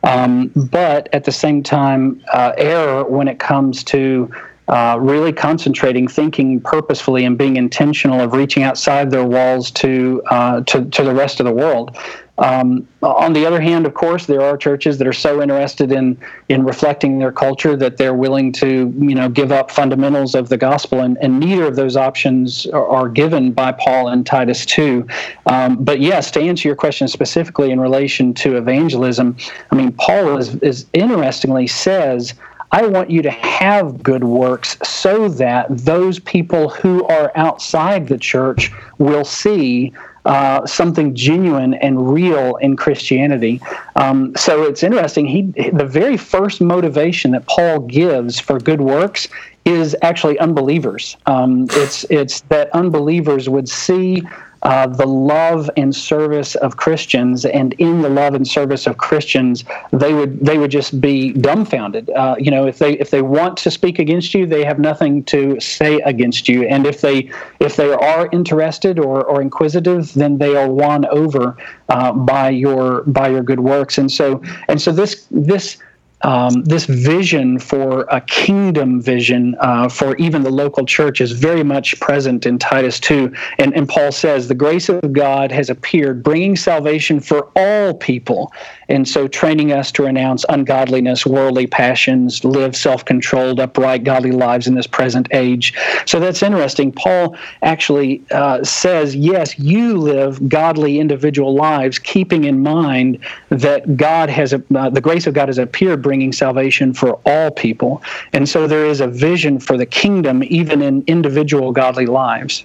Um, 0.02 0.48
but 0.54 1.08
at 1.14 1.24
the 1.24 1.32
same 1.32 1.62
time, 1.62 2.22
uh, 2.32 2.52
error 2.58 3.04
when 3.04 3.26
it 3.26 3.38
comes 3.38 3.82
to 3.84 4.30
uh, 4.68 4.98
really 5.00 5.32
concentrating, 5.32 6.08
thinking 6.08 6.60
purposefully, 6.60 7.24
and 7.24 7.36
being 7.36 7.56
intentional 7.56 8.20
of 8.20 8.32
reaching 8.32 8.62
outside 8.62 9.10
their 9.10 9.24
walls 9.24 9.70
to 9.70 10.22
uh, 10.26 10.60
to, 10.62 10.84
to 10.86 11.02
the 11.02 11.14
rest 11.14 11.40
of 11.40 11.46
the 11.46 11.52
world. 11.52 11.96
Um, 12.36 12.88
on 13.00 13.32
the 13.32 13.46
other 13.46 13.60
hand, 13.60 13.86
of 13.86 13.94
course, 13.94 14.26
there 14.26 14.40
are 14.40 14.56
churches 14.56 14.98
that 14.98 15.06
are 15.06 15.12
so 15.12 15.40
interested 15.40 15.92
in 15.92 16.18
in 16.48 16.64
reflecting 16.64 17.20
their 17.20 17.30
culture 17.30 17.76
that 17.76 17.96
they're 17.96 18.14
willing 18.14 18.50
to, 18.54 18.92
you 18.98 19.14
know, 19.14 19.28
give 19.28 19.52
up 19.52 19.70
fundamentals 19.70 20.34
of 20.34 20.48
the 20.48 20.56
gospel, 20.56 21.00
and, 21.00 21.16
and 21.18 21.38
neither 21.38 21.64
of 21.64 21.76
those 21.76 21.96
options 21.96 22.66
are, 22.66 22.88
are 22.88 23.08
given 23.08 23.52
by 23.52 23.70
Paul 23.70 24.08
in 24.08 24.24
Titus 24.24 24.66
two. 24.66 25.06
Um, 25.46 25.84
but 25.84 26.00
yes, 26.00 26.32
to 26.32 26.40
answer 26.40 26.66
your 26.66 26.76
question 26.76 27.06
specifically 27.06 27.70
in 27.70 27.78
relation 27.78 28.34
to 28.34 28.56
evangelism, 28.56 29.36
I 29.70 29.76
mean, 29.76 29.92
Paul 29.92 30.36
is, 30.36 30.56
is 30.56 30.86
interestingly 30.92 31.68
says. 31.68 32.34
I 32.72 32.88
want 32.88 33.08
you 33.08 33.22
to 33.22 33.30
have 33.30 34.02
good 34.02 34.24
works 34.24 34.76
so 34.82 35.28
that 35.28 35.66
those 35.70 36.18
people 36.18 36.70
who 36.70 37.04
are 37.04 37.30
outside 37.36 38.08
the 38.08 38.18
church 38.18 38.72
will 38.98 39.24
see 39.24 39.92
uh, 40.24 40.66
something 40.66 41.14
genuine 41.14 41.74
and 41.74 42.12
real 42.12 42.56
in 42.56 42.76
Christianity. 42.76 43.60
Um, 43.96 44.34
so 44.36 44.62
it's 44.62 44.82
interesting. 44.82 45.26
He 45.26 45.42
the 45.70 45.86
very 45.86 46.16
first 46.16 46.60
motivation 46.60 47.32
that 47.32 47.46
Paul 47.46 47.80
gives 47.80 48.40
for 48.40 48.58
good 48.58 48.80
works 48.80 49.28
is 49.64 49.96
actually 50.02 50.38
unbelievers. 50.38 51.16
Um, 51.26 51.66
it's 51.70 52.04
it's 52.10 52.40
that 52.42 52.70
unbelievers 52.70 53.48
would 53.48 53.68
see 53.68 54.22
uh, 54.64 54.86
the 54.86 55.06
love 55.06 55.70
and 55.76 55.94
service 55.94 56.54
of 56.56 56.76
Christians, 56.76 57.44
and 57.44 57.74
in 57.74 58.02
the 58.02 58.08
love 58.08 58.34
and 58.34 58.46
service 58.46 58.86
of 58.86 58.96
Christians, 58.96 59.64
they 59.92 60.14
would 60.14 60.40
they 60.40 60.58
would 60.58 60.70
just 60.70 61.00
be 61.00 61.32
dumbfounded. 61.32 62.10
Uh, 62.10 62.36
you 62.38 62.50
know, 62.50 62.66
if 62.66 62.78
they 62.78 62.94
if 62.98 63.10
they 63.10 63.22
want 63.22 63.56
to 63.58 63.70
speak 63.70 63.98
against 63.98 64.32
you, 64.34 64.46
they 64.46 64.64
have 64.64 64.78
nothing 64.78 65.22
to 65.24 65.60
say 65.60 66.00
against 66.00 66.48
you, 66.48 66.66
and 66.66 66.86
if 66.86 67.00
they 67.02 67.30
if 67.60 67.76
they 67.76 67.92
are 67.92 68.28
interested 68.32 68.98
or, 68.98 69.24
or 69.24 69.42
inquisitive, 69.42 70.12
then 70.14 70.38
they 70.38 70.56
are 70.56 70.68
won 70.68 71.04
over 71.06 71.56
uh, 71.90 72.12
by 72.12 72.48
your 72.48 73.02
by 73.04 73.28
your 73.28 73.42
good 73.42 73.60
works. 73.60 73.98
And 73.98 74.10
so 74.10 74.42
and 74.68 74.80
so 74.80 74.92
this 74.92 75.26
this 75.30 75.76
um, 76.24 76.64
this 76.64 76.86
vision 76.86 77.58
for 77.58 78.06
a 78.10 78.20
kingdom 78.22 79.00
vision 79.00 79.54
uh, 79.60 79.88
for 79.90 80.16
even 80.16 80.42
the 80.42 80.50
local 80.50 80.86
church 80.86 81.20
is 81.20 81.32
very 81.32 81.62
much 81.62 82.00
present 82.00 82.46
in 82.46 82.58
Titus 82.58 82.98
2. 82.98 83.32
And, 83.58 83.74
and 83.76 83.86
Paul 83.86 84.10
says, 84.10 84.48
The 84.48 84.54
grace 84.54 84.88
of 84.88 85.12
God 85.12 85.52
has 85.52 85.68
appeared, 85.68 86.22
bringing 86.22 86.56
salvation 86.56 87.20
for 87.20 87.50
all 87.54 87.92
people. 87.94 88.52
And 88.88 89.08
so 89.08 89.28
training 89.28 89.72
us 89.72 89.90
to 89.92 90.04
renounce 90.04 90.44
ungodliness, 90.48 91.24
worldly 91.26 91.66
passions, 91.66 92.44
live 92.44 92.76
self 92.76 93.04
controlled, 93.04 93.60
upright, 93.60 94.04
godly 94.04 94.32
lives 94.32 94.66
in 94.66 94.74
this 94.74 94.86
present 94.86 95.28
age. 95.32 95.74
So 96.06 96.20
that's 96.20 96.42
interesting. 96.42 96.92
Paul 96.92 97.36
actually 97.62 98.22
uh, 98.30 98.62
says, 98.64 99.14
Yes, 99.14 99.58
you 99.58 99.96
live 99.96 100.48
godly 100.48 101.00
individual 101.00 101.54
lives, 101.54 101.98
keeping 101.98 102.44
in 102.44 102.62
mind 102.62 103.18
that 103.48 103.96
God 103.96 104.28
has, 104.30 104.52
uh, 104.52 104.90
the 104.90 105.00
grace 105.00 105.26
of 105.26 105.34
God 105.34 105.48
has 105.48 105.58
appeared, 105.58 106.02
bringing 106.02 106.32
salvation 106.32 106.92
for 106.92 107.20
all 107.24 107.50
people. 107.50 108.02
And 108.32 108.48
so 108.48 108.66
there 108.66 108.86
is 108.86 109.00
a 109.00 109.08
vision 109.08 109.58
for 109.58 109.76
the 109.76 109.86
kingdom, 109.86 110.42
even 110.44 110.82
in 110.82 111.04
individual 111.06 111.72
godly 111.72 112.06
lives. 112.06 112.64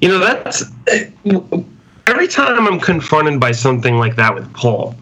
You 0.00 0.08
know, 0.08 0.18
that's 0.18 0.64
every 2.06 2.28
time 2.28 2.66
I'm 2.66 2.80
confronted 2.80 3.40
by 3.40 3.52
something 3.52 3.98
like 3.98 4.16
that 4.16 4.34
with 4.34 4.52
Paul, 4.52 4.96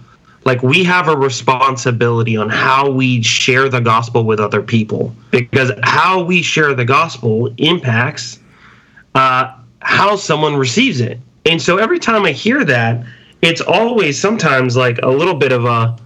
like 0.45 0.63
we 0.63 0.85
have 0.85 1.09
a 1.09 1.17
responsibility 1.17 2.37
on 2.37 2.51
how 2.51 2.91
we 2.91 3.23
share 3.23 3.69
the 3.69 3.81
gospel 3.81 4.25
with 4.25 4.41
other 4.41 4.63
people 4.63 5.15
because 5.31 5.73
how 5.83 6.23
we 6.23 6.43
share 6.43 6.75
the 6.75 6.85
gospel 6.85 7.53
impacts 7.59 8.41
uh, 9.15 9.57
how 9.81 10.17
someone 10.17 10.57
receives 10.57 11.01
it. 11.01 11.19
And 11.47 11.61
so 11.61 11.79
every 11.79 11.99
time 11.99 12.25
I 12.25 12.33
hear 12.33 12.65
that, 12.65 13.05
it's 13.43 13.61
always 13.61 14.19
sometimes 14.19 14.77
like 14.77 14.99
a 15.03 15.09
little 15.09 15.35
bit 15.35 15.53
of 15.53 15.67
a 15.67 15.97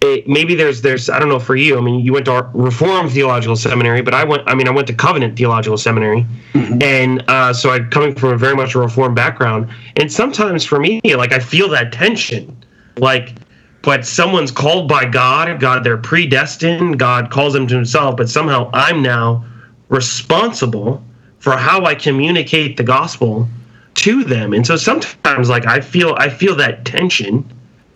it, 0.00 0.28
maybe 0.28 0.54
there's 0.54 0.82
there's 0.82 1.10
I 1.10 1.18
don't 1.18 1.28
know 1.28 1.40
for 1.40 1.56
you. 1.56 1.76
I 1.76 1.80
mean, 1.80 2.00
you 2.00 2.12
went 2.12 2.26
to 2.26 2.48
Reformed 2.54 3.10
Theological 3.10 3.56
Seminary, 3.56 4.00
but 4.00 4.14
I 4.14 4.24
went. 4.24 4.42
I 4.46 4.54
mean, 4.54 4.68
I 4.68 4.70
went 4.70 4.86
to 4.88 4.94
Covenant 4.94 5.36
Theological 5.36 5.76
Seminary, 5.76 6.24
mm-hmm. 6.52 6.82
and 6.82 7.24
uh, 7.28 7.52
so 7.52 7.70
I 7.70 7.80
coming 7.80 8.14
from 8.14 8.30
a 8.30 8.36
very 8.36 8.54
much 8.54 8.74
a 8.74 8.78
Reformed 8.78 9.16
background. 9.16 9.68
And 9.96 10.10
sometimes 10.10 10.64
for 10.64 10.78
me, 10.78 11.00
like 11.02 11.32
I 11.32 11.40
feel 11.40 11.68
that 11.70 11.92
tension, 11.92 12.56
like, 12.96 13.34
but 13.82 14.06
someone's 14.06 14.52
called 14.52 14.88
by 14.88 15.04
God. 15.04 15.58
God, 15.58 15.82
they're 15.82 15.98
predestined. 15.98 17.00
God 17.00 17.30
calls 17.32 17.52
them 17.52 17.66
to 17.66 17.74
Himself, 17.74 18.16
but 18.16 18.28
somehow 18.28 18.70
I'm 18.72 19.02
now 19.02 19.44
responsible 19.88 21.02
for 21.40 21.56
how 21.56 21.84
I 21.84 21.96
communicate 21.96 22.76
the 22.76 22.84
gospel 22.84 23.48
to 23.94 24.22
them. 24.22 24.52
And 24.52 24.64
so 24.64 24.76
sometimes, 24.76 25.48
like 25.48 25.66
I 25.66 25.80
feel, 25.80 26.14
I 26.18 26.28
feel 26.28 26.54
that 26.56 26.84
tension 26.84 27.44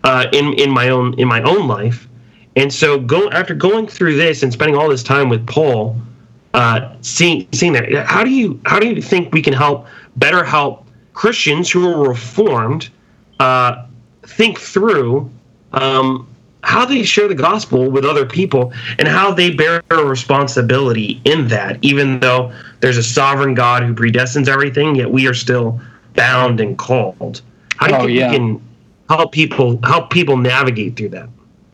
uh, 0.03 0.27
in 0.31 0.53
in 0.53 0.69
my 0.69 0.89
own 0.89 1.17
in 1.19 1.27
my 1.27 1.41
own 1.43 1.67
life. 1.67 2.07
And 2.55 2.71
so 2.71 2.99
go 2.99 3.29
after 3.31 3.55
going 3.55 3.87
through 3.87 4.15
this 4.15 4.43
and 4.43 4.53
spending 4.53 4.77
all 4.77 4.87
this 4.87 5.01
time 5.03 5.27
with 5.27 5.45
Paul, 5.47 5.97
uh, 6.53 6.93
seeing 7.01 7.47
seeing 7.51 7.73
that 7.73 7.91
how 8.05 8.23
do 8.23 8.29
you 8.29 8.59
how 8.65 8.79
do 8.79 8.87
you 8.87 9.01
think 9.01 9.33
we 9.33 9.41
can 9.41 9.53
help 9.53 9.87
better 10.17 10.43
help 10.43 10.85
Christians 11.13 11.69
who 11.69 11.87
are 11.87 12.07
reformed 12.07 12.89
uh, 13.39 13.85
think 14.23 14.59
through 14.59 15.29
um, 15.73 16.27
how 16.63 16.85
they 16.85 17.03
share 17.03 17.27
the 17.27 17.35
gospel 17.35 17.89
with 17.89 18.05
other 18.05 18.25
people 18.25 18.71
and 18.97 19.07
how 19.07 19.33
they 19.33 19.51
bear 19.51 19.83
a 19.89 19.97
responsibility 19.97 21.21
in 21.25 21.47
that, 21.49 21.77
even 21.81 22.19
though 22.19 22.53
there's 22.79 22.97
a 22.97 23.03
sovereign 23.03 23.53
God 23.53 23.83
who 23.83 23.93
predestines 23.93 24.47
everything, 24.47 24.95
yet 24.95 25.11
we 25.11 25.27
are 25.27 25.33
still 25.33 25.79
bound 26.15 26.59
and 26.59 26.77
called. 26.77 27.41
How 27.77 27.87
do 27.87 27.93
you 27.93 27.99
oh, 27.99 28.05
think 28.05 28.19
yeah. 28.19 28.29
we 28.29 28.37
can 28.37 28.61
help 29.09 29.31
people 29.31 29.79
help 29.83 30.09
people 30.09 30.37
navigate 30.37 30.95
through 30.95 31.09
that? 31.09 31.29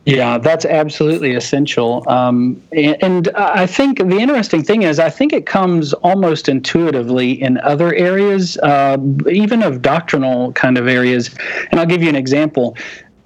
Yeah, 0.06 0.38
that's 0.38 0.64
absolutely 0.64 1.34
essential. 1.34 2.08
Um, 2.08 2.60
and, 2.72 2.96
and, 3.02 3.28
I 3.36 3.66
think 3.66 3.98
the 3.98 4.18
interesting 4.18 4.64
thing 4.64 4.82
is, 4.82 4.98
I 4.98 5.10
think 5.10 5.32
it 5.32 5.44
comes 5.44 5.92
almost 5.92 6.48
intuitively 6.48 7.32
in 7.32 7.58
other 7.58 7.94
areas, 7.94 8.56
uh, 8.58 8.96
even 9.30 9.62
of 9.62 9.82
doctrinal 9.82 10.52
kind 10.52 10.78
of 10.78 10.88
areas. 10.88 11.30
And 11.70 11.78
I'll 11.78 11.86
give 11.86 12.02
you 12.02 12.08
an 12.08 12.16
example. 12.16 12.76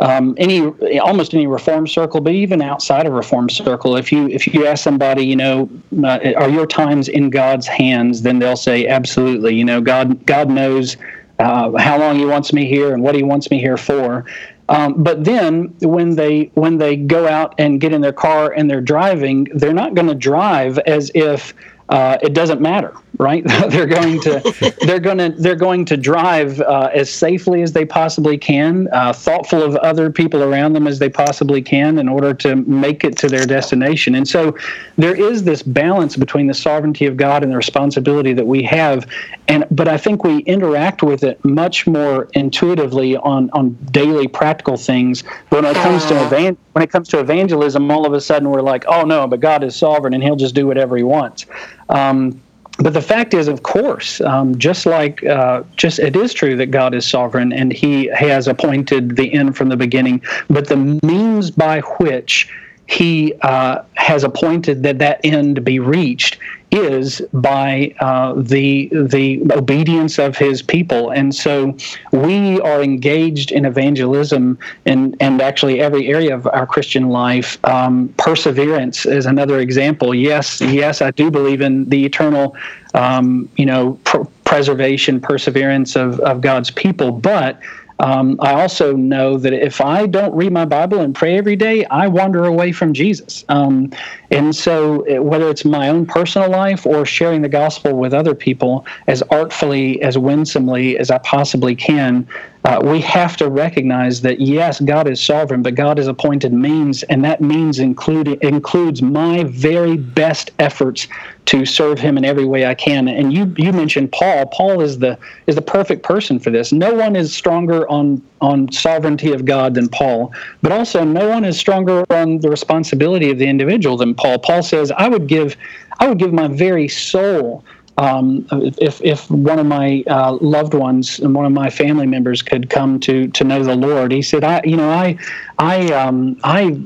Um, 0.01 0.35
any 0.39 0.67
almost 0.99 1.35
any 1.35 1.47
reform 1.47 1.87
circle, 1.87 2.21
but 2.21 2.33
even 2.33 2.61
outside 2.61 3.07
of 3.07 3.13
reform 3.13 3.49
circle, 3.49 3.97
if 3.97 4.11
you 4.11 4.27
if 4.27 4.45
you 4.53 4.67
ask 4.67 4.83
somebody, 4.83 5.25
you 5.25 5.37
know, 5.37 5.71
uh, 6.03 6.33
are 6.37 6.49
your 6.49 6.67
times 6.67 7.09
in 7.09 7.31
God's 7.31 7.69
hands, 7.69 8.23
then 8.23 8.41
they'll 8.41 8.57
say 8.57 8.89
absolutely. 8.89 9.55
You 9.55 9.65
know, 9.65 9.81
God 9.81 10.27
God 10.27 10.51
knows 10.51 10.97
uh, 11.39 11.77
how 11.79 11.99
long 11.99 12.17
He 12.17 12.25
wants 12.25 12.53
me 12.53 12.67
here 12.67 12.93
and 12.93 13.03
what 13.03 13.15
He 13.15 13.23
wants 13.23 13.51
me 13.51 13.61
here 13.61 13.77
for. 13.77 14.25
Um, 14.69 15.03
but 15.03 15.25
then 15.25 15.75
when 15.81 16.17
they 16.17 16.51
when 16.55 16.79
they 16.79 16.97
go 16.97 17.29
out 17.29 17.55
and 17.59 17.81
get 17.81 17.93
in 17.93 18.01
their 18.01 18.13
car 18.13 18.53
and 18.53 18.71
they're 18.71 18.81
driving, 18.81 19.45
they're 19.55 19.75
not 19.75 19.95
going 19.95 20.09
to 20.09 20.15
drive 20.15 20.79
as 20.79 21.11
if 21.15 21.53
uh, 21.91 22.17
it 22.23 22.33
doesn't 22.33 22.61
matter, 22.61 22.95
right? 23.19 23.45
they're 23.69 23.87
going 23.87 24.21
to 24.21 24.75
they're 24.87 25.01
going 25.01 25.19
to 25.19 25.31
they're 25.31 25.55
going 25.55 25.85
to 25.87 25.97
drive 25.97 26.61
uh, 26.61 26.91
as 26.93 27.13
safely 27.13 27.63
as 27.63 27.73
they 27.73 27.85
possibly 27.85 28.39
can, 28.39 28.89
uh, 28.93 29.13
thoughtful 29.13 29.63
of 29.63 29.77
other 29.77 30.11
people 30.11 30.43
around 30.43 30.73
them 30.73 30.87
as 30.87 30.99
they 30.99 31.09
possibly 31.09 31.63
can, 31.63 31.99
in 31.99 32.09
order 32.09 32.35
to 32.35 32.57
make 32.57 33.05
it 33.05 33.17
to 33.19 33.29
their 33.29 33.47
destination. 33.47 34.15
And 34.15 34.27
so, 34.27 34.57
there 34.97 35.15
is 35.15 35.45
this 35.45 35.63
balance 35.63 36.17
between 36.17 36.47
the 36.47 36.55
sovereignty 36.55 37.07
of 37.07 37.17
God 37.17 37.43
and 37.43 37.53
the 37.53 37.57
responsibility 37.57 38.33
that 38.33 38.47
we 38.47 38.63
have. 38.65 39.07
And 39.49 39.65
but 39.71 39.89
I 39.89 39.99
think 39.99 40.25
we 40.25 40.39
interact 40.41 41.03
with 41.03 41.23
it 41.25 41.43
much 41.45 41.87
more 41.87 42.29
intuitively 42.33 43.17
on 43.17 43.51
on 43.51 43.75
daily 43.91 44.29
practical 44.29 44.77
things. 44.77 45.23
When 45.51 45.65
it 45.65 45.77
comes 45.77 46.05
to 46.07 46.15
evan- 46.15 46.57
when 46.73 46.83
it 46.83 46.91
comes 46.91 47.09
to 47.09 47.21
evangelism, 47.21 47.91
all 47.91 48.07
of 48.07 48.13
a 48.13 48.21
sudden 48.21 48.51
we're 48.51 48.63
like, 48.63 48.85
oh 48.89 49.03
no, 49.03 49.27
but 49.27 49.41
God 49.41 49.63
is 49.63 49.77
sovereign 49.77 50.15
and 50.15 50.23
He'll 50.23 50.37
just 50.37 50.55
do 50.55 50.67
whatever 50.67 50.97
He 50.97 51.03
wants. 51.03 51.47
Um, 51.89 52.41
but 52.79 52.93
the 52.93 53.03
fact 53.03 53.35
is, 53.35 53.47
of 53.47 53.63
course, 53.63 54.21
um, 54.21 54.59
just 54.59 54.85
like 54.85 55.25
uh, 55.25 55.63
just 55.77 55.99
it 55.99 56.17
is 56.17 56.35
true 56.35 56.57
that 56.57 56.67
God 56.67 56.95
is 56.95 57.07
sovereign 57.07 57.53
and 57.53 57.73
He 57.73 58.07
has 58.07 58.49
appointed 58.49 59.17
the 59.17 59.33
end 59.33 59.57
from 59.57 59.69
the 59.69 59.77
beginning. 59.77 60.23
But 60.49 60.69
the 60.69 60.99
means 61.03 61.51
by 61.51 61.81
which 61.81 62.49
He 62.89 63.35
uh, 63.43 63.83
has 63.95 64.25
appointed 64.25 64.83
that 64.83 64.99
that 64.99 65.21
end 65.23 65.65
be 65.65 65.79
reached 65.79 66.39
is 66.75 67.21
by 67.33 67.95
uh, 68.01 68.35
the 68.37 68.89
the 68.93 69.41
obedience 69.53 70.19
of 70.19 70.37
his 70.37 70.61
people, 70.61 71.11
and 71.11 71.35
so 71.35 71.77
we 72.11 72.61
are 72.61 72.83
engaged 72.83 73.53
in 73.53 73.65
evangelism 73.65 74.59
and 74.85 75.17
and 75.21 75.41
actually 75.41 75.81
every 75.81 76.09
area 76.09 76.35
of 76.35 76.47
our 76.49 76.67
Christian 76.67 77.09
life. 77.09 77.65
Um, 77.65 78.09
perseverance 78.19 79.07
is 79.07 79.25
another 79.27 79.61
example. 79.61 80.15
Yes, 80.15 80.61
yes, 80.61 81.01
I 81.01 81.13
do 81.13 81.31
believe 81.31 81.61
in 81.61 81.89
the 81.89 82.05
eternal, 82.05 82.57
um, 82.95 83.49
you 83.57 83.67
know, 83.67 83.99
pr- 84.05 84.25
preservation, 84.45 85.21
perseverance 85.21 85.95
of 85.95 86.19
of 86.21 86.41
God's 86.41 86.71
people, 86.73 87.13
but 87.13 87.61
um, 88.01 88.37
I 88.41 88.61
also 88.61 88.97
know 88.97 89.39
that 89.39 89.53
if 89.53 89.81
I 89.81 90.07
don't 90.07 90.35
read 90.35 90.53
my 90.53 90.65
Bible 90.65 91.01
and 91.01 91.15
pray 91.15 91.37
every 91.39 91.55
day, 91.55 91.85
I 91.87 92.09
wander 92.09 92.45
away 92.45 92.73
from 92.73 92.93
Jesus. 92.93 93.45
Um, 93.49 93.93
and 94.31 94.55
so, 94.55 95.03
eh, 95.03 95.19
whether 95.19 95.49
it's 95.49 95.65
my 95.65 95.89
own 95.89 96.05
personal 96.05 96.51
life 96.51 96.87
or 96.87 97.07
sharing 97.07 97.43
the 97.43 97.49
gospel 97.49 97.93
with 97.97 98.13
other 98.13 98.35
people 98.35 98.85
as 99.07 99.23
artfully, 99.31 100.03
as 100.03 100.19
winsomely 100.19 100.99
as 100.99 101.11
I 101.11 101.19
possibly 101.19 101.77
can, 101.77 102.27
uh, 102.65 102.81
we 102.83 102.99
have 103.03 103.37
to 103.37 103.51
recognize 103.51 104.23
that 104.23 104.41
yes, 104.41 104.81
God 104.81 105.07
is 105.07 105.21
sovereign, 105.21 105.63
but 105.63 105.75
God 105.75 105.99
has 105.99 106.07
appointed 106.07 106.51
means, 106.53 107.03
and 107.05 107.23
that 107.23 107.43
means 107.43 107.79
include, 107.79 108.27
includes 108.43 109.03
my 109.03 109.45
very 109.45 109.99
best 109.99 110.51
efforts 110.59 111.07
to 111.45 111.67
serve 111.67 111.99
Him 111.99 112.17
in 112.17 112.25
every 112.25 112.47
way 112.47 112.65
I 112.65 112.75
can. 112.75 113.07
And 113.07 113.35
you 113.35 113.53
you 113.59 113.71
mentioned 113.71 114.13
Paul. 114.13 114.47
Paul 114.47 114.81
is 114.81 114.99
the 114.99 115.19
is 115.47 115.57
the 115.57 115.63
perfect 115.63 116.03
person 116.05 116.39
for 116.39 116.49
this. 116.49 116.73
No 116.73 116.95
one 116.95 117.17
is 117.17 117.35
stronger 117.35 117.87
on 117.91 118.23
on 118.41 118.73
sovereignty 118.73 119.33
of 119.33 119.45
God 119.45 119.75
than 119.75 119.91
Paul, 119.91 120.33
but 120.63 120.73
also 120.73 121.05
no 121.05 121.29
one 121.29 121.45
is 121.45 121.59
stronger 121.59 122.05
on 122.11 122.39
the 122.39 122.49
responsibility 122.49 123.31
of 123.31 123.37
the 123.37 123.47
individual 123.47 123.99
than 123.99 124.15
Paul. 124.15 124.39
Paul 124.39 124.63
says, 124.63 124.91
"I 124.91 125.09
would 125.09 125.27
give 125.27 125.55
I 126.01 126.09
would 126.09 126.19
give 126.19 126.33
my 126.33 126.49
very 126.49 126.89
soul." 126.89 127.63
Um, 127.97 128.47
if 128.51 129.01
if 129.03 129.31
one 129.31 129.59
of 129.59 129.67
my 129.67 130.03
uh, 130.09 130.37
loved 130.41 130.75
ones 130.75 131.21
and 131.21 131.35
one 131.35 131.47
of 131.47 131.53
my 131.53 131.71
family 131.71 132.07
members 132.07 132.43
could 132.43 132.69
come 132.69 132.99
to 133.01 133.29
to 133.29 133.45
know 133.45 133.63
the 133.63 133.77
Lord, 133.77 134.11
he 134.11 134.23
said, 134.23 134.43
I 134.43 134.61
you 134.65 134.77
know 134.77 134.91
I 134.91 135.17
I 135.59 135.93
um, 135.93 136.37
I 136.43 136.81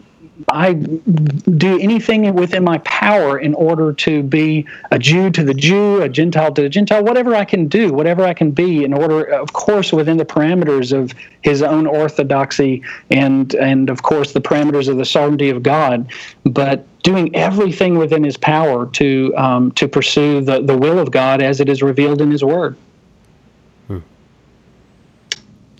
I 0.48 0.74
do 0.74 1.80
anything 1.80 2.32
within 2.34 2.62
my 2.62 2.78
power 2.78 3.38
in 3.38 3.54
order 3.54 3.92
to 3.92 4.22
be 4.22 4.66
a 4.90 4.98
Jew 4.98 5.30
to 5.30 5.42
the 5.42 5.54
Jew, 5.54 6.02
a 6.02 6.08
Gentile 6.08 6.52
to 6.54 6.62
the 6.62 6.68
Gentile, 6.68 7.02
whatever 7.02 7.34
I 7.34 7.44
can 7.44 7.66
do, 7.66 7.92
whatever 7.92 8.24
I 8.24 8.34
can 8.34 8.52
be, 8.52 8.84
in 8.84 8.92
order, 8.92 9.24
of 9.24 9.52
course, 9.52 9.92
within 9.92 10.16
the 10.16 10.24
parameters 10.24 10.96
of 10.96 11.12
his 11.42 11.62
own 11.62 11.86
orthodoxy 11.86 12.82
and 13.10 13.54
and 13.54 13.90
of 13.90 14.02
course 14.02 14.32
the 14.32 14.40
parameters 14.40 14.88
of 14.88 14.96
the 14.96 15.04
sovereignty 15.04 15.50
of 15.50 15.62
God, 15.62 16.10
but 16.44 16.86
doing 17.02 17.34
everything 17.34 17.96
within 17.96 18.22
his 18.22 18.36
power 18.36 18.86
to 18.86 19.34
um, 19.36 19.72
to 19.72 19.88
pursue 19.88 20.40
the, 20.40 20.60
the 20.60 20.76
will 20.76 20.98
of 20.98 21.10
God 21.10 21.42
as 21.42 21.60
it 21.60 21.68
is 21.68 21.82
revealed 21.82 22.20
in 22.20 22.30
His 22.30 22.44
Word. 22.44 22.76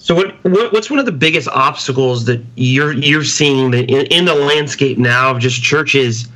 So 0.09 0.15
what, 0.15 0.43
what, 0.43 0.73
what's 0.73 0.89
one 0.89 0.99
of 0.99 1.05
the 1.05 1.13
biggest 1.13 1.49
obstacles 1.49 2.25
that 2.25 2.43
you're 2.57 2.95
you're 2.95 3.25
seeing 3.25 3.75
in, 3.75 4.07
in 4.07 4.25
the 4.25 4.35
landscape 4.35 4.97
now 4.97 5.31
of 5.31 5.39
just 5.39 5.63
churches 5.63 6.29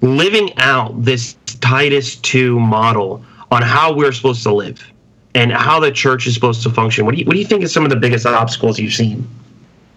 living 0.00 0.52
out 0.58 1.04
this 1.04 1.36
Titus 1.60 2.16
two 2.16 2.58
model 2.58 3.24
on 3.52 3.62
how 3.62 3.94
we're 3.94 4.10
supposed 4.10 4.42
to 4.42 4.52
live 4.52 4.84
and 5.36 5.52
how 5.52 5.78
the 5.78 5.92
church 5.92 6.26
is 6.26 6.34
supposed 6.34 6.64
to 6.64 6.70
function? 6.70 7.04
What 7.04 7.14
do 7.14 7.20
you 7.20 7.24
what 7.24 7.34
do 7.34 7.38
you 7.38 7.46
think 7.46 7.62
is 7.62 7.72
some 7.72 7.84
of 7.84 7.90
the 7.90 7.96
biggest 7.96 8.26
obstacles 8.26 8.80
you've 8.80 8.94
seen? 8.94 9.28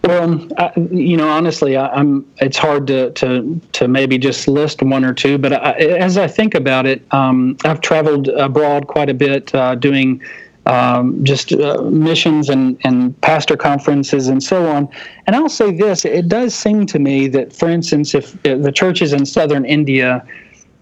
Well, 0.03 0.47
I, 0.59 0.71
you 0.91 1.17
know, 1.17 1.27
honestly, 1.29 1.75
I, 1.75 1.99
am 1.99 2.31
It's 2.37 2.57
hard 2.59 2.85
to, 2.85 3.09
to 3.13 3.59
to 3.71 3.87
maybe 3.87 4.19
just 4.19 4.47
list 4.47 4.83
one 4.83 5.03
or 5.03 5.13
two, 5.13 5.39
but 5.39 5.53
I, 5.53 5.71
as 5.71 6.19
I 6.19 6.27
think 6.27 6.53
about 6.53 6.85
it, 6.85 7.01
um, 7.11 7.57
I've 7.65 7.81
traveled 7.81 8.27
abroad 8.27 8.85
quite 8.85 9.09
a 9.09 9.15
bit, 9.15 9.55
uh, 9.55 9.73
doing 9.73 10.21
um, 10.65 11.23
just 11.23 11.51
uh, 11.51 11.81
missions 11.81 12.49
and, 12.49 12.79
and 12.83 13.19
pastor 13.21 13.57
conferences 13.57 14.27
and 14.27 14.41
so 14.41 14.67
on. 14.67 14.87
And 15.27 15.35
I'll 15.35 15.49
say 15.49 15.71
this 15.71 16.05
it 16.05 16.27
does 16.27 16.55
seem 16.55 16.85
to 16.87 16.99
me 16.99 17.27
that, 17.29 17.53
for 17.53 17.69
instance, 17.69 18.13
if 18.13 18.41
the 18.43 18.71
churches 18.71 19.13
in 19.13 19.25
southern 19.25 19.65
India 19.65 20.25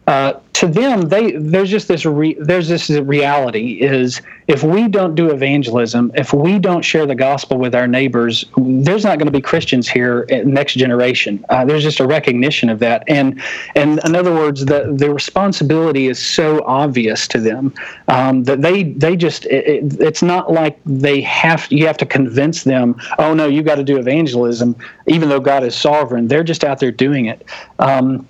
uh, 0.08 0.40
to 0.54 0.68
them, 0.68 1.10
they 1.10 1.32
there's 1.32 1.70
just 1.70 1.88
this 1.88 2.06
re, 2.06 2.36
there's 2.40 2.68
this 2.68 2.90
reality 2.90 3.82
is 3.82 4.22
if 4.48 4.64
we 4.64 4.88
don't 4.88 5.16
do 5.16 5.30
evangelism, 5.30 6.12
if 6.16 6.34
we 6.34 6.60
don't 6.60 6.82
share 6.82 7.06
the 7.06 7.16
gospel 7.16 7.58
with 7.58 7.76
our 7.76 7.88
neighbors, 7.88 8.46
there's 8.58 9.04
not 9.04 9.20
going 9.20 9.28
to 9.28 9.32
be 9.32 9.42
Christians 9.42 9.88
here 9.88 10.26
next 10.44 10.74
generation. 10.74 11.46
Uh, 11.50 11.66
there's 11.66 11.84
just 11.84 12.00
a 12.00 12.08
recognition 12.08 12.68
of 12.68 12.80
that, 12.80 13.04
and 13.08 13.42
and 13.76 14.00
in 14.04 14.16
other 14.16 14.34
words, 14.34 14.66
the 14.66 14.92
the 14.92 15.14
responsibility 15.14 16.08
is 16.08 16.18
so 16.18 16.64
obvious 16.66 17.28
to 17.30 17.40
them 17.40 17.74
um, 18.08 18.44
that 18.46 18.62
they 18.62 18.84
they 18.84 19.16
just 19.16 19.46
it, 19.46 20.00
it's 20.02 20.24
not 20.24 20.52
like 20.52 20.80
they 20.86 21.22
have 21.22 21.72
you 21.72 21.86
have 21.86 21.98
to 21.98 22.06
convince 22.08 22.64
them. 22.64 22.96
Oh 23.20 23.36
no, 23.36 23.48
you 23.48 23.62
got 23.62 23.76
to 23.76 23.84
do 23.84 23.98
evangelism, 23.98 24.76
even 25.06 25.30
though 25.30 25.40
God 25.40 25.64
is 25.64 25.76
sovereign. 25.76 26.28
They're 26.28 26.44
just 26.44 26.64
out 26.64 26.80
there 26.80 26.92
doing 26.92 27.28
it. 27.28 27.46
Um, 27.80 28.28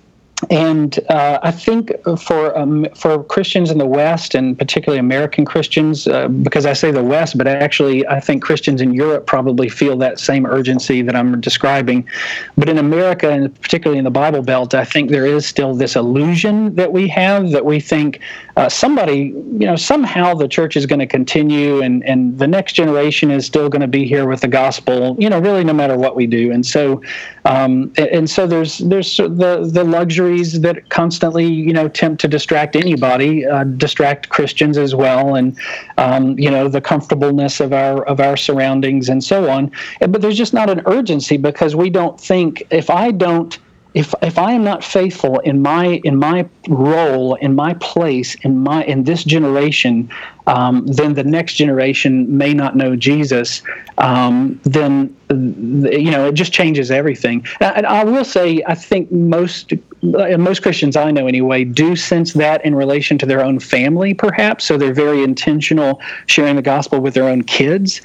and 0.50 0.98
uh, 1.08 1.38
I 1.42 1.52
think 1.52 1.92
for 2.18 2.56
um, 2.58 2.86
for 2.96 3.22
Christians 3.22 3.70
in 3.70 3.78
the 3.78 3.86
West, 3.86 4.34
and 4.34 4.58
particularly 4.58 4.98
American 4.98 5.44
Christians, 5.44 6.08
uh, 6.08 6.28
because 6.28 6.66
I 6.66 6.72
say 6.72 6.90
the 6.90 7.02
West, 7.02 7.38
but 7.38 7.46
actually 7.46 8.06
I 8.08 8.18
think 8.18 8.42
Christians 8.42 8.80
in 8.80 8.92
Europe 8.92 9.26
probably 9.26 9.68
feel 9.68 9.96
that 9.98 10.18
same 10.18 10.44
urgency 10.44 11.00
that 11.02 11.14
I'm 11.14 11.40
describing. 11.40 12.08
But 12.56 12.68
in 12.68 12.78
America, 12.78 13.30
and 13.30 13.54
particularly 13.60 13.98
in 13.98 14.04
the 14.04 14.10
Bible 14.10 14.42
Belt, 14.42 14.74
I 14.74 14.84
think 14.84 15.10
there 15.10 15.26
is 15.26 15.46
still 15.46 15.74
this 15.74 15.94
illusion 15.94 16.74
that 16.74 16.92
we 16.92 17.06
have 17.08 17.50
that 17.50 17.64
we 17.64 17.78
think 17.78 18.20
uh, 18.56 18.68
somebody, 18.68 19.32
you 19.58 19.66
know, 19.66 19.76
somehow 19.76 20.34
the 20.34 20.48
church 20.48 20.76
is 20.76 20.86
going 20.86 20.98
to 20.98 21.06
continue, 21.06 21.82
and 21.82 22.02
and 22.04 22.38
the 22.38 22.48
next 22.48 22.72
generation 22.72 23.30
is 23.30 23.46
still 23.46 23.68
going 23.68 23.80
to 23.80 23.86
be 23.86 24.06
here 24.06 24.26
with 24.26 24.40
the 24.40 24.48
gospel, 24.48 25.16
you 25.20 25.30
know, 25.30 25.38
really 25.38 25.62
no 25.62 25.72
matter 25.72 25.96
what 25.96 26.16
we 26.16 26.26
do. 26.26 26.50
And 26.50 26.66
so, 26.66 27.00
um, 27.44 27.92
and 27.96 28.28
so 28.28 28.48
there's 28.48 28.78
there's 28.78 29.16
the 29.16 29.70
the 29.72 29.84
luxury 29.84 30.31
that 30.40 30.88
constantly, 30.88 31.46
you 31.46 31.72
know, 31.72 31.88
tempt 31.88 32.20
to 32.22 32.28
distract 32.28 32.76
anybody, 32.76 33.44
uh, 33.46 33.64
distract 33.64 34.28
Christians 34.28 34.78
as 34.78 34.94
well, 34.94 35.34
and 35.34 35.56
um, 35.98 36.38
you 36.38 36.50
know 36.50 36.68
the 36.68 36.80
comfortableness 36.80 37.60
of 37.60 37.72
our 37.72 38.04
of 38.04 38.20
our 38.20 38.36
surroundings 38.36 39.08
and 39.08 39.22
so 39.22 39.50
on. 39.50 39.70
But 40.00 40.22
there's 40.22 40.38
just 40.38 40.54
not 40.54 40.70
an 40.70 40.82
urgency 40.86 41.36
because 41.36 41.76
we 41.76 41.90
don't 41.90 42.20
think 42.20 42.62
if 42.70 42.90
I 42.90 43.10
don't 43.10 43.58
if 43.94 44.14
if 44.22 44.38
I 44.38 44.52
am 44.52 44.64
not 44.64 44.82
faithful 44.82 45.38
in 45.40 45.60
my 45.60 46.00
in 46.04 46.16
my 46.16 46.48
role 46.68 47.34
in 47.34 47.54
my 47.54 47.74
place 47.74 48.34
in 48.36 48.58
my 48.58 48.84
in 48.84 49.04
this 49.04 49.22
generation, 49.24 50.10
um, 50.46 50.86
then 50.86 51.14
the 51.14 51.24
next 51.24 51.54
generation 51.54 52.36
may 52.36 52.54
not 52.54 52.74
know 52.74 52.96
Jesus. 52.96 53.62
Um, 53.98 54.60
then 54.64 55.14
you 55.30 56.10
know 56.10 56.28
it 56.28 56.34
just 56.34 56.52
changes 56.52 56.90
everything. 56.90 57.46
And 57.60 57.86
I 57.86 58.04
will 58.04 58.24
say, 58.24 58.62
I 58.66 58.74
think 58.74 59.12
most 59.12 59.72
most 60.02 60.62
Christians 60.62 60.96
I 60.96 61.10
know 61.10 61.26
anyway 61.26 61.64
do 61.64 61.94
sense 61.94 62.32
that 62.34 62.64
in 62.64 62.74
relation 62.74 63.18
to 63.18 63.26
their 63.26 63.44
own 63.44 63.60
family, 63.60 64.14
perhaps. 64.14 64.64
So 64.64 64.76
they're 64.76 64.92
very 64.92 65.22
intentional 65.22 66.00
sharing 66.26 66.56
the 66.56 66.62
gospel 66.62 67.00
with 67.00 67.14
their 67.14 67.28
own 67.28 67.42
kids. 67.42 68.00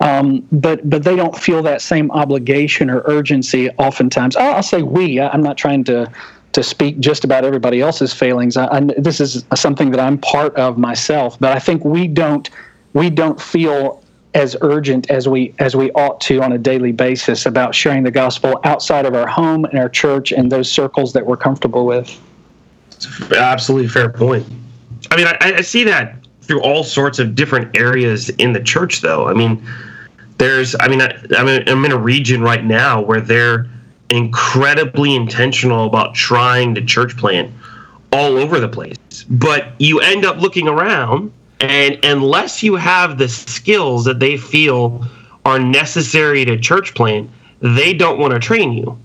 Um, 0.00 0.46
but 0.52 0.88
but 0.88 1.04
they 1.04 1.16
don't 1.16 1.36
feel 1.36 1.62
that 1.62 1.82
same 1.82 2.10
obligation 2.12 2.90
or 2.90 3.02
urgency. 3.06 3.70
Oftentimes, 3.70 4.36
I'll, 4.36 4.56
I'll 4.56 4.62
say 4.62 4.82
we. 4.82 5.20
I'm 5.20 5.42
not 5.42 5.56
trying 5.56 5.84
to 5.84 6.10
to 6.52 6.62
speak 6.62 7.00
just 7.00 7.24
about 7.24 7.44
everybody 7.44 7.80
else's 7.80 8.12
failings. 8.12 8.56
I, 8.56 8.66
I, 8.66 8.80
this 8.98 9.20
is 9.20 9.44
something 9.54 9.90
that 9.90 10.00
I'm 10.00 10.18
part 10.18 10.54
of 10.56 10.76
myself, 10.76 11.38
but 11.40 11.56
I 11.56 11.58
think 11.58 11.84
we 11.84 12.08
don't 12.08 12.48
we 12.94 13.10
don't 13.10 13.40
feel 13.40 14.01
as 14.34 14.56
urgent 14.62 15.10
as 15.10 15.28
we 15.28 15.54
as 15.58 15.76
we 15.76 15.90
ought 15.92 16.20
to 16.22 16.42
on 16.42 16.52
a 16.52 16.58
daily 16.58 16.92
basis 16.92 17.46
about 17.46 17.74
sharing 17.74 18.02
the 18.02 18.10
gospel 18.10 18.60
outside 18.64 19.04
of 19.04 19.14
our 19.14 19.26
home 19.26 19.64
and 19.66 19.78
our 19.78 19.88
church 19.88 20.32
and 20.32 20.50
those 20.50 20.70
circles 20.70 21.12
that 21.12 21.24
we're 21.24 21.36
comfortable 21.36 21.84
with. 21.84 22.18
Absolutely 23.36 23.88
fair 23.88 24.08
point. 24.08 24.46
I 25.10 25.16
mean, 25.16 25.26
I, 25.26 25.36
I 25.40 25.60
see 25.60 25.84
that 25.84 26.16
through 26.42 26.62
all 26.62 26.84
sorts 26.84 27.18
of 27.18 27.34
different 27.34 27.76
areas 27.76 28.30
in 28.30 28.52
the 28.52 28.62
church, 28.62 29.00
though. 29.00 29.28
I 29.28 29.34
mean, 29.34 29.64
there's 30.42 30.74
i 30.80 30.88
mean 30.88 31.00
I, 31.00 31.16
I'm, 31.36 31.46
in, 31.46 31.68
I'm 31.68 31.84
in 31.84 31.92
a 31.92 31.96
region 31.96 32.42
right 32.42 32.64
now 32.64 33.00
where 33.00 33.20
they're 33.20 33.68
incredibly 34.10 35.14
intentional 35.14 35.86
about 35.86 36.14
trying 36.14 36.74
to 36.74 36.84
church 36.84 37.16
plant 37.16 37.52
all 38.12 38.36
over 38.36 38.58
the 38.58 38.68
place 38.68 38.96
but 39.30 39.68
you 39.78 40.00
end 40.00 40.24
up 40.24 40.38
looking 40.38 40.66
around 40.66 41.32
and 41.62 42.04
unless 42.04 42.62
you 42.62 42.74
have 42.74 43.18
the 43.18 43.28
skills 43.28 44.04
that 44.04 44.20
they 44.20 44.36
feel 44.36 45.04
are 45.44 45.58
necessary 45.58 46.44
to 46.44 46.58
church 46.58 46.94
plant 46.94 47.30
they 47.60 47.92
don't 47.92 48.18
want 48.18 48.32
to 48.32 48.38
train 48.38 48.72
you 48.72 48.98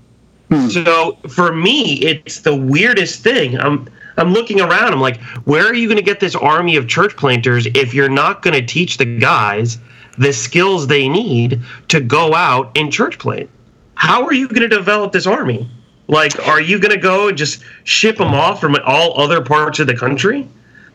hmm. 0.50 0.68
so 0.68 1.16
for 1.28 1.52
me 1.52 1.94
it's 2.00 2.40
the 2.40 2.54
weirdest 2.54 3.22
thing 3.22 3.58
i'm 3.60 3.88
i'm 4.16 4.32
looking 4.32 4.60
around 4.60 4.92
i'm 4.92 5.00
like 5.00 5.20
where 5.44 5.66
are 5.66 5.74
you 5.74 5.86
going 5.88 5.96
to 5.96 6.02
get 6.02 6.20
this 6.20 6.34
army 6.34 6.76
of 6.76 6.88
church 6.88 7.16
planters 7.16 7.66
if 7.74 7.94
you're 7.94 8.08
not 8.08 8.42
going 8.42 8.54
to 8.54 8.64
teach 8.64 8.98
the 8.98 9.18
guys 9.18 9.78
the 10.18 10.32
skills 10.32 10.86
they 10.86 11.08
need 11.08 11.60
to 11.88 12.00
go 12.00 12.34
out 12.34 12.76
and 12.76 12.92
church 12.92 13.18
plant. 13.18 13.48
How 13.94 14.24
are 14.24 14.34
you 14.34 14.48
going 14.48 14.62
to 14.62 14.68
develop 14.68 15.12
this 15.12 15.26
army? 15.26 15.70
Like, 16.08 16.46
are 16.46 16.60
you 16.60 16.78
going 16.78 16.94
to 16.94 17.00
go 17.00 17.28
and 17.28 17.38
just 17.38 17.62
ship 17.84 18.16
them 18.16 18.34
off 18.34 18.60
from 18.60 18.76
all 18.84 19.20
other 19.20 19.42
parts 19.42 19.78
of 19.78 19.86
the 19.86 19.96
country? 19.96 20.48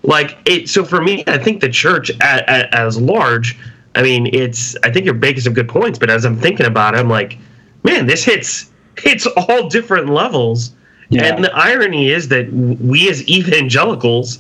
Like, 0.04 0.38
it. 0.46 0.70
So 0.70 0.84
for 0.84 1.02
me, 1.02 1.24
I 1.28 1.38
think 1.38 1.62
the 1.62 1.70
church 1.70 2.12
at, 2.22 2.48
at, 2.48 2.74
as 2.74 3.00
large. 3.00 3.58
I 3.96 4.02
mean, 4.02 4.28
it's. 4.34 4.76
I 4.84 4.92
think 4.92 5.06
you're 5.06 5.14
making 5.16 5.42
some 5.42 5.54
good 5.54 5.70
points, 5.70 5.98
but 5.98 6.10
as 6.10 6.26
I'm 6.26 6.38
thinking 6.38 6.66
about 6.66 6.96
it, 6.96 6.98
I'm 6.98 7.10
like, 7.10 7.38
man, 7.84 8.06
this 8.06 8.24
hits 8.24 8.72
hits 8.98 9.26
all 9.26 9.70
different 9.70 10.10
levels. 10.10 10.74
Yeah. 11.10 11.26
And 11.26 11.44
the 11.44 11.54
irony 11.56 12.10
is 12.10 12.28
that 12.30 12.52
we 12.52 13.10
as 13.10 13.28
evangelicals 13.30 14.40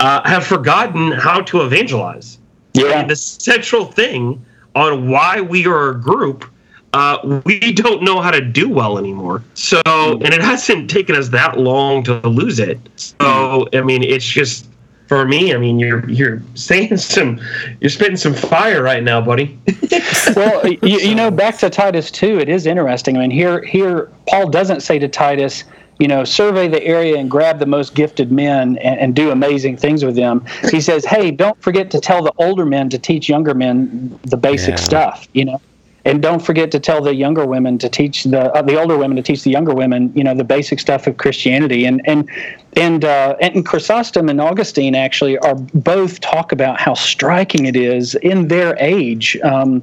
uh, 0.00 0.26
have 0.28 0.46
forgotten 0.46 1.12
how 1.12 1.40
to 1.42 1.62
evangelize. 1.62 2.38
Yeah. 2.74 3.04
the 3.04 3.16
central 3.16 3.86
thing 3.86 4.44
on 4.74 5.08
why 5.08 5.40
we 5.40 5.66
are 5.66 5.90
a 5.90 6.00
group, 6.00 6.44
uh, 6.92 7.40
we 7.44 7.72
don't 7.72 8.02
know 8.02 8.20
how 8.20 8.30
to 8.30 8.42
do 8.42 8.68
well 8.68 8.98
anymore. 8.98 9.42
So, 9.54 9.80
and 9.86 10.26
it 10.26 10.42
hasn't 10.42 10.90
taken 10.90 11.16
us 11.16 11.30
that 11.30 11.58
long 11.58 12.02
to 12.04 12.20
lose 12.28 12.58
it. 12.58 12.78
So, 12.96 13.66
I 13.72 13.80
mean, 13.80 14.02
it's 14.02 14.26
just 14.26 14.68
for 15.06 15.24
me. 15.24 15.54
I 15.54 15.58
mean, 15.58 15.78
you're 15.78 16.08
you're 16.08 16.42
saying 16.54 16.96
some, 16.96 17.40
you're 17.80 17.90
spitting 17.90 18.16
some 18.16 18.34
fire 18.34 18.82
right 18.82 19.02
now, 19.02 19.20
buddy. 19.20 19.58
well, 20.36 20.66
you, 20.66 20.78
you 20.82 21.14
know, 21.14 21.30
back 21.30 21.58
to 21.58 21.70
Titus 21.70 22.10
two, 22.10 22.38
it 22.38 22.48
is 22.48 22.66
interesting. 22.66 23.16
I 23.16 23.20
mean, 23.20 23.30
here 23.30 23.62
here 23.62 24.10
Paul 24.28 24.50
doesn't 24.50 24.80
say 24.80 24.98
to 24.98 25.08
Titus 25.08 25.64
you 25.98 26.08
know, 26.08 26.24
survey 26.24 26.68
the 26.68 26.82
area 26.84 27.16
and 27.16 27.30
grab 27.30 27.58
the 27.58 27.64
most 27.64 27.94
gifted 27.94 28.30
men 28.30 28.76
and, 28.78 29.00
and, 29.00 29.16
do 29.16 29.30
amazing 29.30 29.78
things 29.78 30.04
with 30.04 30.14
them. 30.14 30.44
He 30.70 30.78
says, 30.78 31.04
hey, 31.06 31.30
don't 31.30 31.58
forget 31.62 31.90
to 31.92 32.00
tell 32.00 32.22
the 32.22 32.34
older 32.36 32.66
men 32.66 32.90
to 32.90 32.98
teach 32.98 33.30
younger 33.30 33.54
men 33.54 34.20
the 34.24 34.36
basic 34.36 34.72
yeah. 34.72 34.76
stuff, 34.76 35.26
you 35.32 35.46
know 35.46 35.58
and 36.06 36.22
don't 36.22 36.40
forget 36.40 36.70
to 36.70 36.78
tell 36.78 37.02
the 37.02 37.14
younger 37.14 37.44
women 37.44 37.78
to 37.78 37.88
teach 37.88 38.24
the 38.24 38.52
uh, 38.54 38.62
the 38.62 38.80
older 38.80 38.96
women 38.96 39.16
to 39.16 39.22
teach 39.22 39.42
the 39.42 39.50
younger 39.50 39.74
women 39.74 40.12
you 40.14 40.24
know 40.24 40.34
the 40.34 40.44
basic 40.44 40.78
stuff 40.78 41.06
of 41.06 41.16
Christianity 41.18 41.84
and 41.84 42.00
and 42.06 42.30
and 42.76 43.06
uh, 43.06 43.36
and 43.40 43.64
Chrysostom 43.64 44.28
and 44.28 44.40
Augustine 44.40 44.94
actually 44.94 45.38
are 45.38 45.54
both 45.54 46.20
talk 46.20 46.52
about 46.52 46.78
how 46.78 46.92
striking 46.92 47.64
it 47.64 47.74
is 47.74 48.14
in 48.16 48.48
their 48.48 48.76
age 48.78 49.38
um, 49.42 49.82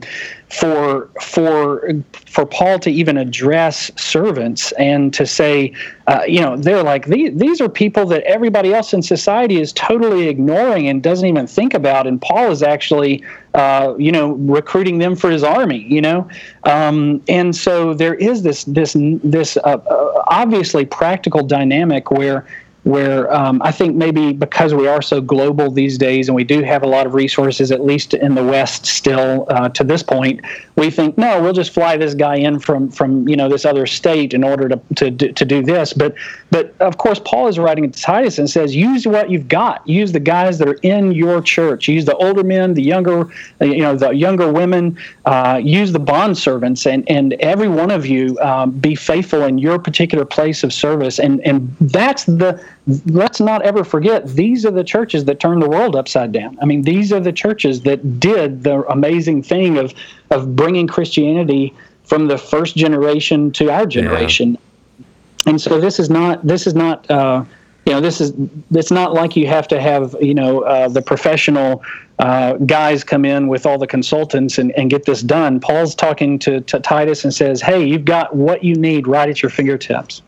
for 0.50 1.10
for 1.20 1.92
for 2.28 2.46
Paul 2.46 2.78
to 2.80 2.92
even 2.92 3.18
address 3.18 3.92
servants 3.96 4.72
and 4.74 5.12
to 5.16 5.26
say 5.26 5.74
uh, 6.06 6.22
you 6.28 6.40
know 6.40 6.56
they're 6.56 6.84
like 6.84 7.08
these 7.08 7.36
these 7.36 7.60
are 7.60 7.70
people 7.70 8.06
that 8.06 8.24
everybody 8.24 8.74
else 8.74 8.94
in 8.94 9.02
society 9.02 9.60
is 9.60 9.74
totally 9.74 10.28
ignoring 10.28 10.88
and 10.88 11.02
doesn't 11.02 11.28
even 11.28 11.48
think 11.48 11.74
about 11.74 12.06
and 12.06 12.22
Paul 12.22 12.52
is 12.52 12.62
actually 12.62 13.24
uh, 13.54 13.94
you 14.00 14.12
know, 14.12 14.32
recruiting 14.32 14.98
them 14.98 15.16
for 15.16 15.30
his 15.30 15.44
army, 15.44 15.86
you 15.88 16.02
know, 16.02 16.28
um, 16.64 17.22
and 17.28 17.56
so 17.56 17.94
there 17.94 18.16
is 18.16 18.42
this 18.42 18.64
this 18.64 18.96
this 19.24 19.58
uh, 19.58 19.78
uh 19.78 20.24
obviously 20.26 20.86
practical 20.86 21.44
dynamic 21.46 22.10
where 22.10 22.48
where 22.84 23.34
um, 23.34 23.62
I 23.62 23.72
think 23.72 23.96
maybe 23.96 24.34
because 24.34 24.74
we 24.74 24.88
are 24.88 25.02
so 25.02 25.22
global 25.22 25.72
these 25.72 25.98
days 25.98 26.28
and 26.28 26.36
we 26.36 26.44
do 26.44 26.62
have 26.64 26.84
a 26.84 26.88
lot 26.88 27.06
of 27.06 27.14
resources, 27.14 27.72
at 27.72 27.86
least 27.86 28.14
in 28.14 28.36
the 28.36 28.44
West 28.44 28.86
still 28.86 29.46
uh, 29.50 29.70
to 29.70 29.84
this 29.86 30.04
point, 30.04 30.42
we 30.76 30.90
think, 30.90 31.18
no, 31.18 31.42
we'll 31.42 31.54
just 31.54 31.72
fly 31.72 31.96
this 31.96 32.14
guy 32.14 32.36
in 32.36 32.60
from, 32.60 32.92
from 32.92 33.28
you 33.28 33.38
know, 33.38 33.48
this 33.48 33.64
other 33.64 33.86
state 33.86 34.34
in 34.34 34.44
order 34.44 34.68
to, 34.68 35.12
to, 35.12 35.32
to 35.32 35.46
do 35.46 35.64
this. 35.64 35.94
But, 35.94 36.16
but 36.52 36.76
of 36.82 36.98
course, 36.98 37.22
Paul 37.24 37.48
is 37.48 37.58
writing 37.58 37.90
to 37.90 38.02
Titus 38.02 38.38
and 38.38 38.50
says, 38.50 38.76
use 38.76 39.08
what 39.08 39.30
you've 39.30 39.48
got. 39.48 39.88
Use 39.88 40.12
the 40.12 40.20
guys 40.20 40.60
that 40.60 40.68
are 40.68 40.80
in 40.84 41.14
your 41.14 41.42
church. 41.42 41.88
Use 41.88 42.04
the 42.04 42.16
older 42.18 42.44
men, 42.44 42.74
the 42.74 42.84
younger, 42.84 43.32
uh, 43.62 43.66
you 43.66 43.80
know, 43.80 43.96
the 43.96 44.10
younger 44.12 44.52
women. 44.52 44.98
Uh, 45.26 45.60
use 45.64 45.94
the 45.94 46.00
bond 46.00 46.38
servants, 46.38 46.86
and, 46.86 47.10
and 47.10 47.34
every 47.34 47.70
one 47.70 47.92
of 47.92 48.06
you 48.06 48.38
um, 48.40 48.72
be 48.72 48.94
faithful 48.94 49.44
in 49.44 49.58
your 49.58 49.80
particular 49.80 50.26
place 50.26 50.64
of 50.64 50.74
service. 50.74 51.18
And, 51.20 51.40
and 51.42 51.74
that's 51.80 52.26
the 52.26 52.62
let's 53.06 53.40
not 53.40 53.62
ever 53.62 53.84
forget 53.84 54.28
these 54.28 54.66
are 54.66 54.72
the 54.72 54.84
churches 54.84 55.26
that 55.26 55.40
turned 55.40 55.62
the 55.62 55.70
world 55.70 55.96
upside 55.96 56.32
down. 56.32 56.58
I 56.62 56.66
mean, 56.66 56.82
these 56.82 57.14
are 57.14 57.20
the 57.20 57.32
churches 57.32 57.82
that 57.82 58.20
did 58.20 58.64
the 58.64 58.84
amazing 58.90 59.44
thing 59.44 59.78
of 59.78 59.94
of 60.32 60.56
bringing 60.56 60.88
Christianity 60.88 61.74
from 62.04 62.28
the 62.28 62.38
first 62.38 62.76
generation 62.76 63.52
to 63.54 63.72
our 63.72 63.86
generation. 63.86 64.54
Yeah. 64.54 65.52
And 65.52 65.62
so 65.62 65.80
this 65.80 66.00
is 66.00 66.10
not 66.10 66.46
this 66.46 66.68
is 66.68 66.76
not 66.76 67.10
uh, 67.10 67.46
you 67.86 67.94
know 67.94 68.02
this 68.02 68.20
is 68.20 68.34
it's 68.72 68.92
not 68.92 69.14
like 69.14 69.36
you 69.36 69.48
have 69.48 69.68
to 69.70 69.80
have 69.80 70.16
you 70.22 70.34
know 70.34 70.62
uh, 70.62 70.90
the 70.90 71.02
professional 71.02 71.84
uh, 72.20 72.54
guys 72.54 73.04
come 73.04 73.26
in 73.26 73.48
with 73.48 73.66
all 73.66 73.78
the 73.78 73.88
consultants 73.88 74.58
and, 74.58 74.72
and 74.74 74.90
get 74.90 75.06
this 75.06 75.22
done. 75.22 75.60
Paul's 75.60 75.96
talking 75.96 76.38
to, 76.40 76.62
to 76.62 76.80
Titus 76.80 77.24
and 77.24 77.34
says, 77.34 77.62
"Hey, 77.62 77.86
you've 77.86 78.06
got 78.06 78.36
what 78.36 78.64
you 78.64 78.76
need 78.76 79.08
right 79.08 79.30
at 79.30 79.42
your 79.42 79.50
fingertips." 79.50 80.22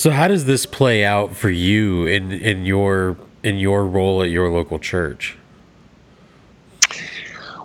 So 0.00 0.12
how 0.12 0.28
does 0.28 0.46
this 0.46 0.64
play 0.64 1.04
out 1.04 1.36
for 1.36 1.50
you 1.50 2.06
in 2.06 2.32
in 2.32 2.64
your 2.64 3.18
in 3.42 3.58
your 3.58 3.84
role 3.84 4.22
at 4.22 4.30
your 4.30 4.48
local 4.48 4.78
church? 4.78 5.36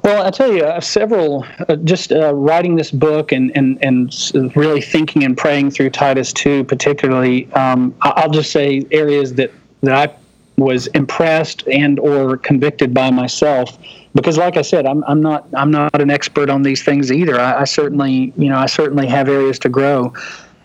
Well, 0.03 0.27
I 0.27 0.31
tell 0.31 0.51
you, 0.51 0.65
uh, 0.65 0.81
several 0.81 1.45
uh, 1.69 1.77
just 1.77 2.11
uh, 2.11 2.35
writing 2.35 2.75
this 2.75 2.91
book 2.91 3.31
and, 3.31 3.55
and 3.55 3.81
and 3.81 4.13
really 4.53 4.81
thinking 4.81 5.23
and 5.23 5.37
praying 5.37 5.71
through 5.71 5.91
Titus 5.91 6.33
two, 6.33 6.65
particularly. 6.65 7.49
Um, 7.53 7.95
I'll 8.01 8.29
just 8.29 8.51
say 8.51 8.85
areas 8.91 9.35
that 9.35 9.53
that 9.83 10.09
I 10.09 10.13
was 10.57 10.87
impressed 10.87 11.65
and 11.69 11.99
or 11.99 12.35
convicted 12.35 12.93
by 12.93 13.11
myself 13.11 13.77
because 14.13 14.37
like 14.37 14.55
i 14.55 14.61
said 14.61 14.85
i'm, 14.85 15.03
I'm 15.03 15.21
not 15.21 15.45
i'm 15.53 15.69
not 15.69 15.99
an 15.99 16.09
expert 16.09 16.49
on 16.49 16.63
these 16.63 16.81
things 16.81 17.11
either 17.11 17.37
I, 17.37 17.59
I 17.59 17.63
certainly 17.65 18.31
you 18.37 18.47
know 18.47 18.55
i 18.55 18.65
certainly 18.65 19.05
have 19.07 19.27
areas 19.27 19.59
to 19.59 19.69
grow 19.69 20.13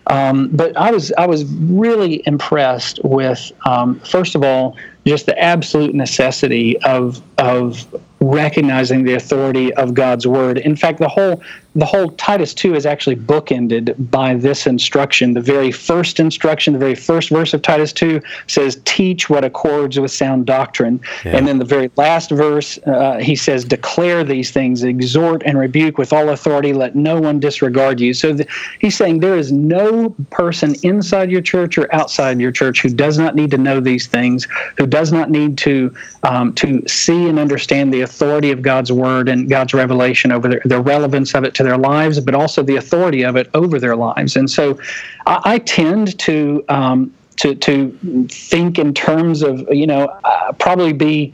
um, 0.07 0.49
but 0.49 0.75
I 0.75 0.91
was 0.91 1.11
I 1.17 1.27
was 1.27 1.45
really 1.45 2.23
impressed 2.25 2.99
with 3.03 3.51
um, 3.65 3.99
first 3.99 4.35
of 4.35 4.43
all 4.43 4.75
just 5.05 5.25
the 5.25 5.39
absolute 5.39 5.95
necessity 5.95 6.77
of 6.83 7.21
of 7.37 7.87
recognizing 8.19 9.03
the 9.03 9.15
authority 9.15 9.73
of 9.73 9.93
God's 9.93 10.27
word. 10.27 10.59
In 10.59 10.75
fact, 10.75 10.99
the 10.99 11.07
whole 11.07 11.41
the 11.75 11.85
whole 11.85 12.09
Titus 12.11 12.53
2 12.53 12.75
is 12.75 12.85
actually 12.85 13.15
bookended 13.15 13.95
by 14.11 14.35
this 14.35 14.67
instruction. 14.67 15.33
The 15.33 15.41
very 15.41 15.71
first 15.71 16.19
instruction, 16.19 16.73
the 16.73 16.79
very 16.79 16.95
first 16.95 17.29
verse 17.29 17.53
of 17.53 17.61
Titus 17.61 17.93
2 17.93 18.21
says, 18.47 18.81
Teach 18.83 19.29
what 19.29 19.45
accords 19.45 19.97
with 19.97 20.11
sound 20.11 20.45
doctrine. 20.45 20.99
Yeah. 21.23 21.37
And 21.37 21.47
then 21.47 21.59
the 21.59 21.65
very 21.65 21.89
last 21.95 22.29
verse, 22.29 22.77
uh, 22.85 23.19
he 23.19 23.35
says, 23.35 23.63
Declare 23.63 24.25
these 24.25 24.51
things, 24.51 24.83
exhort 24.83 25.43
and 25.45 25.57
rebuke 25.57 25.97
with 25.97 26.11
all 26.11 26.29
authority, 26.29 26.73
let 26.73 26.95
no 26.95 27.21
one 27.21 27.39
disregard 27.39 28.01
you. 28.01 28.13
So 28.13 28.33
the, 28.33 28.47
he's 28.79 28.97
saying 28.97 29.21
there 29.21 29.37
is 29.37 29.51
no 29.51 30.09
person 30.29 30.75
inside 30.83 31.31
your 31.31 31.41
church 31.41 31.77
or 31.77 31.93
outside 31.95 32.39
your 32.41 32.51
church 32.51 32.81
who 32.81 32.89
does 32.89 33.17
not 33.17 33.35
need 33.35 33.51
to 33.51 33.57
know 33.57 33.79
these 33.79 34.07
things, 34.07 34.45
who 34.77 34.85
does 34.85 35.13
not 35.13 35.29
need 35.29 35.57
to, 35.59 35.93
um, 36.23 36.53
to 36.55 36.85
see 36.87 37.29
and 37.29 37.39
understand 37.39 37.93
the 37.93 38.01
authority 38.01 38.51
of 38.51 38.61
God's 38.61 38.91
word 38.91 39.29
and 39.29 39.49
God's 39.49 39.73
revelation 39.73 40.33
over 40.33 40.49
their, 40.49 40.61
the 40.65 40.81
relevance 40.81 41.33
of 41.33 41.45
it 41.45 41.55
to 41.61 41.69
their 41.69 41.77
lives, 41.77 42.19
but 42.19 42.35
also 42.35 42.63
the 42.63 42.75
authority 42.75 43.23
of 43.23 43.35
it 43.35 43.49
over 43.53 43.79
their 43.79 43.95
lives. 43.95 44.35
And 44.35 44.49
so 44.49 44.79
I, 45.25 45.53
I 45.53 45.59
tend 45.59 46.17
to, 46.19 46.63
um, 46.69 47.13
to, 47.37 47.55
to 47.55 48.27
think 48.29 48.77
in 48.77 48.93
terms 48.93 49.41
of, 49.41 49.67
you 49.71 49.87
know, 49.87 50.05
uh, 50.23 50.51
probably 50.53 50.93
be 50.93 51.33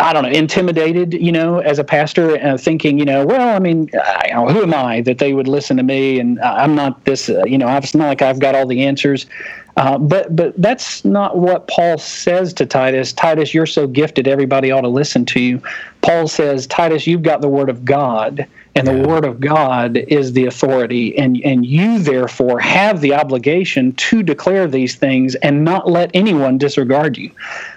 I 0.00 0.12
don't 0.14 0.22
know, 0.22 0.30
intimidated, 0.30 1.12
you 1.12 1.30
know, 1.30 1.58
as 1.58 1.78
a 1.78 1.84
pastor, 1.84 2.42
uh, 2.42 2.56
thinking, 2.56 2.98
you 2.98 3.04
know, 3.04 3.26
well, 3.26 3.54
I 3.54 3.58
mean, 3.58 3.90
I, 3.94 4.30
who 4.50 4.62
am 4.62 4.72
I 4.72 5.02
that 5.02 5.18
they 5.18 5.34
would 5.34 5.46
listen 5.46 5.76
to 5.76 5.82
me? 5.82 6.18
And 6.18 6.40
I'm 6.40 6.74
not 6.74 7.04
this, 7.04 7.28
uh, 7.28 7.44
you 7.44 7.58
know, 7.58 7.68
it's 7.76 7.94
not 7.94 8.08
like 8.08 8.22
I've 8.22 8.38
got 8.38 8.54
all 8.54 8.66
the 8.66 8.82
answers. 8.84 9.26
Uh, 9.76 9.98
but 9.98 10.34
but 10.34 10.60
that's 10.60 11.04
not 11.04 11.38
what 11.38 11.68
Paul 11.68 11.96
says 11.98 12.52
to 12.54 12.66
Titus. 12.66 13.12
Titus, 13.12 13.54
you're 13.54 13.66
so 13.66 13.86
gifted, 13.86 14.26
everybody 14.26 14.70
ought 14.70 14.80
to 14.80 14.88
listen 14.88 15.24
to 15.26 15.40
you. 15.40 15.62
Paul 16.02 16.28
says, 16.28 16.66
Titus, 16.66 17.06
you've 17.06 17.22
got 17.22 17.40
the 17.40 17.48
word 17.48 17.68
of 17.68 17.84
God, 17.84 18.46
and 18.74 18.86
the 18.86 19.06
word 19.06 19.24
of 19.24 19.38
God 19.38 19.96
is 19.96 20.32
the 20.32 20.46
authority, 20.46 21.16
and 21.16 21.40
and 21.44 21.64
you 21.64 21.98
therefore 21.98 22.58
have 22.58 23.00
the 23.00 23.14
obligation 23.14 23.92
to 23.92 24.22
declare 24.22 24.66
these 24.66 24.96
things 24.96 25.34
and 25.36 25.64
not 25.64 25.88
let 25.88 26.10
anyone 26.14 26.58
disregard 26.58 27.16
you. 27.16 27.30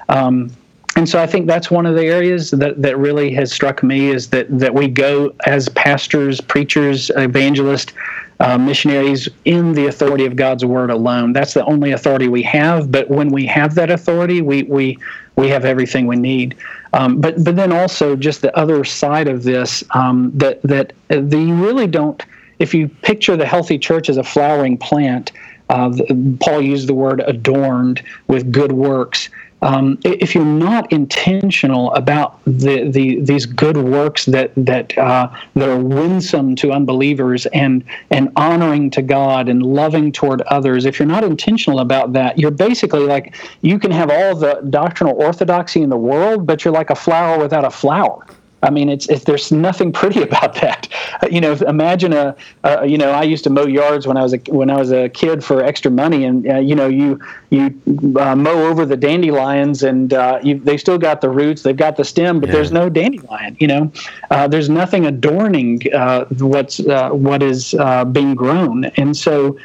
Um, 0.09 0.51
and 0.95 1.09
so 1.09 1.21
I 1.21 1.25
think 1.25 1.47
that's 1.47 1.71
one 1.71 1.85
of 1.85 1.95
the 1.95 2.05
areas 2.05 2.51
that, 2.51 2.81
that 2.81 2.97
really 2.97 3.33
has 3.33 3.51
struck 3.51 3.81
me 3.81 4.09
is 4.09 4.29
that, 4.29 4.47
that 4.59 4.73
we 4.73 4.87
go 4.87 5.33
as 5.45 5.69
pastors, 5.69 6.39
preachers, 6.39 7.09
evangelists, 7.15 7.93
uh, 8.39 8.57
missionaries 8.57 9.27
in 9.45 9.73
the 9.73 9.87
authority 9.87 10.25
of 10.25 10.35
God's 10.35 10.65
word 10.65 10.89
alone. 10.89 11.33
That's 11.33 11.53
the 11.53 11.65
only 11.65 11.91
authority 11.91 12.27
we 12.27 12.43
have. 12.43 12.91
But 12.91 13.09
when 13.09 13.29
we 13.29 13.45
have 13.47 13.75
that 13.75 13.89
authority, 13.89 14.41
we 14.41 14.63
we 14.63 14.97
we 15.35 15.47
have 15.49 15.65
everything 15.65 16.07
we 16.07 16.15
need. 16.15 16.57
Um, 16.93 17.21
but 17.21 17.43
but 17.43 17.55
then 17.55 17.71
also 17.71 18.15
just 18.15 18.41
the 18.41 18.55
other 18.57 18.83
side 18.83 19.27
of 19.27 19.43
this 19.43 19.83
um, 19.91 20.31
that 20.35 20.61
that 20.63 20.93
the, 21.07 21.37
you 21.37 21.55
really 21.55 21.87
don't. 21.87 22.21
If 22.59 22.73
you 22.73 22.87
picture 22.87 23.37
the 23.37 23.45
healthy 23.45 23.77
church 23.77 24.09
as 24.09 24.17
a 24.17 24.23
flowering 24.23 24.77
plant, 24.77 25.31
uh, 25.69 25.91
Paul 26.39 26.61
used 26.61 26.87
the 26.87 26.93
word 26.93 27.21
adorned 27.25 28.03
with 28.27 28.51
good 28.51 28.71
works 28.71 29.29
um, 29.63 29.97
if 30.03 30.35
you're 30.35 30.43
not 30.43 30.91
intentional 30.91 31.93
about 31.93 32.43
the, 32.43 32.89
the 32.89 33.21
these 33.21 33.45
good 33.45 33.77
works 33.77 34.25
that 34.25 34.51
that 34.57 34.95
uh, 34.97 35.29
that 35.55 35.69
are 35.69 35.79
winsome 35.79 36.55
to 36.57 36.71
unbelievers 36.73 37.45
and 37.47 37.83
and 38.09 38.29
honoring 38.35 38.89
to 38.91 39.01
God 39.01 39.47
and 39.47 39.63
loving 39.63 40.11
toward 40.11 40.41
others, 40.43 40.85
if 40.85 40.99
you're 40.99 41.07
not 41.07 41.23
intentional 41.23 41.79
about 41.79 42.11
that, 42.11 42.37
you're 42.37 42.51
basically 42.51 43.05
like 43.05 43.35
you 43.61 43.79
can 43.79 43.89
have 43.91 44.11
all 44.11 44.35
the 44.35 44.55
doctrinal 44.69 45.15
orthodoxy 45.15 45.81
in 45.81 45.89
the 45.89 45.97
world, 45.97 46.45
but 46.45 46.65
you're 46.65 46.73
like 46.73 46.89
a 46.89 46.95
flower 46.95 47.39
without 47.39 47.63
a 47.63 47.71
flower. 47.71 48.25
I 48.63 48.69
mean, 48.69 48.89
it's, 48.89 49.07
it's 49.09 49.25
there's 49.25 49.51
nothing 49.51 49.91
pretty 49.91 50.21
about 50.29 50.55
that. 50.55 50.87
Uh, 51.21 51.27
you 51.29 51.41
know, 51.41 51.53
imagine 51.67 52.13
a, 52.13 52.35
uh, 52.63 52.81
you 52.83 52.97
know, 52.97 53.11
I 53.11 53.23
used 53.23 53.43
to 53.43 53.49
mow 53.49 53.65
yards 53.65 54.07
when 54.07 54.17
I 54.17 54.23
was 54.23 54.33
a 54.33 54.37
when 54.47 54.69
I 54.69 54.77
was 54.77 54.91
a 54.91 55.09
kid 55.09 55.43
for 55.43 55.63
extra 55.63 55.91
money, 55.91 56.23
and 56.23 56.49
uh, 56.49 56.57
you 56.57 56.75
know, 56.75 56.87
you 56.87 57.19
you 57.49 57.65
uh, 58.17 58.35
mow 58.35 58.67
over 58.67 58.85
the 58.85 58.97
dandelions, 58.97 59.83
and 59.83 60.13
uh, 60.13 60.39
you, 60.41 60.59
they 60.59 60.77
still 60.77 60.97
got 60.97 61.21
the 61.21 61.29
roots, 61.29 61.61
they've 61.61 61.77
got 61.77 61.97
the 61.97 62.05
stem, 62.05 62.39
but 62.39 62.47
yeah. 62.47 62.55
there's 62.55 62.71
no 62.71 62.89
dandelion. 62.89 63.57
You 63.59 63.67
know, 63.67 63.91
uh, 64.31 64.47
there's 64.47 64.69
nothing 64.69 65.05
adorning 65.05 65.81
what's 66.39 66.79
what 66.79 67.43
is 67.43 67.75
being 68.11 68.35
grown, 68.35 68.85
and 68.85 69.15
so. 69.15 69.59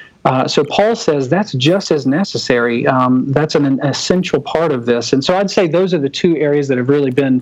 so 0.47 0.63
Paul 0.63 0.95
says 0.95 1.31
that's 1.31 1.53
just 1.55 1.91
as 1.91 2.07
necessary. 2.07 2.87
Um, 2.87 3.33
that's 3.33 3.55
an, 3.55 3.65
an 3.65 3.81
essential 3.81 4.43
part 4.43 4.73
of 4.73 4.85
this, 4.85 5.15
and 5.15 5.25
so 5.25 5.39
I'd 5.39 5.51
say 5.51 5.67
those 5.67 5.95
are 5.95 5.99
the 5.99 6.11
two 6.11 6.37
areas 6.37 6.69
that 6.69 6.77
have 6.77 6.91
really 6.91 7.11
been 7.11 7.41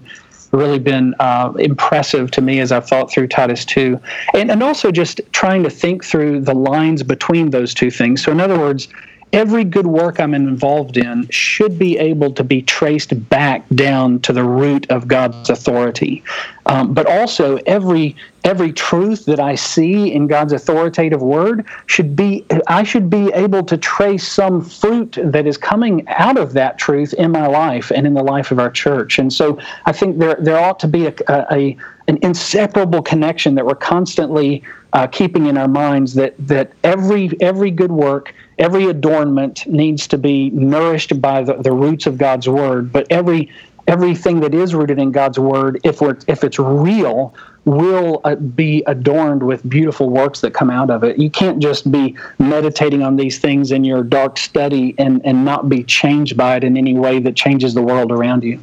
really 0.53 0.79
been 0.79 1.15
uh, 1.19 1.53
impressive 1.59 2.31
to 2.33 2.41
me 2.41 2.61
as 2.61 2.73
I've 2.73 2.89
thought 2.89 3.11
through 3.11 3.29
Titus 3.29 3.65
2. 3.65 4.01
And, 4.35 4.51
and 4.51 4.63
also 4.63 4.91
just 4.91 5.21
trying 5.33 5.63
to 5.63 5.71
think 5.71 6.05
through 6.05 6.41
the 6.41 6.55
lines 6.55 7.03
between 7.03 7.51
those 7.51 7.75
two 7.75 7.91
things. 7.91 8.23
So, 8.23 8.33
in 8.33 8.41
other 8.41 8.59
words, 8.59 8.89
every 9.37 9.65
good 9.65 9.87
work 9.87 10.19
I'm 10.19 10.33
involved 10.33 10.97
in 10.97 11.29
should 11.29 11.79
be 11.79 11.99
able 11.99 12.33
to 12.33 12.43
be 12.43 12.63
traced 12.63 13.29
back 13.29 13.69
down 13.75 14.19
to 14.21 14.33
the 14.33 14.43
root 14.43 14.91
of 14.91 15.07
God's 15.07 15.51
authority. 15.51 16.25
Um, 16.65 16.95
but 16.95 17.07
also, 17.07 17.59
every 17.67 18.17
every 18.45 18.73
truth 18.73 19.27
that 19.27 19.39
I 19.39 19.55
see 19.55 20.13
in 20.13 20.27
God's 20.27 20.53
authoritative 20.53 21.21
word 21.21 21.67
should 21.85 22.17
be 22.17 22.47
I 22.67 22.83
should 22.83 23.11
be 23.11 23.31
able 23.35 23.63
to 23.65 23.77
trace 23.77 24.27
some 24.27 24.65
fruit 24.65 25.19
that 25.23 25.47
is 25.47 25.59
coming 25.59 26.09
out 26.09 26.39
of 26.39 26.55
that 26.55 26.79
truth 26.79 27.13
in 27.15 27.31
my 27.31 27.47
life 27.47 27.93
and 27.93 28.07
in 28.07 28.15
the 28.15 28.25
life 28.25 28.51
of 28.51 28.59
our 28.59 28.71
church. 28.71 29.19
And 29.19 29.31
so, 29.31 29.59
I 29.85 29.93
think 29.93 30.19
there 30.19 30.37
there 30.41 30.59
ought 30.59 30.81
to 30.81 30.89
be 30.89 31.07
a, 31.07 31.15
a 31.29 31.77
an 32.09 32.19
inseparable 32.23 33.03
connection 33.03 33.55
that 33.57 33.67
we're 33.67 33.75
constantly 33.75 34.63
uh, 34.93 35.07
keeping 35.07 35.47
in 35.47 35.59
our 35.59 35.69
minds 35.69 36.15
that 36.15 36.35
that 36.39 36.73
every 36.85 37.31
every 37.41 37.71
good 37.71 37.93
work 37.93 38.35
every 38.59 38.87
adornment 38.87 39.67
needs 39.67 40.07
to 40.09 40.19
be 40.19 40.51
nourished 40.51 41.21
by 41.21 41.43
the, 41.43 41.55
the 41.55 41.73
roots 41.73 42.07
of 42.07 42.19
God's 42.19 42.49
word, 42.49 42.93
but 42.93 43.07
every 43.11 43.51
everything 43.87 44.41
that 44.41 44.53
is 44.53 44.75
rooted 44.75 44.99
in 44.99 45.13
God's 45.13 45.39
word, 45.39 45.81
if 45.85 46.01
we're 46.01 46.19
if 46.27 46.43
it's 46.43 46.59
real, 46.59 47.35
will 47.65 48.21
uh, 48.25 48.35
be 48.35 48.83
adorned 48.87 49.43
with 49.43 49.69
beautiful 49.69 50.09
works 50.09 50.41
that 50.41 50.55
come 50.55 50.71
out 50.71 50.91
of 50.91 51.05
it. 51.05 51.19
You 51.19 51.31
can't 51.31 51.61
just 51.61 51.91
be 51.91 52.17
meditating 52.39 53.03
on 53.03 53.17
these 53.17 53.39
things 53.39 53.73
in 53.73 53.85
your 53.85 54.03
dark 54.03 54.39
study 54.39 54.95
and 54.99 55.25
and 55.25 55.45
not 55.45 55.69
be 55.69 55.85
changed 55.85 56.37
by 56.37 56.57
it 56.57 56.65
in 56.65 56.77
any 56.77 56.95
way 56.95 57.19
that 57.21 57.37
changes 57.37 57.75
the 57.75 57.83
world 57.83 58.11
around 58.11 58.45
you. 58.45 58.63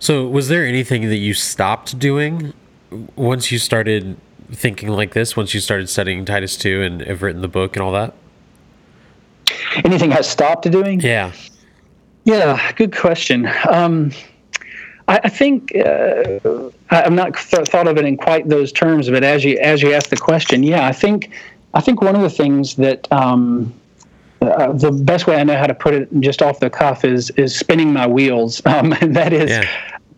So, 0.00 0.26
was 0.26 0.48
there 0.48 0.66
anything 0.66 1.08
that 1.08 1.18
you 1.18 1.34
stopped 1.34 1.98
doing 1.98 2.52
once 3.16 3.52
you 3.52 3.58
started 3.58 4.16
thinking 4.50 4.88
like 4.88 5.12
this? 5.12 5.36
Once 5.36 5.54
you 5.54 5.60
started 5.60 5.88
studying 5.88 6.24
Titus 6.24 6.56
two 6.56 6.82
and 6.82 7.02
have 7.02 7.22
written 7.22 7.42
the 7.42 7.48
book 7.48 7.76
and 7.76 7.82
all 7.82 7.92
that? 7.92 8.14
anything 9.84 10.12
I 10.12 10.20
stopped 10.20 10.70
doing? 10.70 11.00
Yeah. 11.00 11.32
Yeah, 12.24 12.72
good 12.72 12.96
question. 12.96 13.50
Um, 13.68 14.12
I, 15.08 15.20
I, 15.24 15.28
think 15.28 15.74
uh, 15.76 16.38
I, 16.90 17.02
am 17.02 17.14
not 17.14 17.36
th- 17.36 17.68
thought 17.68 17.88
of 17.88 17.96
it 17.96 18.04
in 18.04 18.16
quite 18.16 18.48
those 18.48 18.72
terms, 18.72 19.08
but 19.08 19.24
as 19.24 19.44
you 19.44 19.58
as 19.58 19.82
you 19.82 19.92
ask 19.92 20.10
the 20.10 20.16
question, 20.16 20.62
yeah, 20.62 20.86
I 20.86 20.92
think 20.92 21.30
I 21.74 21.80
think 21.80 22.02
one 22.02 22.14
of 22.14 22.22
the 22.22 22.30
things 22.30 22.76
that 22.76 23.10
um, 23.10 23.72
uh, 24.40 24.72
the 24.72 24.90
best 24.90 25.26
way 25.26 25.36
I 25.36 25.44
know 25.44 25.56
how 25.56 25.66
to 25.66 25.74
put 25.74 25.94
it 25.94 26.08
just 26.20 26.42
off 26.42 26.60
the 26.60 26.70
cuff 26.70 27.04
is 27.04 27.30
is 27.30 27.56
spinning 27.56 27.92
my 27.92 28.06
wheels. 28.06 28.62
Um, 28.70 28.92
and 29.00 29.16
that 29.16 29.32
is, 29.32 29.50
yeah. 29.50 29.68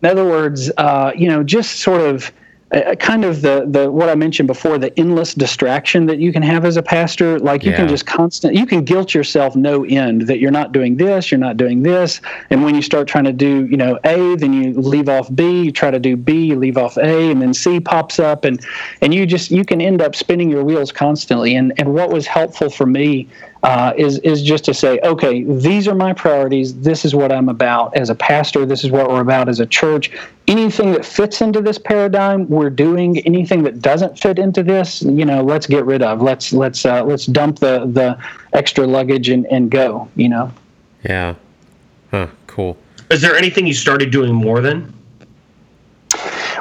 in 0.03 0.09
other 0.09 0.25
words, 0.25 0.69
uh, 0.77 1.11
you 1.15 1.27
know, 1.27 1.43
just 1.43 1.79
sort 1.79 2.01
of 2.01 2.31
uh, 2.73 2.95
kind 2.95 3.25
of 3.25 3.41
the 3.41 3.65
the 3.67 3.91
what 3.91 4.09
I 4.09 4.15
mentioned 4.15 4.47
before, 4.47 4.77
the 4.77 4.97
endless 4.97 5.33
distraction 5.33 6.05
that 6.07 6.19
you 6.19 6.31
can 6.31 6.41
have 6.43 6.65
as 6.65 6.77
a 6.77 6.83
pastor. 6.83 7.39
Like 7.39 7.63
you 7.63 7.71
yeah. 7.71 7.77
can 7.77 7.87
just 7.87 8.05
constant, 8.05 8.55
you 8.55 8.65
can 8.65 8.83
guilt 8.83 9.13
yourself 9.13 9.55
no 9.55 9.83
end 9.85 10.23
that 10.23 10.39
you're 10.39 10.51
not 10.51 10.71
doing 10.71 10.97
this, 10.97 11.31
you're 11.31 11.39
not 11.39 11.57
doing 11.57 11.83
this, 11.83 12.21
and 12.49 12.63
when 12.63 12.73
you 12.73 12.81
start 12.81 13.07
trying 13.07 13.25
to 13.25 13.33
do 13.33 13.65
you 13.65 13.77
know 13.77 13.99
A, 14.03 14.35
then 14.35 14.53
you 14.53 14.73
leave 14.73 15.09
off 15.09 15.33
B. 15.35 15.63
You 15.63 15.71
try 15.71 15.91
to 15.91 15.99
do 15.99 16.15
B, 16.15 16.45
you 16.45 16.55
leave 16.55 16.77
off 16.77 16.97
A, 16.97 17.31
and 17.31 17.41
then 17.41 17.53
C 17.53 17.79
pops 17.79 18.19
up, 18.19 18.45
and 18.45 18.63
and 19.01 19.13
you 19.13 19.25
just 19.25 19.51
you 19.51 19.65
can 19.65 19.81
end 19.81 20.01
up 20.01 20.15
spinning 20.15 20.49
your 20.49 20.63
wheels 20.63 20.91
constantly. 20.91 21.55
And 21.55 21.73
and 21.79 21.93
what 21.93 22.09
was 22.09 22.27
helpful 22.27 22.69
for 22.69 22.85
me 22.85 23.27
uh, 23.63 23.93
is 23.97 24.19
is 24.19 24.43
just 24.43 24.65
to 24.65 24.73
say, 24.73 24.99
okay, 25.03 25.43
these 25.43 25.87
are 25.87 25.95
my 25.95 26.11
priorities. 26.13 26.75
This 26.81 27.05
is 27.05 27.15
what 27.15 27.31
I'm 27.31 27.47
about 27.47 27.95
as 27.95 28.09
a 28.09 28.15
pastor. 28.15 28.65
This 28.65 28.83
is 28.83 28.91
what 28.91 29.09
we're 29.09 29.21
about 29.21 29.47
as 29.47 29.61
a 29.61 29.65
church. 29.65 30.11
Anything 30.47 30.91
that 30.91 31.05
fits 31.05 31.39
into 31.39 31.61
this 31.61 31.77
paradigm, 31.77 32.47
we're 32.49 32.69
doing. 32.69 33.19
Anything 33.19 33.63
that 33.63 33.81
doesn't 33.81 34.19
fit 34.19 34.37
into 34.37 34.63
this, 34.63 35.01
you 35.01 35.23
know, 35.23 35.41
let's 35.41 35.65
get 35.65 35.85
rid 35.85 36.01
of. 36.01 36.21
Let's 36.21 36.51
let's 36.51 36.85
uh, 36.85 37.03
let's 37.03 37.25
dump 37.25 37.59
the 37.59 37.85
the 37.85 38.21
extra 38.51 38.85
luggage 38.85 39.29
and 39.29 39.45
and 39.47 39.71
go. 39.71 40.09
You 40.15 40.29
know. 40.29 40.51
Yeah. 41.03 41.35
Huh. 42.11 42.27
Cool. 42.47 42.77
Is 43.09 43.21
there 43.21 43.35
anything 43.35 43.65
you 43.65 43.73
started 43.73 44.11
doing 44.11 44.33
more 44.33 44.59
than? 44.59 44.93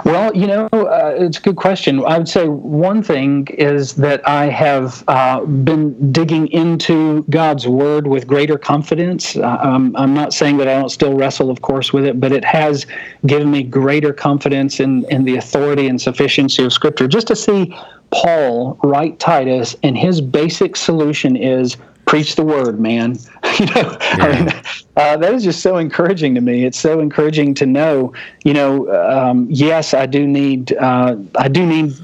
Well, 0.04 0.34
you 0.34 0.48
know, 0.48 0.66
uh, 0.72 1.14
it's 1.16 1.38
a 1.38 1.40
good 1.40 1.56
question. 1.56 2.04
I 2.04 2.18
would 2.18 2.28
say 2.28 2.48
one 2.48 3.02
thing 3.02 3.46
is 3.46 3.94
that 3.94 4.26
I 4.28 4.46
have 4.46 5.04
uh, 5.06 5.44
been 5.44 6.10
digging 6.10 6.48
into 6.48 7.24
God's 7.30 7.68
Word 7.68 8.08
with 8.08 8.26
greater 8.26 8.58
confidence. 8.58 9.36
Uh, 9.36 9.58
um, 9.60 9.94
I'm 9.96 10.12
not 10.12 10.32
saying 10.32 10.56
that 10.56 10.66
I 10.66 10.74
don't 10.74 10.88
still 10.88 11.14
wrestle, 11.14 11.50
of 11.50 11.62
course, 11.62 11.92
with 11.92 12.04
it, 12.04 12.18
but 12.18 12.32
it 12.32 12.44
has 12.44 12.84
given 13.26 13.50
me 13.50 13.62
greater 13.62 14.12
confidence 14.12 14.80
in, 14.80 15.04
in 15.08 15.24
the 15.24 15.36
authority 15.36 15.86
and 15.86 16.00
sufficiency 16.00 16.64
of 16.64 16.72
Scripture. 16.72 17.06
Just 17.06 17.28
to 17.28 17.36
see 17.36 17.76
Paul 18.10 18.78
write 18.82 19.20
Titus, 19.20 19.76
and 19.84 19.96
his 19.96 20.20
basic 20.20 20.74
solution 20.74 21.36
is 21.36 21.76
preach 22.12 22.34
the 22.34 22.44
word, 22.44 22.78
man. 22.78 23.12
you 23.58 23.64
know, 23.64 23.96
yeah. 24.02 24.16
I 24.20 24.38
mean, 24.38 24.48
uh, 24.98 25.16
that 25.16 25.32
is 25.32 25.44
just 25.44 25.62
so 25.62 25.78
encouraging 25.78 26.34
to 26.34 26.42
me. 26.42 26.66
It's 26.66 26.78
so 26.78 27.00
encouraging 27.00 27.54
to 27.54 27.64
know, 27.64 28.12
you 28.44 28.52
know, 28.52 28.92
um, 28.92 29.46
yes, 29.48 29.94
I 29.94 30.04
do 30.04 30.26
need, 30.26 30.74
uh, 30.74 31.16
I 31.38 31.48
do 31.48 31.64
need 31.64 31.94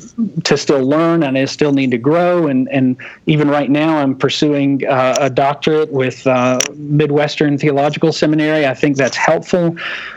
to 0.44 0.56
still 0.56 0.84
learn, 0.84 1.22
and 1.22 1.38
I 1.38 1.44
still 1.44 1.72
need 1.72 1.92
to 1.92 1.98
grow, 1.98 2.48
and 2.48 2.68
and 2.70 2.96
even 3.26 3.48
right 3.48 3.70
now, 3.70 3.98
I'm 3.98 4.16
pursuing 4.16 4.84
uh, 4.86 5.16
a 5.20 5.30
doctorate 5.30 5.92
with 5.92 6.26
uh, 6.26 6.64
Midwestern 6.74 7.56
Theological 7.56 8.12
Seminary. 8.12 8.66
I 8.66 8.74
think 8.74 8.96
that's 8.96 9.16
helpful, 9.16 9.76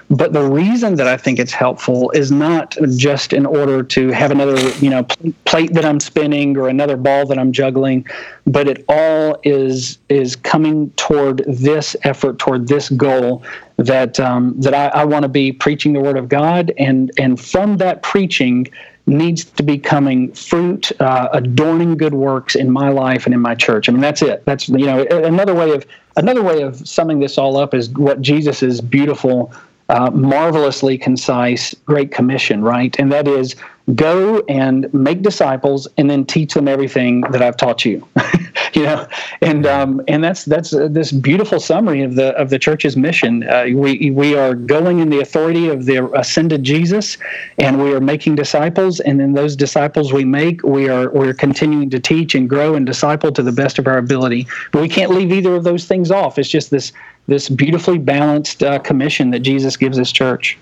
but 0.10 0.34
the 0.34 0.41
reason 0.41 0.95
that 0.95 1.08
I 1.08 1.18
think 1.18 1.38
it's 1.38 1.54
helpful 1.54 2.10
is 2.12 2.32
not 2.32 2.76
just 2.95 3.32
in 3.32 3.45
order 3.45 3.84
to 3.84 4.10
have 4.10 4.32
another, 4.32 4.74
you 4.80 4.89
know, 4.89 5.06
plate 5.45 5.74
that 5.74 5.86
I'm 5.86 5.99
spinning 5.99 6.58
or 6.58 6.68
another 6.68 6.97
ball 6.97 7.28
that 7.28 7.38
I'm 7.38 7.52
juggling, 7.52 8.08
but 8.47 8.68
it 8.68 8.84
all 8.89 9.39
is 9.43 9.99
is 10.10 10.36
coming 10.36 10.89
toward 10.91 11.43
this 11.47 11.95
effort 12.04 12.39
toward 12.39 12.68
this 12.68 12.89
goal 12.89 13.43
that 13.78 14.20
um, 14.20 14.60
that 14.60 14.74
I, 14.74 14.88
I 15.02 15.06
want 15.06 15.24
to 15.24 15.30
be 15.30 15.52
preaching 15.52 15.93
the 15.93 15.99
Word 15.99 16.18
of 16.18 16.28
God, 16.28 16.74
and 16.80 17.12
and 17.20 17.39
from 17.39 17.78
that 17.78 18.02
preaching 18.02 18.68
needs 19.06 19.45
to 19.45 19.64
be 19.64 19.78
coming 19.78 20.32
fruit, 20.34 20.91
uh, 21.02 21.30
adorning 21.34 21.97
good 21.97 22.14
works 22.14 22.56
in 22.56 22.72
my 22.72 22.89
life 22.89 23.26
and 23.26 23.34
in 23.34 23.41
my 23.41 23.56
church. 23.56 23.89
I 23.89 23.91
mean, 23.91 24.02
that's 24.02 24.22
it. 24.22 24.43
That's 24.45 24.70
you 24.70 24.86
know 24.86 25.04
another 25.06 25.54
way 25.54 25.72
of 25.72 25.86
another 26.18 26.43
way 26.43 26.62
of 26.62 26.88
summing 26.88 27.20
this 27.20 27.38
all 27.38 27.58
up 27.58 27.74
is 27.74 27.89
what 27.91 28.22
Jesus's 28.22 28.82
beautiful, 28.82 29.54
uh, 29.92 30.10
marvelously 30.12 30.98
concise 30.98 31.76
Great 31.86 32.12
Commission, 32.12 32.64
right? 32.64 32.96
And 32.98 33.12
that 33.12 33.28
is 33.28 33.56
go 33.94 34.42
and 34.48 34.92
make 34.94 35.22
disciples 35.22 35.88
and 35.98 36.10
then 36.10 36.24
teach 36.24 36.54
them 36.54 36.68
everything 36.68 37.22
that 37.32 37.42
I've 37.42 37.58
taught 37.58 37.84
you. 37.84 38.08
you 38.74 38.84
know, 38.84 39.06
and 39.42 39.66
um, 39.66 40.02
and 40.08 40.24
that's 40.24 40.46
that's 40.46 40.74
uh, 40.74 40.88
this 40.89 41.12
beautiful 41.12 41.60
summary 41.60 42.04
of 42.04 42.16
the 42.16 42.30
of 42.38 42.50
the 42.50 42.60
church's 42.60 42.96
mission. 42.96 43.48
Uh, 43.48 43.66
we 43.74 44.12
we 44.12 44.38
are 44.38 44.56
going 44.56 45.00
in 45.00 45.10
the 45.10 45.20
authority 45.20 45.68
of 45.68 45.86
the 45.86 46.10
ascended 46.14 46.64
Jesus, 46.64 47.18
and 47.58 47.84
we 47.84 47.94
are 47.94 48.00
making 48.00 48.36
disciples. 48.36 49.02
And 49.02 49.20
then 49.20 49.34
those 49.34 49.58
disciples 49.58 50.14
we 50.14 50.24
make, 50.24 50.64
we 50.64 50.88
are 50.88 51.10
we're 51.10 51.34
continuing 51.34 51.89
to 51.89 52.00
teach 52.00 52.34
and 52.34 52.50
grow 52.50 52.76
and 52.76 52.86
disciple 52.86 53.32
to 53.34 53.44
the 53.44 53.52
best 53.52 53.78
of 53.78 53.88
our 53.88 53.98
ability. 53.98 54.48
But 54.72 54.82
we 54.82 54.89
can't 54.89 55.12
leave 55.12 55.34
either 55.34 55.56
of 55.56 55.66
those 55.66 55.86
things 55.86 56.12
off. 56.12 56.39
It's 56.39 56.50
just 56.50 56.72
this 56.72 56.94
this 57.32 57.47
beautifully 57.47 57.97
balanced 57.97 58.61
uh, 58.61 58.77
commission 58.79 59.32
that 59.32 59.39
Jesus 59.39 59.77
gives 59.77 59.97
His 59.97 60.11
church. 60.11 60.57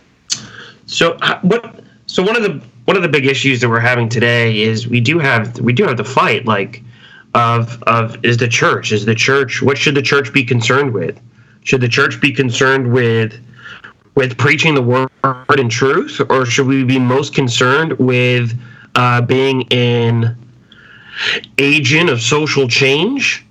So 0.86 1.18
what? 1.42 1.84
So 2.06 2.22
one 2.22 2.36
of 2.36 2.44
the 2.44 2.62
one 2.86 2.96
of 2.96 3.02
the 3.02 3.10
big 3.10 3.26
issues 3.26 3.60
that 3.62 3.70
we're 3.70 3.80
having 3.80 4.08
today 4.08 4.62
is 4.62 4.88
we 4.88 5.02
do 5.02 5.18
have 5.18 5.60
we 5.60 5.74
do 5.74 5.84
have 5.84 5.98
to 5.98 6.04
fight 6.04 6.46
like 6.46 6.84
of 7.34 7.82
of 7.84 8.24
is 8.24 8.38
the 8.38 8.48
church 8.48 8.92
is 8.92 9.06
the 9.06 9.14
church 9.14 9.62
what 9.62 9.78
should 9.78 9.94
the 9.94 10.02
church 10.02 10.34
be 10.34 10.44
concerned 10.44 10.92
with 10.94 11.20
should 11.64 11.82
the 11.82 11.88
church 11.88 12.20
be 12.20 12.32
concerned 12.32 12.92
with 12.92 13.40
with 14.16 14.38
preaching 14.38 14.74
the 14.74 14.82
word 14.82 15.60
in 15.60 15.70
truth 15.70 16.20
or 16.30 16.46
should 16.46 16.66
we 16.66 16.84
be 16.84 16.98
most 16.98 17.36
concerned 17.36 17.94
with 18.00 18.60
uh, 18.96 19.22
being 19.22 19.72
an 19.72 20.36
agent 21.60 22.10
of 22.10 22.20
social 22.20 22.68
change 22.68 23.46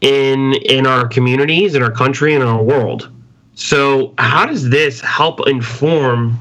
in 0.00 0.54
in 0.54 0.86
our 0.86 1.06
communities 1.06 1.74
in 1.74 1.82
our 1.82 1.90
country 1.90 2.34
in 2.34 2.42
our 2.42 2.62
world 2.62 3.10
so 3.54 4.14
how 4.18 4.46
does 4.46 4.70
this 4.70 5.00
help 5.00 5.46
inform 5.46 6.38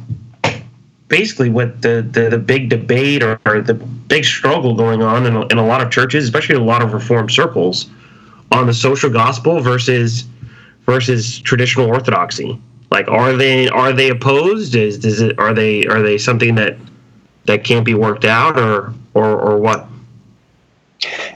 basically 1.09 1.49
what 1.49 1.81
the, 1.81 2.07
the, 2.13 2.29
the 2.29 2.37
big 2.37 2.69
debate 2.69 3.21
or, 3.21 3.41
or, 3.45 3.61
the 3.61 3.73
big 3.73 4.23
struggle 4.23 4.75
going 4.75 5.01
on 5.01 5.25
in 5.25 5.35
a, 5.35 5.45
in 5.47 5.57
a 5.57 5.65
lot 5.65 5.81
of 5.81 5.91
churches, 5.91 6.23
especially 6.23 6.55
a 6.55 6.61
lot 6.61 6.81
of 6.81 6.93
reform 6.93 7.29
circles, 7.29 7.89
on 8.51 8.65
the 8.65 8.73
social 8.73 9.09
gospel 9.09 9.59
versus 9.59 10.25
versus 10.85 11.39
traditional 11.39 11.87
orthodoxy. 11.87 12.59
Like, 12.89 13.07
are 13.07 13.33
they 13.33 13.67
are 13.67 13.91
they 13.91 14.09
opposed? 14.09 14.73
Is 14.75 14.97
does 14.97 15.21
it 15.21 15.37
are 15.37 15.53
they 15.53 15.85
are 15.85 16.01
they 16.01 16.17
something 16.17 16.55
that 16.55 16.77
that 17.45 17.63
can't 17.63 17.85
be 17.85 17.93
worked 17.93 18.25
out 18.25 18.57
or 18.57 18.93
or 19.13 19.39
or 19.39 19.57
what? 19.57 19.87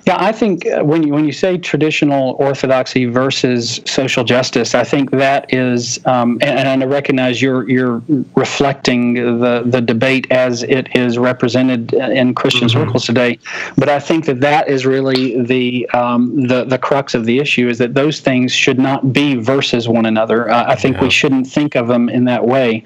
Yeah, 0.05 0.17
I 0.19 0.33
think 0.33 0.65
uh, 0.65 0.83
when 0.83 1.03
you 1.03 1.13
when 1.13 1.23
you 1.23 1.31
say 1.31 1.57
traditional 1.57 2.35
orthodoxy 2.37 3.05
versus 3.05 3.79
social 3.85 4.25
justice, 4.25 4.75
I 4.75 4.83
think 4.83 5.11
that 5.11 5.53
is, 5.53 6.05
um, 6.05 6.39
and, 6.41 6.67
and, 6.67 6.83
I 6.83 6.85
recognize 6.85 7.41
you're 7.41 7.69
you're 7.69 8.01
reflecting 8.35 9.13
the 9.13 9.63
the 9.65 9.79
debate 9.79 10.27
as 10.29 10.63
it 10.63 10.93
is 10.93 11.17
represented 11.17 11.93
in 11.93 12.35
Christian 12.35 12.67
mm-hmm. 12.67 12.85
circles 12.85 13.05
today. 13.05 13.39
But 13.77 13.87
I 13.87 13.99
think 13.99 14.25
that 14.25 14.41
that 14.41 14.67
is 14.67 14.85
really 14.85 15.41
the 15.41 15.89
um, 15.91 16.47
the 16.47 16.65
the 16.65 16.77
crux 16.77 17.13
of 17.13 17.23
the 17.23 17.39
issue 17.39 17.69
is 17.69 17.77
that 17.77 17.93
those 17.93 18.19
things 18.19 18.51
should 18.51 18.79
not 18.79 19.13
be 19.13 19.35
versus 19.35 19.87
one 19.87 20.05
another. 20.05 20.49
Uh, 20.49 20.65
I 20.67 20.75
think 20.75 20.97
yeah. 20.97 21.03
we 21.03 21.09
shouldn't 21.11 21.47
think 21.47 21.75
of 21.75 21.87
them 21.87 22.09
in 22.09 22.25
that 22.25 22.45
way. 22.45 22.83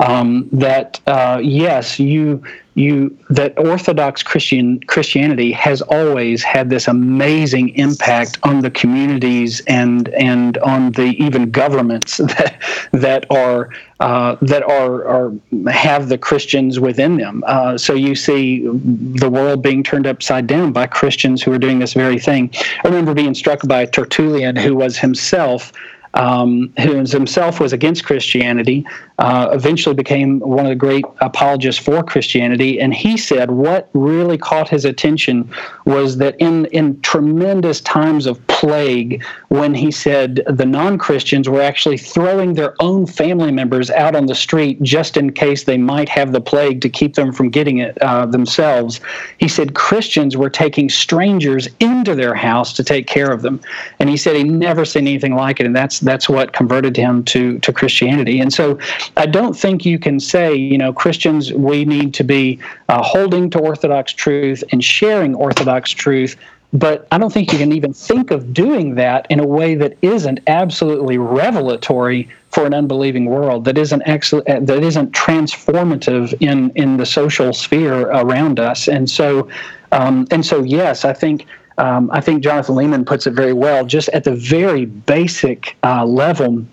Um, 0.00 0.48
that 0.52 1.00
uh, 1.06 1.40
yes, 1.42 1.98
you 1.98 2.42
you 2.74 3.16
that 3.30 3.56
Orthodox 3.56 4.22
Christian 4.22 4.80
Christianity 4.80 5.52
has 5.52 5.80
always 5.82 6.42
had 6.42 6.70
this 6.70 6.88
amazing 6.88 7.70
impact 7.70 8.38
on 8.42 8.60
the 8.62 8.70
communities 8.70 9.60
and 9.66 10.08
and 10.10 10.58
on 10.58 10.92
the 10.92 11.14
even 11.24 11.50
governments 11.50 12.16
that 12.18 12.60
that 12.92 13.30
are 13.30 13.70
uh, 14.00 14.36
that 14.42 14.64
are 14.64 15.06
are 15.06 15.32
have 15.70 16.08
the 16.08 16.18
Christians 16.18 16.80
within 16.80 17.16
them. 17.16 17.44
Uh, 17.46 17.78
so 17.78 17.94
you 17.94 18.16
see 18.16 18.66
the 18.66 19.30
world 19.30 19.62
being 19.62 19.84
turned 19.84 20.06
upside 20.06 20.48
down 20.48 20.72
by 20.72 20.86
Christians 20.86 21.42
who 21.42 21.52
are 21.52 21.58
doing 21.58 21.78
this 21.78 21.92
very 21.92 22.18
thing. 22.18 22.50
I 22.84 22.88
remember 22.88 23.14
being 23.14 23.34
struck 23.34 23.66
by 23.68 23.86
Tertullian, 23.86 24.56
who 24.56 24.74
was 24.74 24.98
himself 24.98 25.72
um, 26.14 26.72
who 26.80 27.04
himself 27.04 27.60
was 27.60 27.72
against 27.72 28.04
Christianity, 28.04 28.86
uh, 29.18 29.50
eventually 29.52 29.94
became 29.94 30.40
one 30.40 30.64
of 30.64 30.70
the 30.70 30.76
great 30.76 31.04
apologists 31.20 31.82
for 31.82 32.02
Christianity. 32.02 32.80
And 32.80 32.94
he 32.94 33.16
said 33.16 33.50
what 33.50 33.88
really 33.92 34.38
caught 34.38 34.68
his 34.68 34.84
attention 34.84 35.50
was 35.84 36.16
that 36.18 36.36
in, 36.38 36.66
in 36.66 37.00
tremendous 37.02 37.80
times 37.80 38.26
of 38.26 38.44
plague, 38.46 39.22
when 39.48 39.74
he 39.74 39.90
said 39.90 40.42
the 40.46 40.66
non 40.66 40.98
Christians 40.98 41.48
were 41.48 41.60
actually 41.60 41.98
throwing 41.98 42.54
their 42.54 42.74
own 42.80 43.06
family 43.06 43.52
members 43.52 43.90
out 43.90 44.16
on 44.16 44.26
the 44.26 44.34
street 44.34 44.82
just 44.82 45.16
in 45.16 45.32
case 45.32 45.64
they 45.64 45.78
might 45.78 46.08
have 46.08 46.32
the 46.32 46.40
plague 46.40 46.80
to 46.82 46.88
keep 46.88 47.14
them 47.14 47.32
from 47.32 47.50
getting 47.50 47.78
it 47.78 48.00
uh, 48.02 48.26
themselves, 48.26 49.00
he 49.38 49.48
said 49.48 49.74
Christians 49.74 50.36
were 50.36 50.50
taking 50.50 50.88
strangers 50.88 51.68
into 51.80 52.14
their 52.14 52.34
house 52.34 52.72
to 52.74 52.84
take 52.84 53.06
care 53.06 53.32
of 53.32 53.42
them. 53.42 53.60
And 53.98 54.08
he 54.08 54.16
said 54.16 54.36
he 54.36 54.44
never 54.44 54.84
seen 54.84 55.06
anything 55.06 55.34
like 55.34 55.60
it. 55.60 55.66
And 55.66 55.74
that's 55.74 56.00
that's 56.04 56.28
what 56.28 56.52
converted 56.52 56.96
him 56.96 57.24
to 57.24 57.58
to 57.60 57.72
Christianity. 57.72 58.40
And 58.40 58.52
so 58.52 58.78
I 59.16 59.26
don't 59.26 59.54
think 59.54 59.84
you 59.84 59.98
can 59.98 60.20
say, 60.20 60.54
you 60.54 60.78
know, 60.78 60.92
Christians 60.92 61.52
we 61.52 61.84
need 61.84 62.14
to 62.14 62.24
be 62.24 62.58
uh, 62.88 63.02
holding 63.02 63.50
to 63.50 63.58
Orthodox 63.58 64.12
truth 64.12 64.62
and 64.70 64.82
sharing 64.82 65.34
Orthodox 65.34 65.90
truth. 65.90 66.36
But 66.72 67.06
I 67.12 67.18
don't 67.18 67.32
think 67.32 67.52
you 67.52 67.58
can 67.58 67.72
even 67.72 67.92
think 67.92 68.32
of 68.32 68.52
doing 68.52 68.96
that 68.96 69.28
in 69.30 69.38
a 69.38 69.46
way 69.46 69.76
that 69.76 69.96
isn't 70.02 70.40
absolutely 70.48 71.18
revelatory 71.18 72.28
for 72.50 72.66
an 72.66 72.74
unbelieving 72.74 73.26
world, 73.26 73.64
that 73.66 73.78
isn't 73.78 74.02
excellent, 74.06 74.48
uh, 74.48 74.58
that 74.60 74.82
isn't 74.82 75.12
transformative 75.12 76.34
in 76.40 76.70
in 76.74 76.96
the 76.96 77.06
social 77.06 77.52
sphere 77.52 78.08
around 78.10 78.58
us. 78.58 78.88
And 78.88 79.08
so, 79.08 79.48
um, 79.92 80.26
and 80.32 80.44
so, 80.44 80.64
yes, 80.64 81.04
I 81.04 81.12
think 81.12 81.46
um, 81.78 82.10
I 82.12 82.20
think 82.20 82.42
Jonathan 82.42 82.76
Leeman 82.76 83.06
puts 83.06 83.26
it 83.26 83.32
very 83.32 83.52
well, 83.52 83.84
just 83.84 84.08
at 84.10 84.24
the 84.24 84.34
very 84.34 84.84
basic 84.84 85.76
uh, 85.82 86.04
level, 86.04 86.64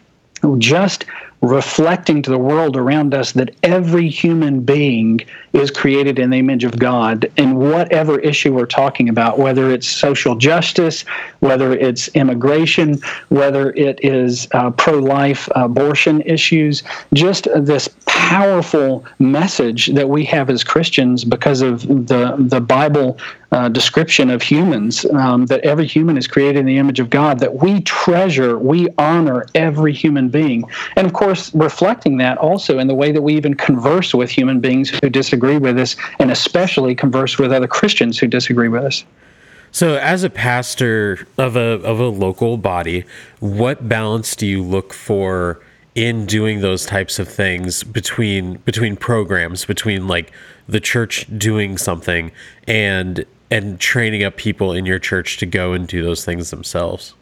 just 0.57 1.05
reflecting 1.41 2.21
to 2.21 2.29
the 2.29 2.37
world 2.37 2.77
around 2.77 3.15
us 3.15 3.31
that 3.31 3.49
every 3.63 4.07
human 4.07 4.61
being 4.61 5.19
is 5.53 5.71
created 5.71 6.19
in 6.19 6.29
the 6.29 6.37
image 6.37 6.63
of 6.63 6.77
God 6.77 7.31
in 7.35 7.55
whatever 7.55 8.19
issue 8.19 8.53
we're 8.53 8.67
talking 8.67 9.09
about, 9.09 9.39
whether 9.39 9.71
it's 9.71 9.87
social 9.87 10.35
justice, 10.35 11.01
whether 11.39 11.73
it's 11.73 12.09
immigration, 12.09 13.01
whether 13.29 13.71
it 13.71 13.99
is 14.03 14.47
uh, 14.51 14.69
pro 14.71 14.99
life 14.99 15.49
abortion 15.55 16.21
issues, 16.21 16.83
just 17.13 17.47
this 17.55 17.89
powerful 18.05 19.03
message 19.17 19.87
that 19.87 20.07
we 20.07 20.23
have 20.25 20.49
as 20.49 20.63
Christians 20.63 21.25
because 21.25 21.61
of 21.61 21.87
the 21.87 22.35
the 22.37 22.61
Bible 22.61 23.17
uh, 23.51 23.67
description 23.67 24.29
of 24.29 24.41
humans 24.41 25.05
um, 25.05 25.45
that 25.47 25.61
every 25.61 25.85
human 25.85 26.17
is 26.17 26.27
created 26.27 26.59
in 26.59 26.65
the 26.65 26.77
image 26.77 26.99
of 26.99 27.09
God, 27.09 27.39
that 27.39 27.53
we 27.61 27.81
treasure, 27.81 28.57
we 28.57 28.87
honor 28.97 29.45
every 29.55 29.91
human 29.93 30.29
being. 30.29 30.63
And 30.95 31.05
of 31.05 31.13
course, 31.13 31.53
reflecting 31.53 32.17
that 32.17 32.37
also 32.37 32.79
in 32.79 32.87
the 32.87 32.95
way 32.95 33.11
that 33.11 33.21
we 33.21 33.35
even 33.35 33.53
converse 33.55 34.13
with 34.13 34.29
human 34.29 34.61
beings 34.61 34.89
who 34.89 35.09
disagree 35.09 35.57
with 35.57 35.77
us, 35.77 35.95
and 36.19 36.31
especially 36.31 36.95
converse 36.95 37.37
with 37.37 37.51
other 37.51 37.67
Christians 37.67 38.17
who 38.17 38.27
disagree 38.27 38.69
with 38.69 38.83
us. 38.83 39.03
So, 39.73 39.95
as 39.95 40.23
a 40.23 40.29
pastor 40.29 41.25
of 41.37 41.55
a 41.55 41.81
of 41.83 41.99
a 41.99 42.07
local 42.07 42.57
body, 42.57 43.05
what 43.39 43.87
balance 43.87 44.35
do 44.35 44.45
you 44.45 44.61
look 44.61 44.93
for 44.93 45.61
in 45.95 46.25
doing 46.25 46.61
those 46.61 46.85
types 46.85 47.19
of 47.19 47.27
things 47.27 47.83
between 47.83 48.55
between 48.59 48.97
programs, 48.97 49.65
between 49.65 50.07
like 50.07 50.31
the 50.67 50.79
church 50.79 51.25
doing 51.37 51.77
something 51.77 52.31
and 52.67 53.25
and 53.51 53.79
training 53.79 54.23
up 54.23 54.37
people 54.37 54.73
in 54.73 54.85
your 54.85 54.97
church 54.97 55.37
to 55.37 55.45
go 55.45 55.73
and 55.73 55.87
do 55.87 56.01
those 56.01 56.25
things 56.25 56.49
themselves? 56.49 57.13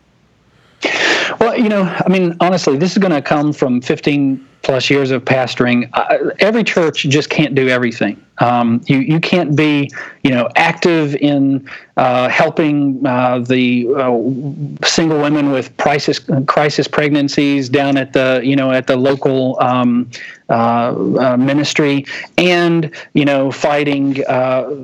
Well, 1.39 1.57
you 1.57 1.67
know, 1.67 1.84
I 1.84 2.09
mean, 2.09 2.38
honestly, 2.39 2.77
this 2.77 2.93
is 2.93 2.97
going 2.99 3.11
to 3.11 3.21
come 3.21 3.51
from 3.51 3.82
15 3.82 4.47
plus 4.61 4.89
years 4.89 5.11
of 5.11 5.25
pastoring. 5.25 5.89
Uh, 5.93 6.32
every 6.39 6.63
church 6.63 7.03
just 7.03 7.30
can't 7.30 7.55
do 7.55 7.67
everything. 7.67 8.23
Um, 8.39 8.81
you 8.87 8.99
you 8.99 9.19
can't 9.19 9.55
be 9.55 9.91
you 10.23 10.31
know 10.31 10.49
active 10.55 11.15
in 11.15 11.69
uh, 11.99 12.29
helping 12.29 13.05
uh, 13.05 13.39
the 13.39 13.85
uh, 13.93 14.87
single 14.87 15.19
women 15.19 15.51
with 15.51 15.75
crisis 15.75 16.19
crisis 16.47 16.87
pregnancies 16.87 17.67
down 17.67 17.97
at 17.97 18.13
the 18.13 18.39
you 18.41 18.55
know 18.55 18.71
at 18.71 18.87
the 18.87 18.95
local 18.95 19.59
um, 19.59 20.09
uh, 20.49 20.53
uh, 21.19 21.37
ministry, 21.37 22.05
and 22.37 22.89
you 23.13 23.25
know 23.25 23.51
fighting 23.51 24.23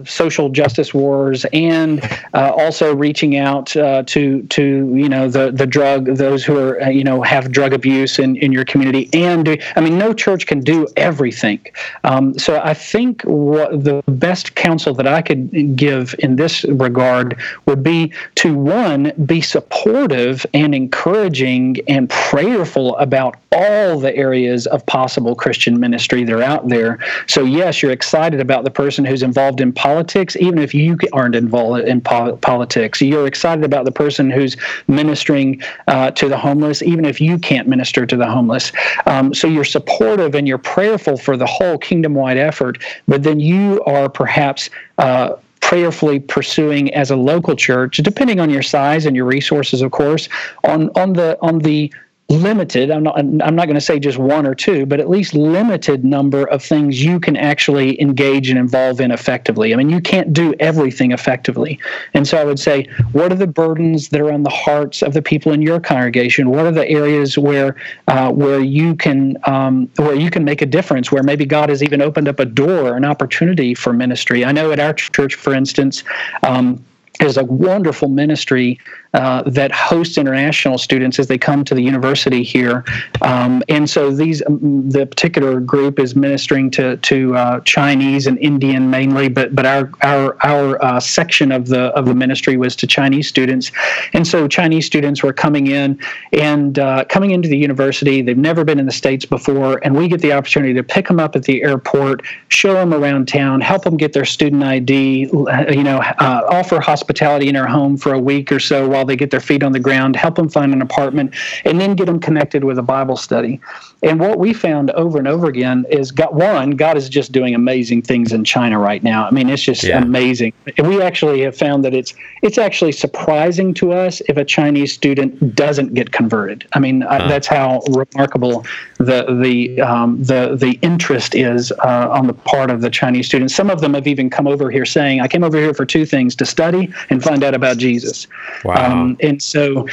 social 0.05 0.49
justice 0.49 0.93
wars, 0.93 1.45
and 1.53 2.01
also 2.33 2.93
reaching 2.93 3.37
out 3.37 3.67
to 3.67 4.43
to 4.43 4.61
you 4.93 5.07
know 5.07 5.29
the 5.29 5.51
the 5.51 5.65
drug 5.65 6.17
those 6.17 6.43
who 6.43 6.57
are 6.57 6.91
you 6.91 7.03
know 7.03 7.21
have 7.21 7.49
drug 7.49 7.71
abuse 7.71 8.19
in, 8.19 8.35
in 8.35 8.51
your 8.51 8.65
community, 8.65 9.09
and 9.13 9.57
I 9.77 9.79
mean 9.79 9.97
no 9.97 10.13
church 10.13 10.47
can 10.47 10.59
do 10.59 10.85
everything. 10.97 11.61
Um, 12.03 12.37
so 12.37 12.59
I 12.61 12.73
think 12.73 13.23
what 13.45 13.83
the 13.83 14.03
best 14.07 14.55
counsel 14.55 14.93
that 14.95 15.07
I 15.07 15.21
could 15.21 15.75
give 15.75 16.15
in 16.19 16.35
this 16.35 16.63
regard 16.65 17.39
would 17.67 17.83
be 17.83 18.11
to 18.35 18.55
one, 18.55 19.11
be 19.25 19.41
supportive 19.41 20.45
and 20.53 20.73
encouraging 20.73 21.77
and 21.87 22.09
prayerful 22.09 22.97
about 22.97 23.37
all 23.51 23.99
the 23.99 24.13
areas 24.15 24.65
of 24.67 24.85
possible 24.87 25.35
Christian 25.35 25.79
ministry 25.79 26.23
that 26.23 26.33
are 26.33 26.41
out 26.41 26.67
there. 26.67 26.99
So, 27.27 27.43
yes, 27.43 27.81
you're 27.81 27.91
excited 27.91 28.39
about 28.39 28.63
the 28.63 28.71
person 28.71 29.05
who's 29.05 29.23
involved 29.23 29.61
in 29.61 29.71
politics, 29.71 30.35
even 30.37 30.57
if 30.57 30.73
you 30.73 30.97
aren't 31.13 31.35
involved 31.35 31.87
in 31.87 32.01
po- 32.01 32.37
politics. 32.37 33.01
You're 33.01 33.27
excited 33.27 33.63
about 33.63 33.85
the 33.85 33.91
person 33.91 34.29
who's 34.29 34.57
ministering 34.87 35.61
uh, 35.87 36.11
to 36.11 36.27
the 36.27 36.37
homeless, 36.37 36.81
even 36.81 37.05
if 37.05 37.21
you 37.21 37.37
can't 37.37 37.67
minister 37.67 38.05
to 38.05 38.17
the 38.17 38.29
homeless. 38.29 38.71
Um, 39.05 39.33
so, 39.33 39.47
you're 39.47 39.63
supportive 39.63 40.33
and 40.33 40.47
you're 40.47 40.57
prayerful 40.57 41.17
for 41.17 41.37
the 41.37 41.45
whole 41.45 41.77
kingdom 41.77 42.15
wide 42.15 42.37
effort, 42.37 42.81
but 43.07 43.23
then 43.23 43.34
you 43.41 43.83
are 43.85 44.09
perhaps 44.09 44.69
uh, 44.97 45.35
prayerfully 45.61 46.19
pursuing 46.19 46.93
as 46.93 47.09
a 47.09 47.15
local 47.15 47.55
church, 47.55 47.97
depending 47.97 48.39
on 48.39 48.49
your 48.49 48.61
size 48.61 49.05
and 49.05 49.15
your 49.15 49.25
resources, 49.25 49.81
of 49.81 49.91
course, 49.91 50.29
on 50.63 50.89
on 50.95 51.13
the 51.13 51.37
on 51.41 51.59
the 51.59 51.91
limited 52.27 52.89
i'm 52.89 53.03
not 53.03 53.17
i'm 53.19 53.55
not 53.55 53.65
going 53.65 53.75
to 53.75 53.81
say 53.81 53.99
just 53.99 54.17
one 54.17 54.47
or 54.47 54.55
two 54.55 54.83
but 54.85 54.99
at 54.99 55.07
least 55.07 55.35
limited 55.35 56.03
number 56.03 56.45
of 56.45 56.63
things 56.63 57.03
you 57.03 57.19
can 57.19 57.37
actually 57.37 58.01
engage 58.01 58.49
and 58.49 58.57
involve 58.57 58.99
in 58.99 59.11
effectively. 59.11 59.73
I 59.73 59.77
mean 59.77 59.89
you 59.89 60.01
can't 60.01 60.33
do 60.33 60.53
everything 60.59 61.11
effectively. 61.11 61.79
And 62.13 62.27
so 62.27 62.37
i 62.37 62.43
would 62.43 62.59
say 62.59 62.87
what 63.11 63.31
are 63.31 63.35
the 63.35 63.47
burdens 63.47 64.09
that 64.09 64.21
are 64.21 64.31
on 64.31 64.43
the 64.43 64.49
hearts 64.49 65.03
of 65.03 65.13
the 65.13 65.21
people 65.21 65.51
in 65.51 65.61
your 65.61 65.79
congregation? 65.79 66.49
What 66.49 66.65
are 66.65 66.71
the 66.71 66.87
areas 66.87 67.37
where 67.37 67.75
uh, 68.07 68.31
where 68.31 68.59
you 68.59 68.95
can 68.95 69.37
um, 69.43 69.87
where 69.97 70.15
you 70.15 70.31
can 70.31 70.43
make 70.43 70.61
a 70.61 70.65
difference 70.65 71.11
where 71.11 71.23
maybe 71.23 71.45
god 71.45 71.69
has 71.69 71.83
even 71.83 72.01
opened 72.01 72.27
up 72.27 72.39
a 72.39 72.45
door 72.45 72.95
an 72.95 73.05
opportunity 73.05 73.75
for 73.75 73.93
ministry? 73.93 74.43
I 74.43 74.51
know 74.51 74.71
at 74.71 74.79
our 74.79 74.93
church 74.93 75.35
for 75.35 75.53
instance 75.53 76.03
um, 76.43 76.83
is 77.21 77.37
a 77.37 77.43
wonderful 77.45 78.09
ministry 78.09 78.79
uh, 79.15 79.43
that 79.45 79.71
hosts 79.71 80.17
international 80.17 80.77
students 80.77 81.19
as 81.19 81.27
they 81.27 81.37
come 81.37 81.63
to 81.63 81.73
the 81.73 81.81
university 81.81 82.43
here. 82.43 82.83
Um, 83.21 83.63
and 83.69 83.89
so 83.89 84.11
these 84.11 84.45
um, 84.45 84.89
the 84.89 85.05
particular 85.05 85.61
group 85.61 85.99
is 85.99 86.15
ministering 86.15 86.69
to 86.71 86.97
to 86.97 87.35
uh, 87.35 87.59
Chinese 87.61 88.27
and 88.27 88.37
Indian 88.39 88.89
mainly, 88.89 89.29
but 89.29 89.55
but 89.55 89.65
our 89.65 89.89
our 90.01 90.35
our 90.43 90.83
uh, 90.83 90.99
section 90.99 91.53
of 91.53 91.67
the 91.67 91.83
of 91.99 92.05
the 92.05 92.13
ministry 92.13 92.57
was 92.57 92.75
to 92.75 92.87
Chinese 92.87 93.29
students, 93.29 93.71
and 94.11 94.27
so 94.27 94.49
Chinese 94.49 94.85
students 94.85 95.23
were 95.23 95.33
coming 95.33 95.67
in 95.67 95.97
and 96.33 96.77
uh, 96.77 97.05
coming 97.05 97.31
into 97.31 97.47
the 97.47 97.57
university. 97.57 98.21
They've 98.21 98.37
never 98.37 98.65
been 98.65 98.79
in 98.79 98.85
the 98.85 98.91
states 98.91 99.25
before, 99.25 99.79
and 99.83 99.95
we 99.95 100.09
get 100.09 100.19
the 100.19 100.33
opportunity 100.33 100.73
to 100.73 100.83
pick 100.83 101.07
them 101.07 101.21
up 101.21 101.37
at 101.37 101.43
the 101.43 101.63
airport, 101.63 102.21
show 102.49 102.73
them 102.73 102.93
around 102.93 103.29
town, 103.29 103.61
help 103.61 103.85
them 103.85 103.95
get 103.95 104.11
their 104.11 104.25
student 104.25 104.61
ID, 104.61 105.29
you 105.71 105.83
know, 105.83 105.99
uh, 106.19 106.41
offer 106.49 106.81
hospitality 106.81 107.47
in 107.47 107.55
our 107.55 107.67
home 107.67 107.95
for 107.95 108.13
a 108.13 108.19
week 108.19 108.51
or 108.51 108.59
so 108.59 108.89
while 108.89 109.04
they 109.05 109.15
get 109.15 109.31
their 109.31 109.39
feet 109.39 109.63
on 109.63 109.71
the 109.71 109.79
ground, 109.79 110.15
help 110.15 110.35
them 110.35 110.49
find 110.49 110.73
an 110.73 110.81
apartment, 110.81 111.35
and 111.63 111.79
then 111.79 111.95
get 111.95 112.05
them 112.05 112.19
connected 112.19 112.63
with 112.63 112.77
a 112.77 112.83
Bible 112.83 113.17
study. 113.17 113.59
And 114.05 114.19
what 114.19 114.37
we 114.37 114.53
found 114.53 114.91
over 114.91 115.17
and 115.17 115.27
over 115.27 115.47
again 115.47 115.83
is 115.89 116.11
God, 116.11 116.35
one, 116.35 116.71
God 116.71 116.95
is 116.95 117.09
just 117.09 117.31
doing 117.31 117.55
amazing 117.55 118.03
things 118.03 118.31
in 118.31 118.43
China 118.43 118.77
right 118.77 119.01
now. 119.01 119.25
I 119.25 119.31
mean, 119.31 119.49
it's 119.49 119.63
just 119.63 119.83
yeah. 119.83 119.99
amazing. 119.99 120.53
We 120.77 121.01
actually 121.01 121.41
have 121.41 121.57
found 121.57 121.83
that 121.85 121.95
it's 121.95 122.13
it's 122.43 122.59
actually 122.59 122.91
surprising 122.91 123.73
to 123.75 123.93
us 123.93 124.21
if 124.29 124.37
a 124.37 124.45
Chinese 124.45 124.93
student 124.93 125.55
doesn't 125.55 125.95
get 125.95 126.11
converted. 126.11 126.67
I 126.73 126.79
mean, 126.79 127.01
uh, 127.01 127.27
that's 127.27 127.47
how 127.47 127.81
remarkable 127.89 128.63
the 128.99 129.25
the 129.41 129.81
um, 129.81 130.23
the 130.23 130.55
the 130.55 130.77
interest 130.83 131.33
is 131.33 131.71
uh, 131.71 132.07
on 132.11 132.27
the 132.27 132.33
part 132.33 132.69
of 132.69 132.81
the 132.81 132.91
Chinese 132.91 133.25
students. 133.25 133.55
Some 133.55 133.71
of 133.71 133.81
them 133.81 133.95
have 133.95 134.05
even 134.05 134.29
come 134.29 134.45
over 134.45 134.69
here 134.69 134.85
saying, 134.85 135.21
"I 135.21 135.27
came 135.27 135.43
over 135.43 135.57
here 135.57 135.73
for 135.73 135.85
two 135.85 136.05
things: 136.05 136.35
to 136.35 136.45
study 136.45 136.93
and 137.09 137.23
find 137.23 137.43
out 137.43 137.55
about 137.55 137.77
Jesus." 137.77 138.27
Wow. 138.63 138.91
Um, 138.91 139.17
and 139.19 139.41
so 139.41 139.87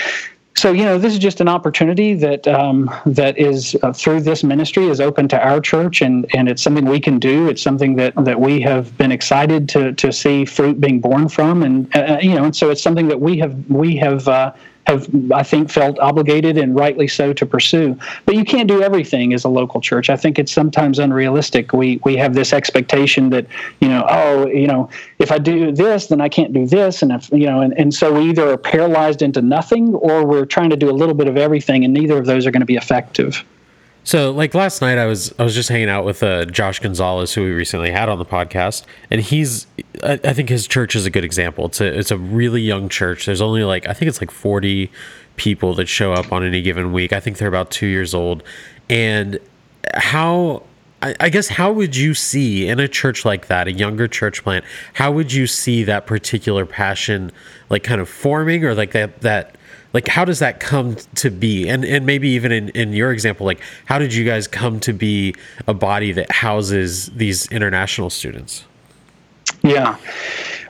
so 0.55 0.73
you 0.73 0.85
know 0.85 0.99
this 0.99 1.13
is 1.13 1.19
just 1.19 1.41
an 1.41 1.49
opportunity 1.49 2.15
that 2.15 2.47
um, 2.47 2.91
that 3.07 3.39
is 3.39 3.77
uh, 3.83 3.93
through 3.93 4.21
this 4.21 4.45
ministry 4.45 4.87
is 4.87 5.01
open 5.01 5.29
to 5.29 5.43
our 5.43 5.61
church 5.61 6.03
and 6.03 6.27
and 6.35 6.49
it's 6.49 6.63
something 6.63 6.85
we 6.85 7.01
can 7.01 7.19
do. 7.19 7.49
It's 7.49 7.63
something 7.63 7.97
that 7.97 8.15
that 8.25 8.41
we 8.41 8.61
have 8.61 8.97
been 8.99 9.13
excited 9.13 9.69
to 9.71 9.93
to 9.93 10.13
see 10.13 10.45
fruit 10.45 10.81
being 10.81 11.01
born 11.01 11.29
from 11.29 11.63
and 11.63 11.95
uh, 11.97 12.19
you 12.21 12.35
know 12.35 12.45
and 12.45 12.55
so 12.55 12.71
it's 12.71 12.83
something 12.83 13.09
that 13.09 13.21
we 13.21 13.39
have 13.39 13.55
we 13.71 13.97
have 13.97 14.29
uh, 14.29 14.53
have, 14.87 15.09
I 15.33 15.43
think, 15.43 15.71
felt 15.71 15.99
obligated 15.99 16.59
and 16.59 16.75
rightly 16.75 17.09
so 17.09 17.33
to 17.33 17.47
pursue. 17.47 17.97
But 18.27 18.35
you 18.35 18.45
can't 18.45 18.69
do 18.69 18.83
everything 18.83 19.33
as 19.33 19.45
a 19.45 19.49
local 19.49 19.81
church. 19.81 20.11
I 20.11 20.17
think 20.17 20.39
it's 20.39 20.53
sometimes 20.53 20.99
unrealistic. 20.99 21.73
We 21.73 22.01
we 22.05 22.17
have 22.17 22.35
this 22.35 22.53
expectation 22.53 23.31
that 23.31 23.47
you 23.81 23.89
know, 23.89 24.07
oh, 24.09 24.47
you 24.47 24.67
know, 24.67 24.91
if 25.19 25.31
I 25.31 25.39
do 25.39 25.73
this, 25.73 26.09
then 26.09 26.21
I 26.21 26.29
can't 26.29 26.53
do 26.53 26.67
this, 26.67 27.03
and 27.03 27.13
if 27.13 27.31
you 27.31 27.47
know, 27.47 27.61
and, 27.61 27.73
and 27.79 27.95
so 27.95 28.13
we 28.13 28.31
either 28.31 28.51
are 28.51 28.59
paralyzed 28.59 29.23
into 29.23 29.41
nothing, 29.43 29.95
or 29.95 30.27
we're 30.27 30.47
trying 30.47 30.71
to 30.71 30.77
do 30.77 30.91
a 30.91 30.97
little 30.97 31.15
bit 31.15 31.29
of 31.29 31.37
everything, 31.37 31.85
and 31.85 31.95
neither 31.95 32.19
of 32.19 32.27
those 32.27 32.47
are 32.47 32.51
going 32.51 32.61
to 32.61 32.67
be 32.67 32.77
effective. 32.77 33.45
So, 34.05 34.33
like 34.33 34.53
last 34.55 34.83
night, 34.83 34.99
I 34.99 35.07
was 35.07 35.33
I 35.39 35.45
was 35.45 35.55
just 35.55 35.69
hanging 35.69 35.89
out 35.89 36.05
with 36.05 36.23
uh, 36.23 36.45
Josh 36.47 36.81
Gonzalez, 36.81 37.35
who 37.35 37.45
we 37.45 37.53
recently 37.53 37.91
had 37.91 38.09
on 38.09 38.19
the 38.19 38.25
podcast, 38.25 38.85
and 39.11 39.21
he's 39.21 39.67
I, 40.03 40.19
I, 40.25 40.33
think 40.33 40.49
his 40.49 40.67
church 40.67 40.97
is 40.97 41.07
a 41.07 41.11
good 41.11 41.25
example. 41.25 41.67
It's 41.67 41.81
a 41.81 41.99
it's 41.99 42.11
a 42.11 42.19
really 42.19 42.63
young 42.63 42.89
church. 42.89 43.27
There's 43.27 43.41
only 43.41 43.63
like 43.63 43.87
I 43.87 43.93
think 43.93 44.09
it's 44.09 44.21
like 44.21 44.33
40 44.33 44.91
people 45.37 45.75
that 45.75 45.87
show 45.87 46.13
up 46.13 46.33
on 46.33 46.45
any 46.45 46.63
given 46.63 46.93
week. 46.93 47.13
I 47.13 47.21
think 47.21 47.39
they're 47.39 47.49
about 47.49 47.71
two 47.71 47.87
years 47.87 48.13
old, 48.13 48.43
and 48.91 49.39
how 49.95 50.65
I, 51.01 51.15
I 51.21 51.29
guess 51.29 51.49
how 51.49 51.73
would 51.73 51.95
you 51.95 52.15
see 52.15 52.67
in 52.67 52.81
a 52.81 52.89
church 52.89 53.25
like 53.25 53.47
that, 53.47 53.69
a 53.69 53.73
younger 53.73 54.09
church 54.09 54.43
plant, 54.43 54.65
how 54.95 55.13
would 55.13 55.33
you 55.33 55.47
see 55.47 55.85
that 55.85 56.07
particular 56.07 56.67
passion 56.67 57.31
like 57.71 57.85
kind 57.85 58.01
of 58.01 58.09
forming 58.09 58.65
or 58.65 58.75
like 58.75 58.91
that 58.93 59.21
that 59.21 59.57
like 59.93 60.09
how 60.09 60.25
does 60.25 60.39
that 60.39 60.61
come 60.61 60.97
to 61.15 61.31
be 61.31 61.69
and 61.69 61.85
and 61.85 62.07
maybe 62.07 62.29
even 62.29 62.53
in, 62.53 62.69
in 62.71 62.93
your 62.93 63.13
example 63.13 63.47
like 63.47 63.61
how 63.87 63.99
did 63.99 64.15
you 64.15 64.25
guys 64.25 64.47
come 64.47 64.81
to 64.81 64.93
be 64.93 65.35
a 65.67 65.75
body 65.75 66.13
that 66.13 66.31
houses 66.31 67.07
these 67.09 67.47
international 67.51 68.11
students 68.11 68.65
yeah 69.63 69.97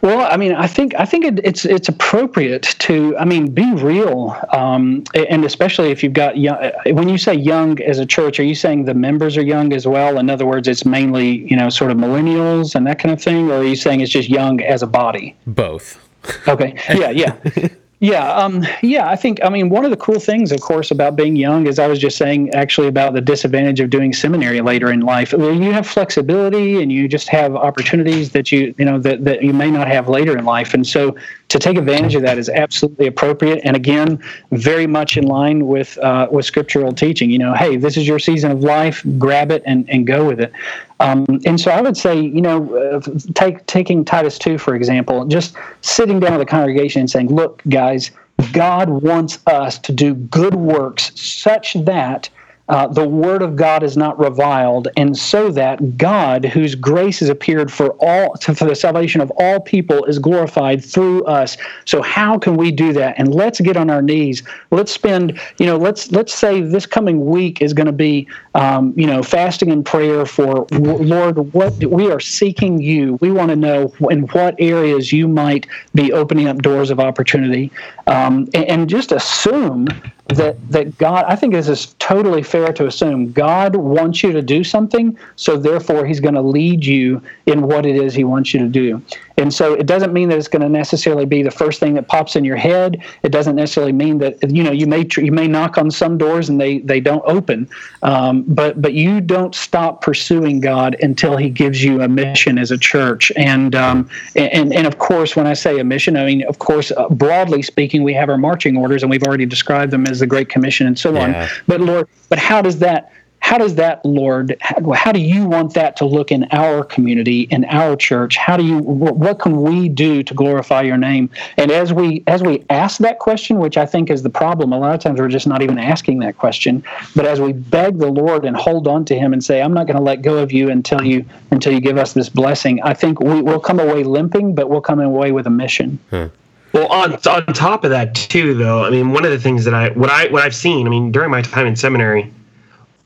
well, 0.02 0.28
I 0.28 0.36
mean, 0.36 0.52
I 0.52 0.66
think 0.66 0.96
I 0.98 1.04
think 1.04 1.24
it, 1.24 1.40
it's 1.44 1.64
it's 1.64 1.88
appropriate 1.88 2.62
to, 2.80 3.16
I 3.18 3.24
mean, 3.24 3.52
be 3.52 3.72
real, 3.74 4.36
um, 4.52 5.04
and 5.14 5.44
especially 5.44 5.92
if 5.92 6.02
you've 6.02 6.12
got 6.12 6.38
young. 6.38 6.72
When 6.86 7.08
you 7.08 7.16
say 7.16 7.34
young 7.34 7.80
as 7.82 8.00
a 8.00 8.06
church, 8.06 8.40
are 8.40 8.42
you 8.42 8.56
saying 8.56 8.86
the 8.86 8.94
members 8.94 9.36
are 9.36 9.44
young 9.44 9.72
as 9.72 9.86
well? 9.86 10.18
In 10.18 10.28
other 10.28 10.44
words, 10.44 10.66
it's 10.66 10.84
mainly 10.84 11.48
you 11.48 11.56
know 11.56 11.68
sort 11.68 11.92
of 11.92 11.98
millennials 11.98 12.74
and 12.74 12.84
that 12.88 12.98
kind 12.98 13.12
of 13.12 13.22
thing, 13.22 13.48
or 13.48 13.58
are 13.58 13.64
you 13.64 13.76
saying 13.76 14.00
it's 14.00 14.10
just 14.10 14.28
young 14.28 14.60
as 14.60 14.82
a 14.82 14.88
body? 14.88 15.36
Both. 15.46 16.00
Okay. 16.48 16.76
Yeah. 16.88 17.10
Yeah. 17.10 17.68
Yeah, 18.02 18.32
um, 18.32 18.66
yeah. 18.82 19.08
I 19.08 19.14
think 19.14 19.38
I 19.44 19.48
mean 19.48 19.68
one 19.68 19.84
of 19.84 19.92
the 19.92 19.96
cool 19.96 20.18
things, 20.18 20.50
of 20.50 20.60
course, 20.60 20.90
about 20.90 21.14
being 21.14 21.36
young 21.36 21.68
is 21.68 21.78
I 21.78 21.86
was 21.86 22.00
just 22.00 22.18
saying 22.18 22.50
actually 22.50 22.88
about 22.88 23.14
the 23.14 23.20
disadvantage 23.20 23.78
of 23.78 23.90
doing 23.90 24.12
seminary 24.12 24.60
later 24.60 24.90
in 24.90 25.02
life. 25.02 25.30
You 25.30 25.70
have 25.70 25.86
flexibility 25.86 26.82
and 26.82 26.90
you 26.90 27.06
just 27.06 27.28
have 27.28 27.54
opportunities 27.54 28.32
that 28.32 28.50
you 28.50 28.74
you 28.76 28.84
know 28.84 28.98
that, 28.98 29.22
that 29.22 29.44
you 29.44 29.52
may 29.52 29.70
not 29.70 29.86
have 29.86 30.08
later 30.08 30.36
in 30.36 30.44
life, 30.44 30.74
and 30.74 30.84
so 30.84 31.14
to 31.52 31.58
take 31.58 31.76
advantage 31.76 32.14
of 32.14 32.22
that 32.22 32.38
is 32.38 32.48
absolutely 32.48 33.06
appropriate. 33.06 33.60
And 33.62 33.76
again, 33.76 34.18
very 34.52 34.86
much 34.86 35.18
in 35.18 35.26
line 35.26 35.66
with 35.66 35.98
uh, 35.98 36.26
with 36.30 36.46
scriptural 36.46 36.94
teaching. 36.94 37.30
You 37.30 37.38
know, 37.38 37.52
hey, 37.52 37.76
this 37.76 37.98
is 37.98 38.08
your 38.08 38.18
season 38.18 38.50
of 38.50 38.60
life. 38.60 39.04
Grab 39.18 39.50
it 39.50 39.62
and, 39.66 39.88
and 39.90 40.06
go 40.06 40.26
with 40.26 40.40
it. 40.40 40.50
Um, 40.98 41.26
and 41.44 41.60
so 41.60 41.70
I 41.70 41.82
would 41.82 41.96
say, 41.96 42.18
you 42.18 42.40
know, 42.40 42.74
uh, 42.74 43.00
take 43.34 43.66
taking 43.66 44.02
Titus 44.02 44.38
two 44.38 44.56
for 44.56 44.74
example, 44.74 45.26
just 45.26 45.54
sitting 45.82 46.20
down 46.20 46.38
with 46.38 46.40
the 46.40 46.50
congregation 46.50 47.00
and 47.00 47.10
saying, 47.10 47.28
look, 47.28 47.62
guys, 47.68 48.10
God 48.52 48.88
wants 48.88 49.38
us 49.46 49.78
to 49.80 49.92
do 49.92 50.14
good 50.14 50.54
works 50.54 51.12
such 51.20 51.74
that 51.84 52.30
uh, 52.68 52.86
the 52.86 53.06
word 53.06 53.42
of 53.42 53.56
God 53.56 53.82
is 53.82 53.96
not 53.96 54.18
reviled, 54.18 54.88
and 54.96 55.16
so 55.16 55.50
that 55.50 55.96
God, 55.96 56.44
whose 56.44 56.74
grace 56.74 57.18
has 57.20 57.28
appeared 57.28 57.72
for 57.72 57.90
all 58.00 58.34
for 58.36 58.64
the 58.64 58.76
salvation 58.76 59.20
of 59.20 59.32
all 59.36 59.60
people, 59.60 60.04
is 60.04 60.18
glorified 60.18 60.84
through 60.84 61.24
us. 61.24 61.56
So 61.84 62.02
how 62.02 62.38
can 62.38 62.56
we 62.56 62.70
do 62.70 62.92
that? 62.92 63.16
And 63.18 63.34
let's 63.34 63.60
get 63.60 63.76
on 63.76 63.90
our 63.90 64.00
knees. 64.00 64.42
Let's 64.70 64.92
spend, 64.92 65.40
you 65.58 65.66
know, 65.66 65.76
let's 65.76 66.12
let's 66.12 66.32
say 66.32 66.60
this 66.60 66.86
coming 66.86 67.26
week 67.26 67.60
is 67.60 67.72
going 67.74 67.86
to 67.86 67.92
be, 67.92 68.28
um, 68.54 68.94
you 68.96 69.06
know, 69.06 69.22
fasting 69.22 69.70
and 69.70 69.84
prayer 69.84 70.24
for 70.24 70.66
Lord. 70.70 71.52
What 71.52 71.84
we 71.84 72.10
are 72.10 72.20
seeking 72.20 72.80
you. 72.80 73.18
We 73.20 73.32
want 73.32 73.50
to 73.50 73.56
know 73.56 73.92
in 74.08 74.22
what 74.28 74.54
areas 74.58 75.12
you 75.12 75.26
might 75.26 75.66
be 75.94 76.12
opening 76.12 76.46
up 76.46 76.58
doors 76.58 76.90
of 76.90 77.00
opportunity, 77.00 77.72
um, 78.06 78.48
and, 78.54 78.64
and 78.64 78.88
just 78.88 79.10
assume 79.10 80.00
that 80.38 80.70
that 80.70 80.98
God 80.98 81.24
I 81.26 81.36
think 81.36 81.52
this 81.52 81.68
is 81.68 81.94
totally 81.98 82.42
fair 82.42 82.72
to 82.72 82.86
assume 82.86 83.32
God 83.32 83.76
wants 83.76 84.22
you 84.22 84.32
to 84.32 84.42
do 84.42 84.64
something 84.64 85.16
so 85.36 85.56
therefore 85.56 86.06
he's 86.06 86.20
going 86.20 86.34
to 86.34 86.42
lead 86.42 86.84
you 86.84 87.22
in 87.46 87.62
what 87.62 87.86
it 87.86 87.96
is 87.96 88.14
he 88.14 88.24
wants 88.24 88.54
you 88.54 88.60
to 88.60 88.68
do. 88.68 89.02
And 89.38 89.52
so 89.52 89.74
it 89.74 89.86
doesn't 89.86 90.12
mean 90.12 90.28
that 90.28 90.38
it's 90.38 90.48
going 90.48 90.62
to 90.62 90.68
necessarily 90.68 91.24
be 91.24 91.42
the 91.42 91.50
first 91.50 91.80
thing 91.80 91.94
that 91.94 92.06
pops 92.08 92.36
in 92.36 92.44
your 92.44 92.56
head. 92.56 93.02
It 93.22 93.30
doesn't 93.30 93.56
necessarily 93.56 93.92
mean 93.92 94.18
that 94.18 94.50
you 94.50 94.62
know 94.62 94.70
you 94.70 94.86
may 94.86 95.06
you 95.16 95.32
may 95.32 95.48
knock 95.48 95.78
on 95.78 95.90
some 95.90 96.18
doors 96.18 96.48
and 96.48 96.60
they 96.60 96.78
they 96.78 97.00
don't 97.00 97.24
open. 97.26 97.68
Um, 98.02 98.42
but 98.46 98.80
but 98.80 98.92
you 98.92 99.20
don't 99.20 99.54
stop 99.54 100.02
pursuing 100.02 100.60
God 100.60 100.96
until 101.00 101.36
He 101.36 101.50
gives 101.50 101.82
you 101.82 102.02
a 102.02 102.08
mission 102.08 102.58
as 102.58 102.70
a 102.70 102.78
church. 102.78 103.32
And 103.36 103.74
um, 103.74 104.08
and 104.36 104.72
and 104.72 104.86
of 104.86 104.98
course, 104.98 105.34
when 105.34 105.46
I 105.46 105.54
say 105.54 105.78
a 105.80 105.84
mission, 105.84 106.16
I 106.16 106.24
mean 106.24 106.44
of 106.44 106.58
course 106.58 106.92
uh, 106.92 107.08
broadly 107.08 107.62
speaking, 107.62 108.02
we 108.02 108.14
have 108.14 108.28
our 108.28 108.38
marching 108.38 108.76
orders, 108.76 109.02
and 109.02 109.10
we've 109.10 109.24
already 109.24 109.46
described 109.46 109.92
them 109.92 110.06
as 110.06 110.21
the 110.22 110.26
Great 110.26 110.48
Commission 110.48 110.86
and 110.86 110.98
so 110.98 111.12
yeah. 111.12 111.42
on. 111.42 111.48
But 111.66 111.80
Lord, 111.80 112.08
but 112.28 112.38
how 112.38 112.62
does 112.62 112.78
that 112.78 113.12
how 113.42 113.58
does 113.58 113.74
that 113.74 114.04
lord 114.04 114.56
how, 114.60 114.92
how, 114.92 115.10
do 115.10 115.18
you 115.18 115.44
want 115.44 115.74
that 115.74 115.96
to 115.96 116.04
look 116.04 116.30
in 116.30 116.46
our 116.52 116.84
community 116.84 117.42
in 117.50 117.64
our 117.64 117.96
church 117.96 118.36
how 118.36 118.56
do 118.56 118.64
you 118.64 118.78
what 118.78 119.40
can 119.40 119.62
we 119.62 119.88
do 119.88 120.22
to 120.22 120.32
glorify 120.32 120.80
your 120.80 120.96
name 120.96 121.28
and 121.56 121.72
as 121.72 121.92
we 121.92 122.22
as 122.28 122.40
we 122.40 122.64
ask 122.70 122.98
that 122.98 123.18
question 123.18 123.58
which 123.58 123.76
i 123.76 123.84
think 123.84 124.10
is 124.10 124.22
the 124.22 124.30
problem 124.30 124.72
a 124.72 124.78
lot 124.78 124.94
of 124.94 125.00
times 125.00 125.18
we're 125.18 125.28
just 125.28 125.48
not 125.48 125.60
even 125.60 125.76
asking 125.76 126.20
that 126.20 126.38
question 126.38 126.84
but 127.16 127.26
as 127.26 127.40
we 127.40 127.52
beg 127.52 127.98
the 127.98 128.06
lord 128.10 128.44
and 128.44 128.56
hold 128.56 128.86
on 128.86 129.04
to 129.04 129.18
him 129.18 129.32
and 129.32 129.42
say 129.42 129.60
i'm 129.60 129.74
not 129.74 129.88
going 129.88 129.96
to 129.96 130.02
let 130.02 130.22
go 130.22 130.38
of 130.38 130.52
you 130.52 130.70
until 130.70 131.02
you 131.02 131.24
until 131.50 131.72
you 131.72 131.80
give 131.80 131.98
us 131.98 132.12
this 132.12 132.28
blessing 132.28 132.80
i 132.82 132.94
think 132.94 133.18
we 133.20 133.42
will 133.42 133.60
come 133.60 133.80
away 133.80 134.04
limping 134.04 134.54
but 134.54 134.70
we'll 134.70 134.80
come 134.80 135.00
away 135.00 135.32
with 135.32 135.48
a 135.48 135.50
mission 135.50 135.98
hmm. 136.10 136.26
Well, 136.72 136.86
on 136.88 137.14
on 137.14 137.46
top 137.54 137.84
of 137.84 137.90
that 137.90 138.14
too, 138.14 138.54
though, 138.54 138.84
I 138.84 138.90
mean, 138.90 139.12
one 139.12 139.24
of 139.24 139.30
the 139.30 139.38
things 139.38 139.64
that 139.64 139.74
I 139.74 139.90
what 139.90 140.10
I 140.10 140.28
what 140.28 140.42
I've 140.42 140.54
seen, 140.54 140.86
I 140.86 140.90
mean, 140.90 141.12
during 141.12 141.30
my 141.30 141.42
time 141.42 141.66
in 141.66 141.76
seminary, 141.76 142.32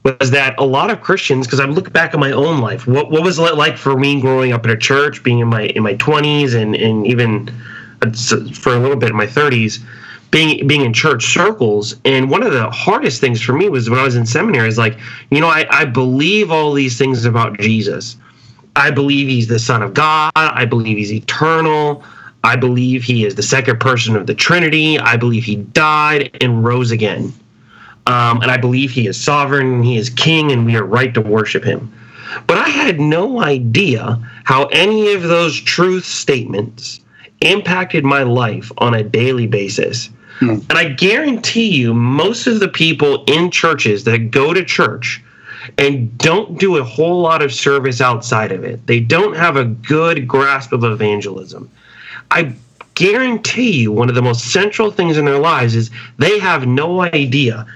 was 0.04 0.30
that 0.30 0.54
a 0.58 0.64
lot 0.64 0.90
of 0.90 1.00
Christians, 1.00 1.46
because 1.46 1.58
I 1.58 1.64
look 1.64 1.92
back 1.92 2.14
at 2.14 2.20
my 2.20 2.30
own 2.30 2.60
life, 2.60 2.86
what 2.86 3.10
what 3.10 3.24
was 3.24 3.38
it 3.40 3.56
like 3.56 3.76
for 3.76 3.98
me 3.98 4.20
growing 4.20 4.52
up 4.52 4.64
in 4.64 4.70
a 4.70 4.76
church, 4.76 5.22
being 5.24 5.40
in 5.40 5.48
my 5.48 5.62
in 5.62 5.82
my 5.82 5.94
twenties 5.94 6.54
and 6.54 6.76
and 6.76 7.06
even 7.06 7.52
uh, 8.02 8.12
for 8.54 8.72
a 8.72 8.78
little 8.78 8.96
bit 8.96 9.10
in 9.10 9.16
my 9.16 9.26
thirties, 9.26 9.80
being 10.30 10.64
being 10.68 10.82
in 10.82 10.92
church 10.92 11.26
circles. 11.26 11.96
And 12.04 12.30
one 12.30 12.44
of 12.44 12.52
the 12.52 12.70
hardest 12.70 13.20
things 13.20 13.42
for 13.42 13.52
me 13.52 13.68
was 13.68 13.90
when 13.90 13.98
I 13.98 14.04
was 14.04 14.14
in 14.14 14.26
seminary 14.26 14.68
is 14.68 14.78
like, 14.78 14.96
you 15.30 15.40
know, 15.40 15.48
I, 15.48 15.66
I 15.70 15.84
believe 15.86 16.52
all 16.52 16.72
these 16.72 16.96
things 16.96 17.24
about 17.24 17.58
Jesus. 17.58 18.16
I 18.76 18.90
believe 18.92 19.26
he's 19.26 19.48
the 19.48 19.58
Son 19.58 19.82
of 19.82 19.92
God. 19.94 20.30
I 20.36 20.66
believe 20.66 20.98
he's 20.98 21.12
eternal. 21.12 22.04
I 22.46 22.54
believe 22.54 23.02
he 23.02 23.24
is 23.24 23.34
the 23.34 23.42
second 23.42 23.80
person 23.80 24.14
of 24.14 24.28
the 24.28 24.34
Trinity. 24.34 25.00
I 25.00 25.16
believe 25.16 25.42
he 25.42 25.56
died 25.56 26.30
and 26.40 26.64
rose 26.64 26.92
again. 26.92 27.32
Um, 28.06 28.40
and 28.40 28.52
I 28.52 28.56
believe 28.56 28.92
he 28.92 29.08
is 29.08 29.20
sovereign, 29.20 29.82
he 29.82 29.96
is 29.96 30.10
king, 30.10 30.52
and 30.52 30.64
we 30.64 30.76
are 30.76 30.84
right 30.84 31.12
to 31.14 31.20
worship 31.20 31.64
him. 31.64 31.92
But 32.46 32.58
I 32.58 32.68
had 32.68 33.00
no 33.00 33.42
idea 33.42 34.20
how 34.44 34.66
any 34.66 35.12
of 35.12 35.24
those 35.24 35.60
truth 35.60 36.04
statements 36.04 37.00
impacted 37.40 38.04
my 38.04 38.22
life 38.22 38.70
on 38.78 38.94
a 38.94 39.02
daily 39.02 39.48
basis. 39.48 40.08
Hmm. 40.38 40.60
And 40.70 40.72
I 40.72 40.90
guarantee 40.90 41.70
you, 41.70 41.94
most 41.94 42.46
of 42.46 42.60
the 42.60 42.68
people 42.68 43.24
in 43.24 43.50
churches 43.50 44.04
that 44.04 44.30
go 44.30 44.54
to 44.54 44.64
church 44.64 45.20
and 45.78 46.16
don't 46.16 46.60
do 46.60 46.76
a 46.76 46.84
whole 46.84 47.22
lot 47.22 47.42
of 47.42 47.52
service 47.52 48.00
outside 48.00 48.52
of 48.52 48.62
it, 48.62 48.86
they 48.86 49.00
don't 49.00 49.34
have 49.34 49.56
a 49.56 49.64
good 49.64 50.28
grasp 50.28 50.72
of 50.72 50.84
evangelism. 50.84 51.68
I 52.30 52.54
guarantee 52.94 53.82
you, 53.82 53.92
one 53.92 54.08
of 54.08 54.14
the 54.14 54.22
most 54.22 54.52
central 54.52 54.90
things 54.90 55.16
in 55.16 55.24
their 55.24 55.38
lives 55.38 55.74
is 55.74 55.90
they 56.18 56.38
have 56.38 56.66
no 56.66 57.02
idea 57.02 57.66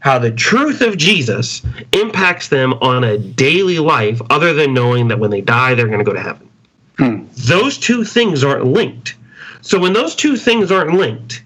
how 0.00 0.18
the 0.18 0.30
truth 0.30 0.80
of 0.80 0.96
Jesus 0.96 1.62
impacts 1.92 2.48
them 2.48 2.72
on 2.74 3.04
a 3.04 3.18
daily 3.18 3.78
life 3.78 4.20
other 4.30 4.54
than 4.54 4.72
knowing 4.72 5.08
that 5.08 5.18
when 5.18 5.30
they 5.30 5.42
die, 5.42 5.74
they're 5.74 5.86
going 5.86 5.98
to 5.98 6.04
go 6.04 6.14
to 6.14 6.20
heaven. 6.20 6.48
Hmm. 6.96 7.24
Those 7.36 7.78
two 7.78 8.04
things 8.04 8.42
aren't 8.42 8.64
linked. 8.64 9.16
So 9.60 9.78
when 9.78 9.92
those 9.92 10.14
two 10.14 10.36
things 10.36 10.72
aren't 10.72 10.94
linked, 10.94 11.42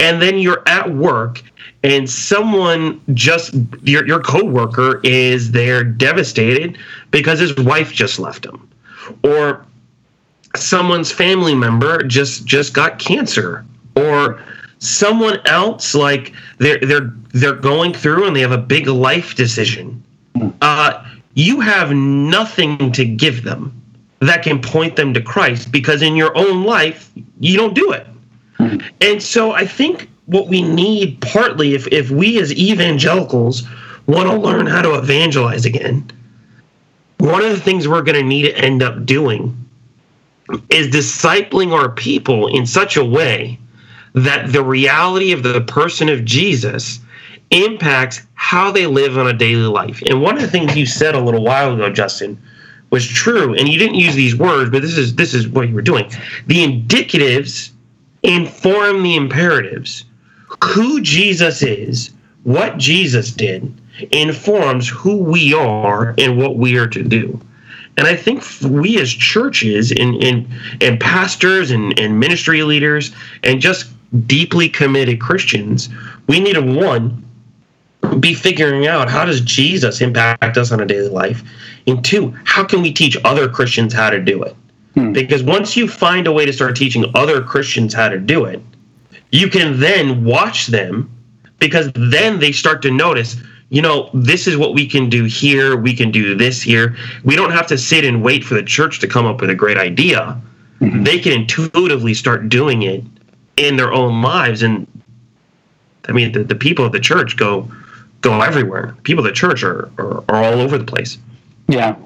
and 0.00 0.20
then 0.20 0.38
you're 0.38 0.62
at 0.66 0.92
work 0.92 1.42
and 1.82 2.08
someone 2.08 3.00
just 3.14 3.54
your 3.82 4.06
your 4.06 4.20
coworker 4.20 5.00
is 5.04 5.52
there 5.52 5.84
devastated 5.84 6.76
because 7.10 7.38
his 7.38 7.56
wife 7.56 7.92
just 7.92 8.18
left 8.18 8.44
him 8.44 8.68
or 9.22 9.64
someone's 10.58 11.10
family 11.10 11.54
member 11.54 12.02
just 12.02 12.44
just 12.44 12.74
got 12.74 12.98
cancer 12.98 13.64
or 13.96 14.42
someone 14.78 15.38
else 15.46 15.94
like 15.94 16.32
they're 16.58 16.78
they're 16.80 17.12
they're 17.32 17.54
going 17.54 17.92
through 17.92 18.26
and 18.26 18.34
they 18.34 18.40
have 18.40 18.52
a 18.52 18.58
big 18.58 18.86
life 18.86 19.34
decision. 19.34 20.02
Uh, 20.60 21.04
you 21.34 21.60
have 21.60 21.92
nothing 21.92 22.92
to 22.92 23.04
give 23.04 23.44
them 23.44 23.74
that 24.20 24.42
can 24.42 24.60
point 24.60 24.96
them 24.96 25.14
to 25.14 25.20
christ 25.20 25.70
because 25.70 26.02
in 26.02 26.16
your 26.16 26.36
own 26.36 26.64
life 26.64 27.12
you 27.38 27.56
don't 27.56 27.74
do 27.74 27.92
it. 27.92 28.06
And 29.00 29.22
so 29.22 29.52
i 29.52 29.64
think 29.64 30.08
what 30.26 30.48
we 30.48 30.60
need 30.62 31.20
partly 31.20 31.74
if, 31.74 31.86
if 31.88 32.10
we 32.10 32.38
as 32.38 32.52
evangelicals 32.52 33.66
want 34.06 34.28
to 34.28 34.36
learn 34.36 34.66
how 34.66 34.82
to 34.82 34.94
evangelize 34.94 35.64
again 35.64 36.04
one 37.18 37.42
of 37.42 37.50
the 37.50 37.60
things 37.60 37.88
we're 37.88 38.02
going 38.02 38.20
to 38.20 38.22
need 38.22 38.42
to 38.42 38.56
end 38.58 38.82
up 38.82 39.06
doing 39.06 39.54
is 40.70 40.88
discipling 40.88 41.72
our 41.72 41.90
people 41.90 42.46
in 42.48 42.66
such 42.66 42.96
a 42.96 43.04
way 43.04 43.58
that 44.14 44.52
the 44.52 44.64
reality 44.64 45.32
of 45.32 45.42
the 45.42 45.60
person 45.62 46.08
of 46.08 46.24
Jesus 46.24 47.00
impacts 47.50 48.22
how 48.34 48.70
they 48.70 48.86
live 48.86 49.16
on 49.18 49.26
a 49.26 49.32
daily 49.32 49.66
life. 49.66 50.02
And 50.06 50.22
one 50.22 50.36
of 50.36 50.42
the 50.42 50.48
things 50.48 50.76
you 50.76 50.86
said 50.86 51.14
a 51.14 51.20
little 51.20 51.44
while 51.44 51.74
ago, 51.74 51.90
Justin, 51.90 52.40
was 52.90 53.06
true, 53.06 53.54
and 53.54 53.68
you 53.68 53.78
didn't 53.78 53.96
use 53.96 54.14
these 54.14 54.34
words, 54.34 54.70
but 54.70 54.82
this 54.82 54.96
is 54.96 55.14
this 55.14 55.34
is 55.34 55.46
what 55.48 55.68
you 55.68 55.74
were 55.74 55.82
doing. 55.82 56.10
The 56.46 56.64
indicatives 56.64 57.70
inform 58.22 59.02
the 59.02 59.16
imperatives. 59.16 60.04
Who 60.64 61.00
Jesus 61.02 61.62
is, 61.62 62.10
what 62.44 62.78
Jesus 62.78 63.30
did, 63.30 63.72
informs 64.10 64.88
who 64.88 65.18
we 65.18 65.52
are 65.52 66.14
and 66.16 66.38
what 66.38 66.56
we 66.56 66.76
are 66.76 66.86
to 66.86 67.02
do. 67.02 67.38
And 67.98 68.06
I 68.06 68.14
think 68.14 68.44
we 68.62 69.00
as 69.00 69.10
churches 69.10 69.90
and, 69.90 70.22
and, 70.22 70.48
and 70.80 71.00
pastors 71.00 71.72
and, 71.72 71.98
and 71.98 72.18
ministry 72.18 72.62
leaders 72.62 73.10
and 73.42 73.60
just 73.60 73.90
deeply 74.28 74.68
committed 74.68 75.20
Christians, 75.20 75.88
we 76.28 76.38
need 76.38 76.54
to 76.54 76.62
one 76.62 77.24
be 78.20 78.34
figuring 78.34 78.86
out 78.86 79.10
how 79.10 79.24
does 79.24 79.40
Jesus 79.40 80.00
impact 80.00 80.56
us 80.56 80.70
on 80.70 80.80
a 80.80 80.86
daily 80.86 81.08
life, 81.08 81.42
and 81.88 82.04
two, 82.04 82.32
how 82.44 82.64
can 82.64 82.82
we 82.82 82.92
teach 82.92 83.16
other 83.24 83.48
Christians 83.48 83.92
how 83.92 84.10
to 84.10 84.20
do 84.20 84.44
it? 84.44 84.54
Hmm. 84.94 85.12
Because 85.12 85.42
once 85.42 85.76
you 85.76 85.88
find 85.88 86.28
a 86.28 86.32
way 86.32 86.46
to 86.46 86.52
start 86.52 86.76
teaching 86.76 87.04
other 87.16 87.42
Christians 87.42 87.92
how 87.92 88.08
to 88.08 88.18
do 88.18 88.44
it, 88.44 88.62
you 89.32 89.48
can 89.48 89.80
then 89.80 90.24
watch 90.24 90.68
them 90.68 91.10
because 91.58 91.90
then 91.94 92.38
they 92.38 92.52
start 92.52 92.80
to 92.82 92.92
notice 92.92 93.36
you 93.70 93.82
know, 93.82 94.08
this 94.14 94.46
is 94.46 94.56
what 94.56 94.74
we 94.74 94.86
can 94.86 95.10
do 95.10 95.24
here. 95.24 95.76
We 95.76 95.94
can 95.94 96.10
do 96.10 96.34
this 96.34 96.62
here. 96.62 96.96
We 97.24 97.36
don't 97.36 97.50
have 97.50 97.66
to 97.68 97.76
sit 97.76 98.04
and 98.04 98.22
wait 98.22 98.42
for 98.44 98.54
the 98.54 98.62
church 98.62 98.98
to 99.00 99.06
come 99.06 99.26
up 99.26 99.40
with 99.40 99.50
a 99.50 99.54
great 99.54 99.76
idea. 99.76 100.40
Mm-hmm. 100.80 101.04
They 101.04 101.18
can 101.18 101.32
intuitively 101.32 102.14
start 102.14 102.48
doing 102.48 102.82
it 102.82 103.04
in 103.56 103.76
their 103.76 103.92
own 103.92 104.22
lives. 104.22 104.62
And 104.62 104.86
I 106.08 106.12
mean, 106.12 106.32
the, 106.32 106.44
the 106.44 106.54
people 106.54 106.84
of 106.84 106.92
the 106.92 107.00
church 107.00 107.36
go 107.36 107.70
go 108.20 108.40
everywhere. 108.40 108.96
People 109.02 109.24
of 109.24 109.30
the 109.30 109.36
church 109.36 109.62
are, 109.62 109.90
are, 109.98 110.24
are 110.28 110.44
all 110.44 110.60
over 110.60 110.78
the 110.78 110.84
place. 110.84 111.18
Yeah. 111.68 111.96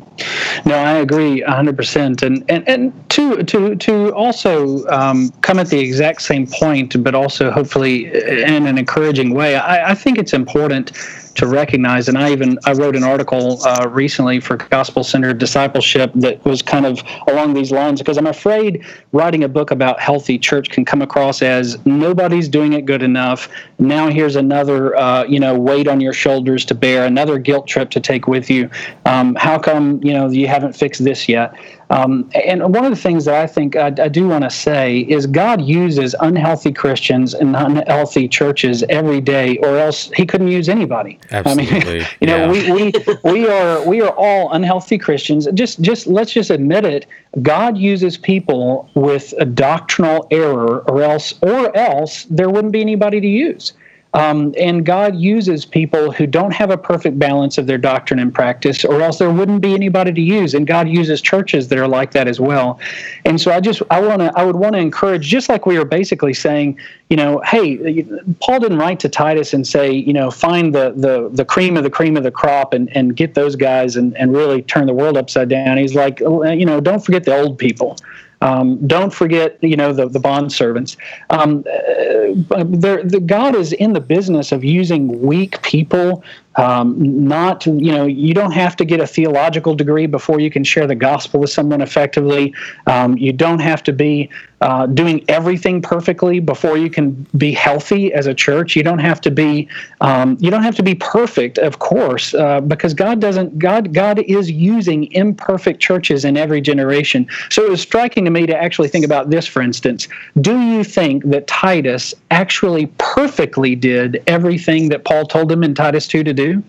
No, 0.67 0.75
I 0.75 0.99
agree 0.99 1.43
100%. 1.43 2.23
And, 2.23 2.45
and, 2.51 2.69
and 2.69 3.11
to, 3.11 3.43
to, 3.45 3.75
to 3.77 4.15
also 4.15 4.87
um, 4.89 5.31
come 5.41 5.59
at 5.59 5.69
the 5.69 5.79
exact 5.81 6.21
same 6.21 6.47
point, 6.47 7.03
but 7.03 7.15
also 7.15 7.51
hopefully 7.51 8.07
in 8.07 8.67
an 8.67 8.77
encouraging 8.77 9.33
way, 9.33 9.57
I, 9.57 9.93
I 9.93 9.95
think 9.95 10.19
it's 10.19 10.35
important 10.35 10.93
to 11.35 11.47
recognize. 11.47 12.09
And 12.09 12.19
I 12.19 12.31
even 12.33 12.59
I 12.65 12.73
wrote 12.73 12.97
an 12.97 13.05
article 13.05 13.63
uh, 13.65 13.89
recently 13.89 14.41
for 14.41 14.57
Gospel 14.57 15.05
Centered 15.05 15.39
Discipleship 15.39 16.13
that 16.17 16.45
was 16.45 16.63
kind 16.63 16.87
of 16.87 17.03
along 17.29 17.55
these 17.55 17.73
lines 17.73 18.01
because 18.01 18.19
I'm 18.19 18.27
afraid 18.27 18.85
writing 19.13 19.45
a 19.45 19.49
book 19.49 19.71
about 19.71 20.01
healthy 20.01 20.39
church 20.39 20.71
can 20.71 20.85
come 20.85 21.03
across 21.03 21.43
as 21.43 21.85
nobody's 21.87 22.49
doing 22.49 22.73
it 22.73 22.85
good 22.85 23.03
enough. 23.03 23.49
Now 23.79 24.09
here's 24.09 24.37
another 24.37 24.97
uh, 24.97 25.25
you 25.25 25.41
know 25.41 25.59
weight 25.59 25.89
on 25.89 26.01
your 26.01 26.13
shoulders 26.13 26.65
to 26.67 26.75
bear, 26.75 27.05
another 27.05 27.39
guilt 27.39 27.67
trip 27.67 27.91
to 27.91 28.01
take 28.01 28.27
with 28.27 28.51
you. 28.51 28.71
Um, 29.07 29.35
how 29.35 29.59
come 29.59 30.03
you 30.03 30.13
know 30.13 30.31
you 30.31 30.49
haven't 30.49 30.75
fixed 30.75 31.05
this 31.05 31.29
yet? 31.29 31.55
Um, 31.93 32.31
and 32.35 32.63
one 32.75 32.87
of 32.87 32.91
the 32.91 32.97
things 32.97 33.27
that 33.27 33.35
I 33.35 33.47
think 33.47 33.77
I, 33.77 33.89
I 33.89 34.09
do 34.09 34.27
want 34.27 34.45
to 34.45 34.51
say 34.51 35.01
is 35.01 35.27
God 35.27 35.61
uses 35.61 36.15
unhealthy 36.21 36.73
Christians 36.73 37.35
and 37.35 37.55
unhealthy 37.55 38.29
churches 38.29 38.83
every 38.89 39.21
day, 39.21 39.59
or 39.59 39.77
else 39.77 40.11
He 40.17 40.25
couldn't 40.25 40.49
use 40.49 40.71
anybody. 40.71 41.19
Absolutely. 41.31 41.81
I 41.81 41.85
mean, 41.85 42.07
you 42.21 42.27
know, 42.27 42.51
yeah. 42.51 42.73
we, 42.73 42.93
we 42.93 43.31
we 43.31 43.47
are 43.47 43.87
we 43.87 44.01
are 44.01 44.15
all 44.17 44.53
unhealthy 44.53 44.97
Christians. 44.97 45.47
Just 45.53 45.83
just 45.83 46.07
let's 46.07 46.33
just 46.33 46.49
admit 46.49 46.87
it. 46.87 47.07
God 47.43 47.77
uses 47.77 48.17
people 48.17 48.89
with 48.95 49.35
a 49.39 49.45
doctrinal 49.45 50.27
error, 50.31 50.79
or 50.91 51.03
else 51.03 51.35
or 51.43 51.77
else 51.77 52.25
there 52.25 52.49
wouldn't 52.49 52.73
be 52.73 52.81
anybody 52.81 53.21
to 53.21 53.29
use. 53.29 53.75
Um, 54.15 54.55
and 54.59 54.85
God 54.85 55.17
uses 55.17 55.65
people 55.65 56.13
who 56.13 56.27
don't 56.27 56.53
have 56.53 56.71
a 56.71 56.77
perfect 56.77 57.19
balance 57.19 57.57
of 57.57 57.67
their 57.67 57.79
doctrine 57.79 58.21
and 58.21 58.33
practice, 58.33 58.85
or 58.85 59.01
else 59.01 59.19
there 59.19 59.31
wouldn't 59.31 59.63
be 59.63 59.73
anybody 59.73 60.13
to 60.13 60.21
use. 60.21 60.53
And 60.53 60.67
God 60.67 60.87
uses 60.89 61.23
churches 61.23 61.69
that 61.69 61.79
are 61.79 61.89
like 61.89 62.11
that 62.11 62.29
as 62.29 62.39
well. 62.39 62.79
And 63.25 63.41
so 63.41 63.53
I 63.53 63.61
just 63.61 63.81
I 63.91 64.01
want 64.01 64.21
to 64.21 64.31
I 64.37 64.45
would 64.45 64.57
want 64.57 64.75
to 64.75 64.81
encourage, 64.81 65.27
just 65.27 65.49
like 65.49 65.65
we 65.65 65.79
were 65.79 65.87
basically 65.87 66.35
saying, 66.35 66.79
you 67.09 67.17
know, 67.17 67.41
hey, 67.47 68.05
Paul 68.41 68.61
didn't 68.61 68.79
write 68.79 69.01
to 69.01 69.09
Titus 69.09 69.55
and 69.55 69.67
say, 69.67 69.91
you 69.91 70.13
know, 70.13 70.31
find 70.31 70.75
the 70.75 70.93
the 70.95 71.31
the 71.33 71.45
cream 71.45 71.79
of 71.79 71.83
the 71.83 71.91
cream 71.91 72.17
of 72.17 72.23
the 72.23 72.31
crop 72.31 72.75
and 72.75 72.95
and 72.95 73.17
get 73.17 73.33
those 73.33 73.57
guys 73.57 73.97
and 73.97 74.15
and 74.19 74.37
really 74.37 74.61
turn 74.63 74.87
the 74.87 74.95
world 74.95 75.17
upside 75.17 75.49
down. 75.49 75.79
He's 75.79 75.95
like, 75.95 76.21
you 76.21 76.67
know, 76.67 76.81
don't 76.81 77.03
forget 77.03 77.25
the 77.25 77.35
old 77.35 77.59
people. 77.59 77.97
Um, 78.43 78.85
don't 78.87 79.15
forget, 79.15 79.57
you 79.63 79.77
know, 79.77 79.93
the, 79.93 80.09
the 80.09 80.19
bond 80.19 80.53
servants. 80.53 80.97
Um, 81.31 81.59
uh, 81.61 82.65
the 82.65 83.23
God 83.25 83.55
is 83.55 83.73
in 83.73 83.93
the 83.93 84.01
business 84.01 84.51
of 84.51 84.65
using 84.65 85.23
weak 85.23 85.63
people 85.63 86.25
um, 86.57 87.27
not, 87.27 87.67
you 87.67 87.93
know, 87.93 88.07
you 88.07 88.35
don't 88.35 88.53
have 88.53 88.77
to 88.77 88.85
get 88.85 89.01
a 89.01 89.07
theological 89.07 89.75
degree 89.75 90.07
before 90.07 90.41
you 90.41 90.51
can 90.51 90.65
share 90.65 90.87
the 90.87 90.95
gospel 90.95 91.41
with 91.41 91.51
someone 91.51 91.81
effectively. 91.81 92.55
Um, 92.87 93.17
you 93.17 93.33
don't 93.33 93.61
have 93.61 93.83
to 93.85 93.93
be 93.93 94.29
uh, 94.61 94.87
doing 94.87 95.25
everything 95.29 95.83
perfectly 95.83 96.39
before 96.39 96.77
you 96.79 96.89
can 96.89 97.27
be 97.37 97.53
healthy 97.53 98.13
as 98.13 98.27
a 98.27 98.35
church. 98.35 98.77
You 98.77 98.85
don't 98.85 99.01
have 99.01 99.21
to 99.23 99.31
be, 99.31 99.69
um, 100.01 100.37
you 100.41 100.51
don't 100.53 100.63
have 100.63 100.77
to 100.77 100.85
be 100.85 100.95
perfect, 100.95 101.59
of 101.59 101.81
course, 101.81 102.33
uh, 102.35 102.61
because 102.61 102.95
God 102.95 103.21
doesn't. 103.21 103.59
God, 103.59 103.93
God 103.93 104.21
is 104.21 104.51
using 104.51 105.11
imperfect 105.13 105.81
churches 105.81 106.25
in 106.25 106.37
every 106.37 106.61
generation. 106.61 107.27
So 107.51 107.65
it 107.65 107.71
was 107.71 107.81
striking 107.81 108.25
to 108.25 108.31
me 108.31 108.47
to 108.47 108.57
actually 108.57 108.89
think 108.89 109.05
about 109.05 109.31
this. 109.31 109.47
For 109.47 109.63
instance, 109.63 110.07
do 110.41 110.61
you 110.61 110.85
think 110.85 111.25
that 111.25 111.49
Titus 111.49 112.15
actually 112.31 112.87
perfectly 112.99 113.75
did 113.75 114.23
everything 114.29 114.91
that 114.91 115.05
Paul 115.05 115.27
told 115.27 115.51
him 115.51 115.65
in 115.65 115.75
Titus 115.75 116.07
two 116.07 116.23
to 116.23 116.33
do? 116.33 116.42
Do? 116.47 116.63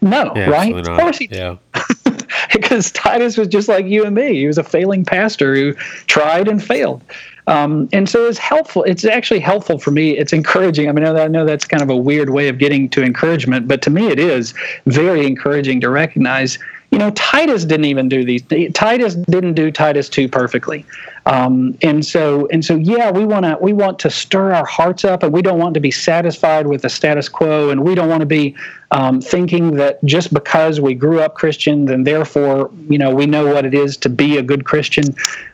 No, 0.00 0.32
yeah, 0.36 0.50
right? 0.50 0.76
Of 0.76 0.86
course 0.86 1.18
he 1.18 1.28
yeah. 1.30 1.56
because 2.52 2.92
Titus 2.92 3.36
was 3.36 3.48
just 3.48 3.68
like 3.68 3.86
you 3.86 4.04
and 4.04 4.14
me. 4.14 4.34
He 4.34 4.46
was 4.46 4.58
a 4.58 4.64
failing 4.64 5.04
pastor 5.04 5.54
who 5.54 5.74
tried 6.06 6.48
and 6.48 6.62
failed. 6.62 7.02
Um, 7.46 7.88
and 7.92 8.08
so 8.08 8.26
it's 8.26 8.38
helpful. 8.38 8.84
It's 8.84 9.04
actually 9.04 9.40
helpful 9.40 9.78
for 9.78 9.90
me. 9.90 10.16
It's 10.16 10.32
encouraging. 10.32 10.88
I 10.88 10.92
mean, 10.92 11.04
I 11.04 11.26
know 11.28 11.44
that's 11.44 11.64
kind 11.64 11.82
of 11.82 11.88
a 11.88 11.96
weird 11.96 12.30
way 12.30 12.48
of 12.48 12.58
getting 12.58 12.88
to 12.90 13.02
encouragement, 13.02 13.66
but 13.66 13.80
to 13.82 13.90
me, 13.90 14.08
it 14.08 14.18
is 14.18 14.54
very 14.86 15.26
encouraging 15.26 15.80
to 15.80 15.88
recognize 15.88 16.58
you 16.90 16.98
know, 16.98 17.10
Titus 17.10 17.64
didn't 17.64 17.84
even 17.84 18.08
do 18.08 18.24
these. 18.24 18.42
Titus 18.72 19.14
didn't 19.14 19.54
do 19.54 19.70
Titus 19.70 20.08
two 20.08 20.28
perfectly, 20.28 20.86
um, 21.28 21.76
and 21.82 22.04
so 22.04 22.48
and 22.50 22.64
so. 22.64 22.74
Yeah, 22.74 23.10
we 23.10 23.26
want 23.26 23.44
to 23.44 23.58
we 23.60 23.74
want 23.74 23.98
to 24.00 24.10
stir 24.10 24.52
our 24.54 24.64
hearts 24.64 25.04
up, 25.04 25.22
and 25.22 25.30
we 25.30 25.42
don't 25.42 25.58
want 25.58 25.74
to 25.74 25.80
be 25.80 25.90
satisfied 25.90 26.66
with 26.66 26.80
the 26.80 26.88
status 26.88 27.28
quo, 27.28 27.68
and 27.68 27.84
we 27.84 27.94
don't 27.94 28.08
want 28.08 28.20
to 28.20 28.26
be 28.26 28.56
um, 28.92 29.20
thinking 29.20 29.72
that 29.74 30.02
just 30.06 30.32
because 30.32 30.80
we 30.80 30.94
grew 30.94 31.20
up 31.20 31.34
Christian, 31.34 31.84
then 31.84 32.04
therefore 32.04 32.70
you 32.88 32.96
know 32.96 33.14
we 33.14 33.26
know 33.26 33.52
what 33.52 33.66
it 33.66 33.74
is 33.74 33.98
to 33.98 34.08
be 34.08 34.38
a 34.38 34.42
good 34.42 34.64
Christian. 34.64 35.04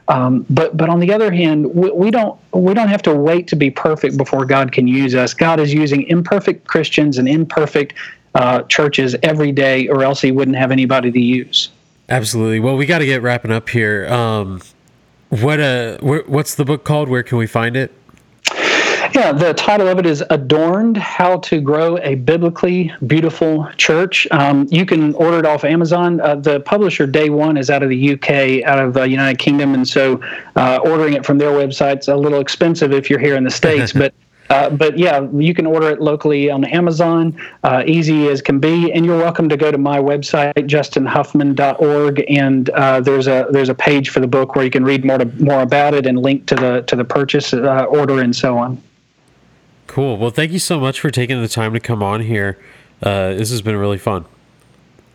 Um, 0.07 0.47
but 0.49 0.77
but 0.77 0.89
on 0.89 1.01
the 1.01 1.13
other 1.13 1.33
hand, 1.33 1.75
we, 1.75 1.91
we 1.91 2.11
don't 2.13 2.39
we 2.53 2.73
don't 2.73 2.89
have 2.89 3.03
to 3.03 3.15
wait 3.15 3.49
to 3.49 3.57
be 3.57 3.69
perfect 3.69 4.17
before 4.17 4.45
God 4.45 4.71
can 4.71 4.87
use 4.87 5.17
us. 5.17 5.35
God 5.35 5.59
is 5.59 5.75
using 5.75 6.05
imperfect 6.05 6.69
Christians 6.69 7.19
and 7.19 7.29
imperfect 7.29 7.95
uh, 8.37 8.63
churches 8.63 9.17
every 9.25 9.51
day, 9.51 9.89
or 9.89 10.05
else 10.05 10.21
he 10.21 10.31
wouldn't 10.31 10.57
have 10.57 10.71
anybody 10.71 11.11
to 11.11 11.21
use. 11.21 11.71
Absolutely. 12.09 12.61
Well, 12.61 12.77
we 12.77 12.87
got 12.87 12.99
to 12.99 13.07
get 13.07 13.23
wrapping 13.23 13.51
up 13.51 13.69
here. 13.71 14.07
What 15.41 15.59
uh, 15.59 15.99
wh- 15.99 16.29
what's 16.29 16.55
the 16.55 16.65
book 16.65 16.85
called? 16.85 17.09
Where 17.09 17.25
can 17.25 17.39
we 17.39 17.49
find 17.49 17.77
it? 17.77 17.93
Yeah, 19.15 19.33
the 19.33 19.53
title 19.55 19.89
of 19.89 19.99
it 19.99 20.07
is 20.07 20.25
Adorned 20.31 20.97
How 20.97 21.39
to 21.39 21.61
Grow 21.61 21.99
a 21.99 22.15
Biblically 22.17 22.93
Beautiful 23.07 23.69
Church. 23.77 24.29
Um, 24.31 24.67
you 24.71 24.87
can 24.87 25.15
order 25.15 25.39
it 25.39 25.47
off 25.47 25.65
Amazon. 25.65 26.21
Uh, 26.21 26.37
the 26.37 26.61
publisher, 26.61 27.07
Day 27.07 27.31
One, 27.31 27.57
is 27.57 27.71
out 27.71 27.83
of 27.83 27.91
the 27.91 28.13
UK, 28.13 28.65
out 28.65 28.79
of 28.79 28.95
the 28.95 29.09
United 29.09 29.39
Kingdom. 29.39 29.75
And 29.75 29.87
so 29.89 30.21
uh, 30.57 30.79
ordering 30.85 31.15
it 31.15 31.25
from 31.25 31.39
their 31.39 31.51
website 31.51 32.01
is 32.01 32.09
a 32.09 32.17
little 32.17 32.41
expensive 32.41 32.93
if 32.93 33.09
you're 33.11 33.21
here 33.21 33.37
in 33.37 33.45
the 33.45 33.51
States. 33.51 33.93
but 33.93 34.15
uh, 34.51 34.71
but 34.71 34.99
yeah, 34.99 35.27
you 35.33 35.55
can 35.55 35.67
order 35.67 35.91
it 35.91 36.01
locally 36.01 36.51
on 36.51 36.65
Amazon, 36.65 37.37
uh, 37.63 37.83
easy 37.87 38.29
as 38.29 38.43
can 38.43 38.61
be. 38.61 38.93
And 38.93 39.05
you're 39.07 39.19
welcome 39.19 39.49
to 39.49 39.57
go 39.57 39.71
to 39.71 39.79
my 39.79 39.99
website, 39.99 40.55
justinhuffman.org, 40.55 42.25
and 42.29 42.71
uh, 42.71 43.01
there's 43.01 43.27
a 43.27 43.47
there's 43.51 43.69
a 43.69 43.75
page 43.75 44.11
for 44.11 44.21
the 44.21 44.27
book 44.27 44.55
where 44.55 44.65
you 44.65 44.71
can 44.71 44.85
read 44.85 45.05
more 45.05 45.19
to, 45.19 45.27
more 45.43 45.63
about 45.63 45.95
it 45.95 46.07
and 46.07 46.19
link 46.19 46.47
to 46.47 46.55
the 46.55 46.83
to 46.83 46.97
the 46.97 47.05
purchase 47.05 47.53
uh, 47.53 47.85
order 47.85 48.21
and 48.21 48.35
so 48.37 48.59
on. 48.59 48.83
Cool. 49.87 50.19
Well, 50.19 50.31
thank 50.31 50.53
you 50.53 50.59
so 50.59 50.81
much 50.81 51.01
for 51.01 51.11
taking 51.11 51.41
the 51.41 51.49
time 51.49 51.73
to 51.75 51.81
come 51.81 52.03
on 52.03 52.21
here. 52.21 52.59
Uh, 53.03 53.35
this 53.35 53.51
has 53.51 53.63
been 53.63 53.77
really 53.77 53.99
fun. 53.99 54.25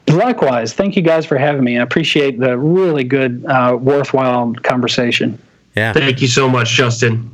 Likewise, 0.08 0.74
thank 0.74 0.96
you 0.96 1.02
guys 1.02 1.26
for 1.26 1.38
having 1.38 1.64
me. 1.64 1.78
I 1.78 1.84
appreciate 1.84 2.40
the 2.40 2.58
really 2.58 3.04
good, 3.04 3.46
uh, 3.46 3.78
worthwhile 3.80 4.54
conversation. 4.64 5.40
Yeah. 5.76 5.94
Thank 5.94 6.22
you 6.22 6.28
so 6.28 6.50
much, 6.50 6.70
Justin. 6.72 7.32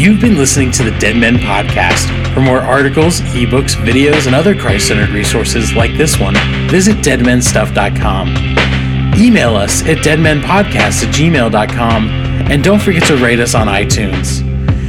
You've 0.00 0.18
been 0.18 0.38
listening 0.38 0.70
to 0.72 0.82
the 0.82 0.98
Dead 0.98 1.14
Men 1.14 1.36
Podcast. 1.36 2.32
For 2.32 2.40
more 2.40 2.62
articles, 2.62 3.20
ebooks, 3.20 3.74
videos, 3.74 4.24
and 4.24 4.34
other 4.34 4.58
Christ 4.58 4.88
centered 4.88 5.10
resources 5.10 5.74
like 5.74 5.94
this 5.98 6.18
one, 6.18 6.32
visit 6.70 6.96
deadmenstuff.com. 7.04 8.28
Email 9.20 9.56
us 9.56 9.82
at 9.82 9.98
deadmenpodcast 9.98 11.04
at 11.04 11.14
gmail.com, 11.14 12.08
and 12.08 12.64
don't 12.64 12.80
forget 12.80 13.02
to 13.08 13.16
rate 13.18 13.40
us 13.40 13.54
on 13.54 13.66
iTunes. 13.66 14.40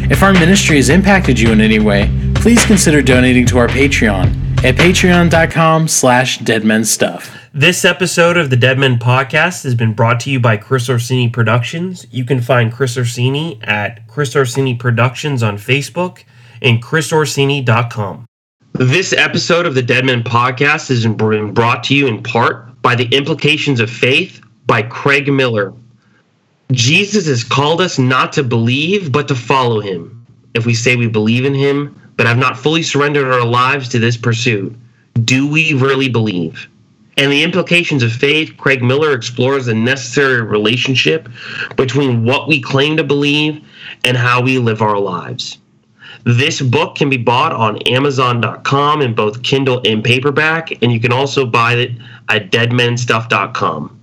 If 0.10 0.24
our 0.24 0.32
ministry 0.32 0.78
has 0.78 0.88
impacted 0.88 1.38
you 1.38 1.52
in 1.52 1.60
any 1.60 1.80
way, 1.80 2.10
please 2.36 2.66
consider 2.66 3.02
donating 3.02 3.46
to 3.48 3.58
our 3.58 3.68
Patreon 3.68 4.64
at 4.64 4.76
patreon.com 4.76 5.90
slash 5.90 6.40
deadmenstuff. 6.40 7.41
This 7.54 7.84
episode 7.84 8.38
of 8.38 8.50
the 8.50 8.56
Dead 8.56 8.80
Men 8.80 8.98
Podcast 8.98 9.66
has 9.66 9.76
been 9.76 9.94
brought 9.94 10.22
to 10.22 10.32
you 10.32 10.40
by 10.40 10.56
Chris 10.56 10.90
Orsini 10.90 11.28
Productions. 11.28 12.08
You 12.10 12.24
can 12.24 12.40
find 12.40 12.72
Chris 12.72 12.98
Orsini 12.98 13.60
at 13.62 14.08
Chris 14.08 14.38
Orsini 14.38 14.74
Productions 14.76 15.44
on 15.44 15.58
Facebook 15.58 16.24
and 16.62 16.82
chrisorsini.com. 16.82 18.26
This 18.72 19.12
episode 19.12 19.66
of 19.66 19.76
the 19.76 19.82
Dead 19.82 20.06
Men 20.06 20.24
Podcast 20.24 20.88
has 20.88 21.04
been 21.04 21.54
brought 21.54 21.84
to 21.84 21.94
you 21.94 22.08
in 22.08 22.24
part 22.24 22.82
by 22.82 22.96
The 22.96 23.14
Implications 23.14 23.82
of 23.82 23.90
Faith 23.90 24.40
by 24.66 24.82
Craig 24.84 25.28
Miller. 25.28 25.74
Jesus 26.72 27.28
has 27.28 27.44
called 27.44 27.82
us 27.82 28.00
not 28.00 28.32
to 28.32 28.44
believe, 28.44 29.12
but 29.12 29.28
to 29.28 29.36
follow 29.36 29.82
him. 29.82 30.26
If 30.54 30.66
we 30.66 30.74
say 30.74 30.96
we 30.96 31.10
believe 31.10 31.44
in 31.44 31.54
him, 31.54 32.00
but 32.16 32.28
have 32.28 32.38
not 32.38 32.58
fully 32.58 32.82
surrendered 32.82 33.28
our 33.30 33.44
lives 33.44 33.90
to 33.90 34.00
this 34.00 34.16
pursuit, 34.16 34.74
do 35.26 35.50
we 35.50 35.74
really 35.74 36.08
believe? 36.08 36.70
And 37.18 37.32
the 37.32 37.44
implications 37.44 38.04
of 38.04 38.12
faith, 38.12 38.56
Craig 38.58 38.82
Miller 38.82 39.14
explores 39.14 39.66
the 39.66 39.74
necessary 39.74 40.42
relationship 40.42 41.28
between 41.76 42.24
what 42.24 42.48
we 42.48 42.62
claim 42.62 42.98
to 42.98 43.04
believe 43.04 43.64
and 44.06 44.16
how 44.16 44.42
we 44.42 44.58
live 44.60 44.82
our 44.82 45.00
lives. 45.00 45.58
This 46.24 46.62
book 46.62 46.96
can 46.96 47.10
be 47.10 47.18
bought 47.18 47.52
on 47.52 47.82
Amazon.com 47.84 49.02
in 49.02 49.14
both 49.14 49.44
Kindle 49.44 49.82
and 49.86 50.04
paperback, 50.04 50.72
and 50.84 50.92
you 50.92 51.00
can 51.00 51.12
also 51.12 51.46
buy 51.46 51.74
it 51.74 51.92
at 52.30 52.52
deadmenstuff.com. 52.52 53.98